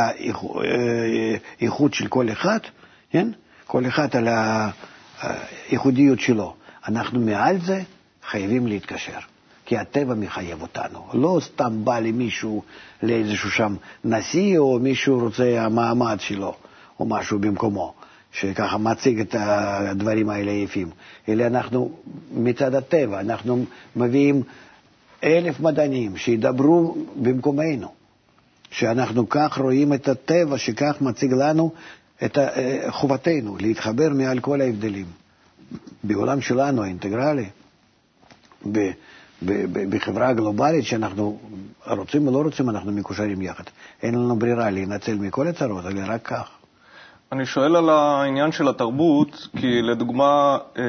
האיכות 1.60 1.94
של 1.94 2.06
כל 2.06 2.32
אחד, 2.32 2.58
כן? 3.10 3.28
כל 3.66 3.86
אחד 3.86 4.16
על 4.16 4.28
הייחודיות 5.68 6.20
שלו, 6.20 6.54
אנחנו 6.88 7.20
מעל 7.20 7.60
זה 7.60 7.82
חייבים 8.30 8.66
להתקשר, 8.66 9.18
כי 9.66 9.78
הטבע 9.78 10.14
מחייב 10.14 10.62
אותנו. 10.62 11.06
לא 11.12 11.38
סתם 11.44 11.84
בא 11.84 11.98
למישהו, 11.98 12.62
לאיזשהו 13.02 13.50
שם 13.50 13.74
נשיא, 14.04 14.58
או 14.58 14.78
מישהו 14.78 15.20
רוצה 15.20 15.62
המעמד 15.62 16.16
שלו, 16.20 16.54
או 17.00 17.06
משהו 17.06 17.38
במקומו, 17.38 17.94
שככה 18.32 18.78
מציג 18.78 19.20
את 19.20 19.34
הדברים 19.38 20.30
האלה 20.30 20.50
יפים, 20.50 20.90
אלא 21.28 21.46
אנחנו 21.46 21.92
מצד 22.32 22.74
הטבע, 22.74 23.20
אנחנו 23.20 23.64
מביאים 23.96 24.42
אלף 25.24 25.60
מדענים 25.60 26.16
שידברו 26.16 26.96
במקומנו, 27.22 27.88
שאנחנו 28.70 29.28
כך 29.28 29.58
רואים 29.58 29.92
את 29.92 30.08
הטבע, 30.08 30.58
שכך 30.58 30.96
מציג 31.00 31.32
לנו 31.32 31.72
את 32.24 32.38
חובתנו 32.88 33.56
להתחבר 33.60 34.08
מעל 34.08 34.40
כל 34.40 34.60
ההבדלים. 34.60 35.06
בעולם 36.04 36.40
שלנו, 36.40 36.82
האינטגרלי, 36.82 37.46
בחברה 39.90 40.28
הגלובלית, 40.28 40.84
שאנחנו 40.84 41.38
רוצים 41.86 42.26
או 42.26 42.32
לא 42.32 42.42
רוצים, 42.42 42.70
אנחנו 42.70 42.92
מקושרים 42.92 43.42
יחד. 43.42 43.64
אין 44.02 44.14
לנו 44.14 44.36
ברירה 44.36 44.70
להינצל 44.70 45.14
מכל 45.14 45.46
הצרות, 45.46 45.86
אלא 45.86 46.00
רק 46.06 46.22
כך. 46.22 46.50
אני 47.32 47.46
שואל 47.46 47.76
על 47.76 47.90
העניין 47.90 48.52
של 48.52 48.68
התרבות, 48.68 49.48
כי 49.56 49.82
לדוגמה, 49.82 50.58
אה, 50.78 50.82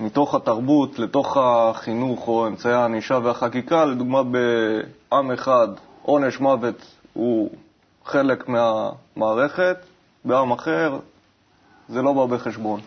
מתוך 0.00 0.34
התרבות 0.34 0.98
לתוך 0.98 1.36
החינוך 1.40 2.28
או 2.28 2.46
אמצעי 2.46 2.72
הענישה 2.72 3.18
והחקיקה, 3.22 3.84
לדוגמה 3.84 4.22
בעם 4.22 5.30
אחד 5.30 5.68
עונש 6.02 6.40
מוות 6.40 6.86
הוא 7.12 7.50
חלק 8.04 8.48
מהמערכת, 8.48 9.76
בעם 10.24 10.52
אחר 10.52 10.98
זה 11.88 12.02
לא 12.02 12.12
בא 12.12 12.26
בחשבון. 12.36 12.80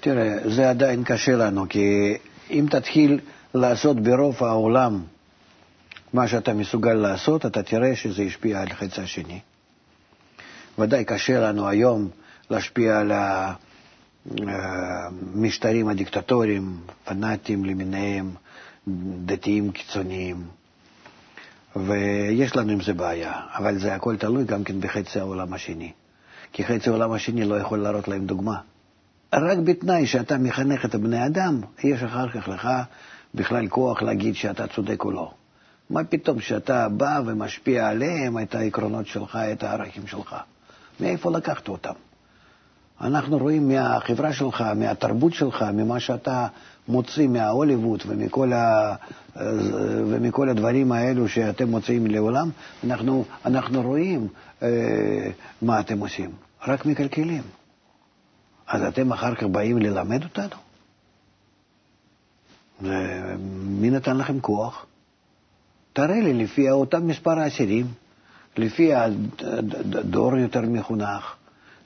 תראה, 0.00 0.38
זה 0.44 0.70
עדיין 0.70 1.04
קשה 1.04 1.36
לנו, 1.36 1.66
כי 1.68 2.16
אם 2.50 2.66
תתחיל 2.70 3.20
לעשות 3.54 4.00
ברוב 4.00 4.44
העולם 4.44 5.02
מה 6.12 6.28
שאתה 6.28 6.52
מסוגל 6.52 6.94
לעשות, 6.94 7.46
אתה 7.46 7.62
תראה 7.62 7.96
שזה 7.96 8.22
ישפיע 8.22 8.60
על 8.60 8.68
החץ 8.70 8.98
השני. 8.98 9.40
ודאי 10.78 11.04
קשה 11.04 11.40
לנו 11.40 11.68
היום 11.68 12.08
להשפיע 12.50 12.98
על 12.98 13.12
המשטרים 14.26 15.88
הדיקטטוריים, 15.88 16.76
פנאטיים 17.04 17.64
למיניהם, 17.64 18.30
דתיים 19.24 19.72
קיצוניים. 19.72 20.36
ויש 21.76 22.56
לנו 22.56 22.72
עם 22.72 22.80
זה 22.80 22.92
בעיה, 22.94 23.32
אבל 23.54 23.78
זה 23.78 23.94
הכל 23.94 24.16
תלוי 24.16 24.44
גם 24.44 24.64
כן 24.64 24.80
בחצי 24.80 25.20
העולם 25.20 25.52
השני. 25.52 25.92
כי 26.52 26.64
חצי 26.64 26.90
העולם 26.90 27.12
השני 27.12 27.44
לא 27.44 27.54
יכול 27.58 27.78
להראות 27.78 28.08
להם 28.08 28.26
דוגמה. 28.26 28.60
רק 29.32 29.58
בתנאי 29.58 30.06
שאתה 30.06 30.38
מחנך 30.38 30.84
את 30.84 30.94
הבני 30.94 31.26
אדם, 31.26 31.60
יש 31.84 32.02
אחר 32.02 32.28
כך 32.30 32.48
לך 32.48 32.68
בכלל 33.34 33.68
כוח 33.68 34.02
להגיד 34.02 34.34
שאתה 34.34 34.66
צודק 34.66 35.04
או 35.04 35.10
לא. 35.10 35.32
מה 35.90 36.04
פתאום 36.04 36.40
שאתה 36.40 36.88
בא 36.88 37.20
ומשפיע 37.26 37.88
עליהם 37.88 38.38
את 38.38 38.54
העקרונות 38.54 39.06
שלך, 39.06 39.36
את 39.52 39.62
הערכים 39.62 40.06
שלך? 40.06 40.36
מאיפה 41.00 41.30
לקחת 41.30 41.68
אותם? 41.68 41.92
אנחנו 43.00 43.38
רואים 43.38 43.68
מהחברה 43.68 44.32
שלך, 44.32 44.64
מהתרבות 44.76 45.34
שלך, 45.34 45.62
ממה 45.62 46.00
שאתה 46.00 46.46
מוציא 46.88 47.28
מההוליווד 47.28 48.02
ומכל, 48.06 48.52
ה... 48.52 48.94
ומכל 50.10 50.48
הדברים 50.48 50.92
האלו 50.92 51.28
שאתם 51.28 51.68
מוציאים 51.70 52.06
לעולם, 52.06 52.50
אנחנו, 52.84 53.24
אנחנו 53.46 53.82
רואים 53.82 54.28
אה, 54.62 54.68
מה 55.62 55.80
אתם 55.80 55.98
עושים, 56.00 56.30
רק 56.66 56.86
מקלקלים. 56.86 57.42
אז 58.68 58.82
אתם 58.82 59.12
אחר 59.12 59.34
כך 59.34 59.42
באים 59.42 59.78
ללמד 59.78 60.22
אותנו? 60.24 60.56
מי 63.80 63.90
נתן 63.90 64.16
לכם 64.16 64.40
כוח? 64.40 64.86
תראה 65.92 66.20
לי 66.20 66.34
לפי 66.34 66.70
אותם 66.70 67.06
מספר 67.06 67.38
האסירים, 67.38 67.86
לפי 68.56 68.94
הדור 68.94 70.36
יותר 70.36 70.60
מחונך, 70.60 71.34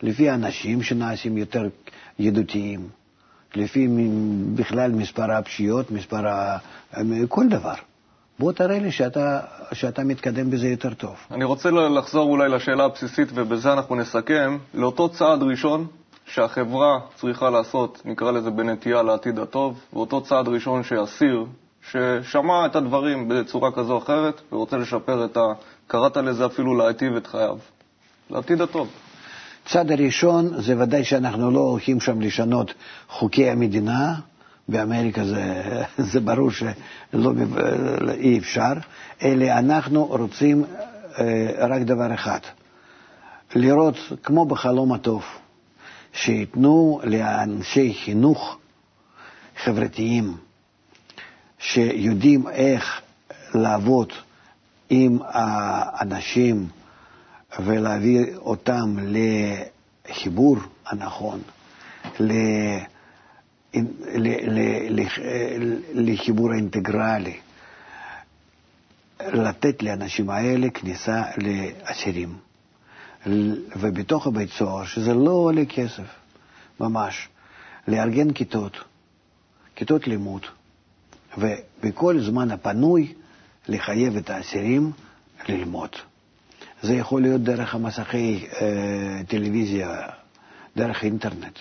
לפי 0.02 0.28
האנשים 0.30 0.82
שנעשים 0.82 1.38
יותר 1.38 1.68
ידידותיים, 2.18 2.88
לפי 3.54 3.88
בכלל 4.54 4.90
מספר 4.92 5.32
הפשיעות, 5.32 5.90
מספר 5.90 6.28
ה... 6.28 6.58
כל 7.28 7.48
דבר. 7.48 7.74
בוא 8.38 8.52
תראה 8.52 8.78
לי 8.78 8.92
שאתה, 8.92 9.40
שאתה 9.72 10.04
מתקדם 10.04 10.50
בזה 10.50 10.68
יותר 10.68 10.94
טוב. 10.94 11.16
אני 11.30 11.44
רוצה 11.44 11.70
לחזור 11.70 12.30
אולי 12.30 12.48
לשאלה 12.48 12.84
הבסיסית, 12.84 13.28
ובזה 13.34 13.72
אנחנו 13.72 13.94
נסכם, 13.94 14.58
לאותו 14.74 15.08
צעד 15.08 15.42
ראשון 15.42 15.86
שהחברה 16.26 17.00
צריכה 17.14 17.50
לעשות, 17.50 18.02
נקרא 18.04 18.30
לזה 18.30 18.50
בנטייה 18.50 19.02
לעתיד 19.02 19.38
הטוב, 19.38 19.80
ואותו 19.92 20.20
צעד 20.20 20.48
ראשון 20.48 20.82
שאסיר, 20.82 21.44
ששמע 21.90 22.66
את 22.66 22.76
הדברים 22.76 23.28
בצורה 23.28 23.72
כזו 23.72 23.92
או 23.92 23.98
אחרת, 23.98 24.40
ורוצה 24.52 24.76
לשפר 24.76 25.24
את 25.24 25.36
ה... 25.36 25.40
קראת 25.86 26.16
לזה 26.16 26.46
אפילו 26.46 26.74
להיטיב 26.74 27.16
את 27.16 27.26
חייו, 27.26 27.56
לעתיד 28.30 28.60
הטוב. 28.60 28.88
הצד 29.66 29.90
הראשון 29.90 30.62
זה 30.62 30.78
ודאי 30.78 31.04
שאנחנו 31.04 31.50
לא 31.50 31.60
הולכים 31.60 32.00
שם 32.00 32.20
לשנות 32.20 32.74
חוקי 33.08 33.50
המדינה, 33.50 34.14
באמריקה 34.68 35.24
זה, 35.24 35.62
זה 36.12 36.20
ברור 36.20 36.50
שלא 36.50 37.32
אי 38.14 38.38
אפשר, 38.38 38.72
אלא 39.22 39.44
אנחנו 39.44 40.06
רוצים 40.06 40.64
אה, 41.18 41.66
רק 41.68 41.82
דבר 41.82 42.14
אחד, 42.14 42.38
לראות, 43.54 43.96
כמו 44.22 44.46
בחלום 44.46 44.92
הטוב, 44.92 45.24
שייתנו 46.12 47.00
לאנשי 47.04 47.94
חינוך 48.04 48.58
חברתיים 49.64 50.36
שיודעים 51.58 52.48
איך 52.48 53.00
לעבוד 53.54 54.12
עם 54.90 55.18
האנשים 55.22 56.68
ולהביא 57.58 58.36
אותם 58.36 58.96
לחיבור 60.08 60.56
הנכון, 60.86 61.40
לחיבור 65.94 66.52
האינטגרלי, 66.52 67.36
לתת 69.20 69.82
לאנשים 69.82 70.30
האלה 70.30 70.70
כניסה 70.70 71.22
לאסירים. 71.36 72.36
ובתוך 73.76 74.26
הבית 74.26 74.50
סוהר, 74.50 74.84
שזה 74.84 75.14
לא 75.14 75.30
עולה 75.30 75.64
כסף, 75.64 76.06
ממש, 76.80 77.28
לארגן 77.88 78.32
כיתות, 78.32 78.76
כיתות 79.76 80.06
לימוד, 80.06 80.42
ובכל 81.38 82.20
זמן 82.20 82.50
הפנוי 82.50 83.14
לחייב 83.68 84.16
את 84.16 84.30
האסירים 84.30 84.92
ללמוד. 85.48 85.90
זה 86.84 86.94
יכול 86.94 87.22
להיות 87.22 87.40
דרך 87.40 87.74
המסכי 87.74 88.46
אה, 88.60 89.20
טלוויזיה, 89.28 89.96
דרך 90.76 91.04
אינטרנט, 91.04 91.58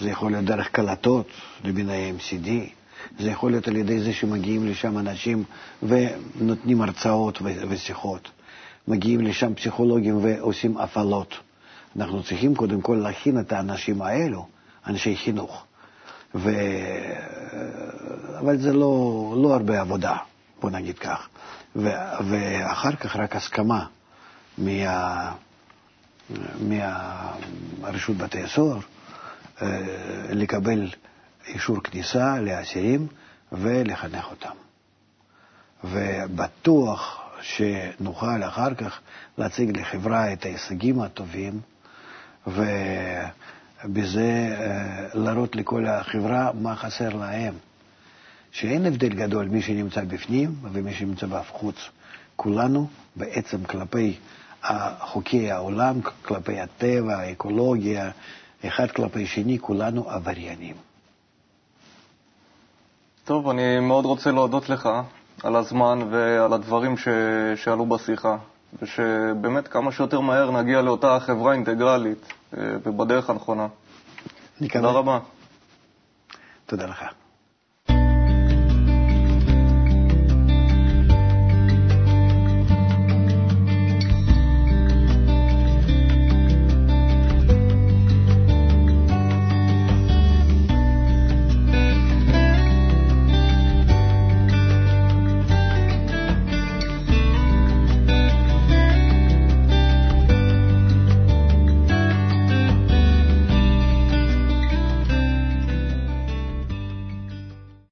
זה 0.00 0.10
יכול 0.10 0.30
להיות 0.30 0.44
דרך 0.44 0.68
קלטות 0.68 1.26
למיניהם 1.64 2.16
CD, 2.16 2.48
זה 3.18 3.30
יכול 3.30 3.50
להיות 3.50 3.68
על 3.68 3.76
ידי 3.76 4.00
זה 4.00 4.12
שמגיעים 4.12 4.66
לשם 4.66 4.98
אנשים 4.98 5.44
ונותנים 5.82 6.82
הרצאות 6.82 7.38
ושיחות. 7.68 8.30
מגיעים 8.88 9.20
לשם 9.20 9.54
פסיכולוגים 9.54 10.18
ועושים 10.24 10.78
הפעלות. 10.78 11.34
אנחנו 11.96 12.22
צריכים 12.22 12.54
קודם 12.54 12.80
כל 12.80 13.00
להכין 13.02 13.40
את 13.40 13.52
האנשים 13.52 14.02
האלו, 14.02 14.46
אנשי 14.86 15.16
חינוך. 15.16 15.64
ו... 16.34 16.50
אבל 18.38 18.58
זה 18.58 18.72
לא, 18.72 19.34
לא 19.42 19.54
הרבה 19.54 19.80
עבודה, 19.80 20.16
בוא 20.60 20.70
נגיד 20.70 20.98
כך. 20.98 21.28
ו... 21.76 21.88
ואחר 22.28 22.92
כך 22.92 23.16
רק 23.16 23.36
הסכמה 23.36 23.84
מה... 24.58 25.32
מהרשות 27.80 28.16
בתי 28.16 28.42
הסוהר 28.42 28.78
אה, 29.62 29.66
לקבל 30.30 30.88
אישור 31.46 31.82
כניסה 31.82 32.40
לאסירים 32.40 33.06
ולחנך 33.52 34.26
אותם. 34.30 34.54
ובטוח 35.84 37.20
שנוכל 37.42 38.44
אחר 38.44 38.74
כך 38.74 39.00
להציג 39.38 39.78
לחברה 39.78 40.32
את 40.32 40.44
ההישגים 40.44 41.00
הטובים, 41.00 41.60
ובזה 42.46 44.56
אה, 44.60 45.08
להראות 45.14 45.56
לכל 45.56 45.86
החברה 45.86 46.50
מה 46.60 46.76
חסר 46.76 47.16
להם. 47.16 47.54
שאין 48.52 48.86
הבדל 48.86 49.08
גדול 49.08 49.48
מי 49.48 49.62
שנמצא 49.62 50.04
בפנים 50.04 50.54
ומי 50.62 50.94
שנמצא 50.94 51.26
בחוץ. 51.26 51.76
כולנו 52.36 52.88
בעצם 53.16 53.64
כלפי 53.64 54.16
חוקי 55.00 55.50
העולם, 55.50 56.00
כלפי 56.22 56.60
הטבע, 56.60 57.16
האקולוגיה, 57.16 58.10
אחד 58.66 58.90
כלפי 58.90 59.26
שני, 59.26 59.58
כולנו 59.60 60.10
עבריינים. 60.10 60.74
טוב, 63.24 63.48
אני 63.48 63.80
מאוד 63.80 64.04
רוצה 64.04 64.30
להודות 64.30 64.68
לך 64.68 64.88
על 65.42 65.56
הזמן 65.56 65.98
ועל 66.10 66.52
הדברים 66.52 66.96
ש... 66.96 67.08
שעלו 67.56 67.86
בשיחה, 67.86 68.36
ושבאמת 68.82 69.68
כמה 69.68 69.92
שיותר 69.92 70.20
מהר 70.20 70.50
נגיע 70.50 70.82
לאותה 70.82 71.18
חברה 71.20 71.52
אינטגרלית 71.52 72.32
אה, 72.58 72.62
ובדרך 72.82 73.30
הנכונה. 73.30 73.66
תודה 74.82 74.98
רבה. 74.98 75.18
תודה 76.66 76.86
לך. 76.86 77.04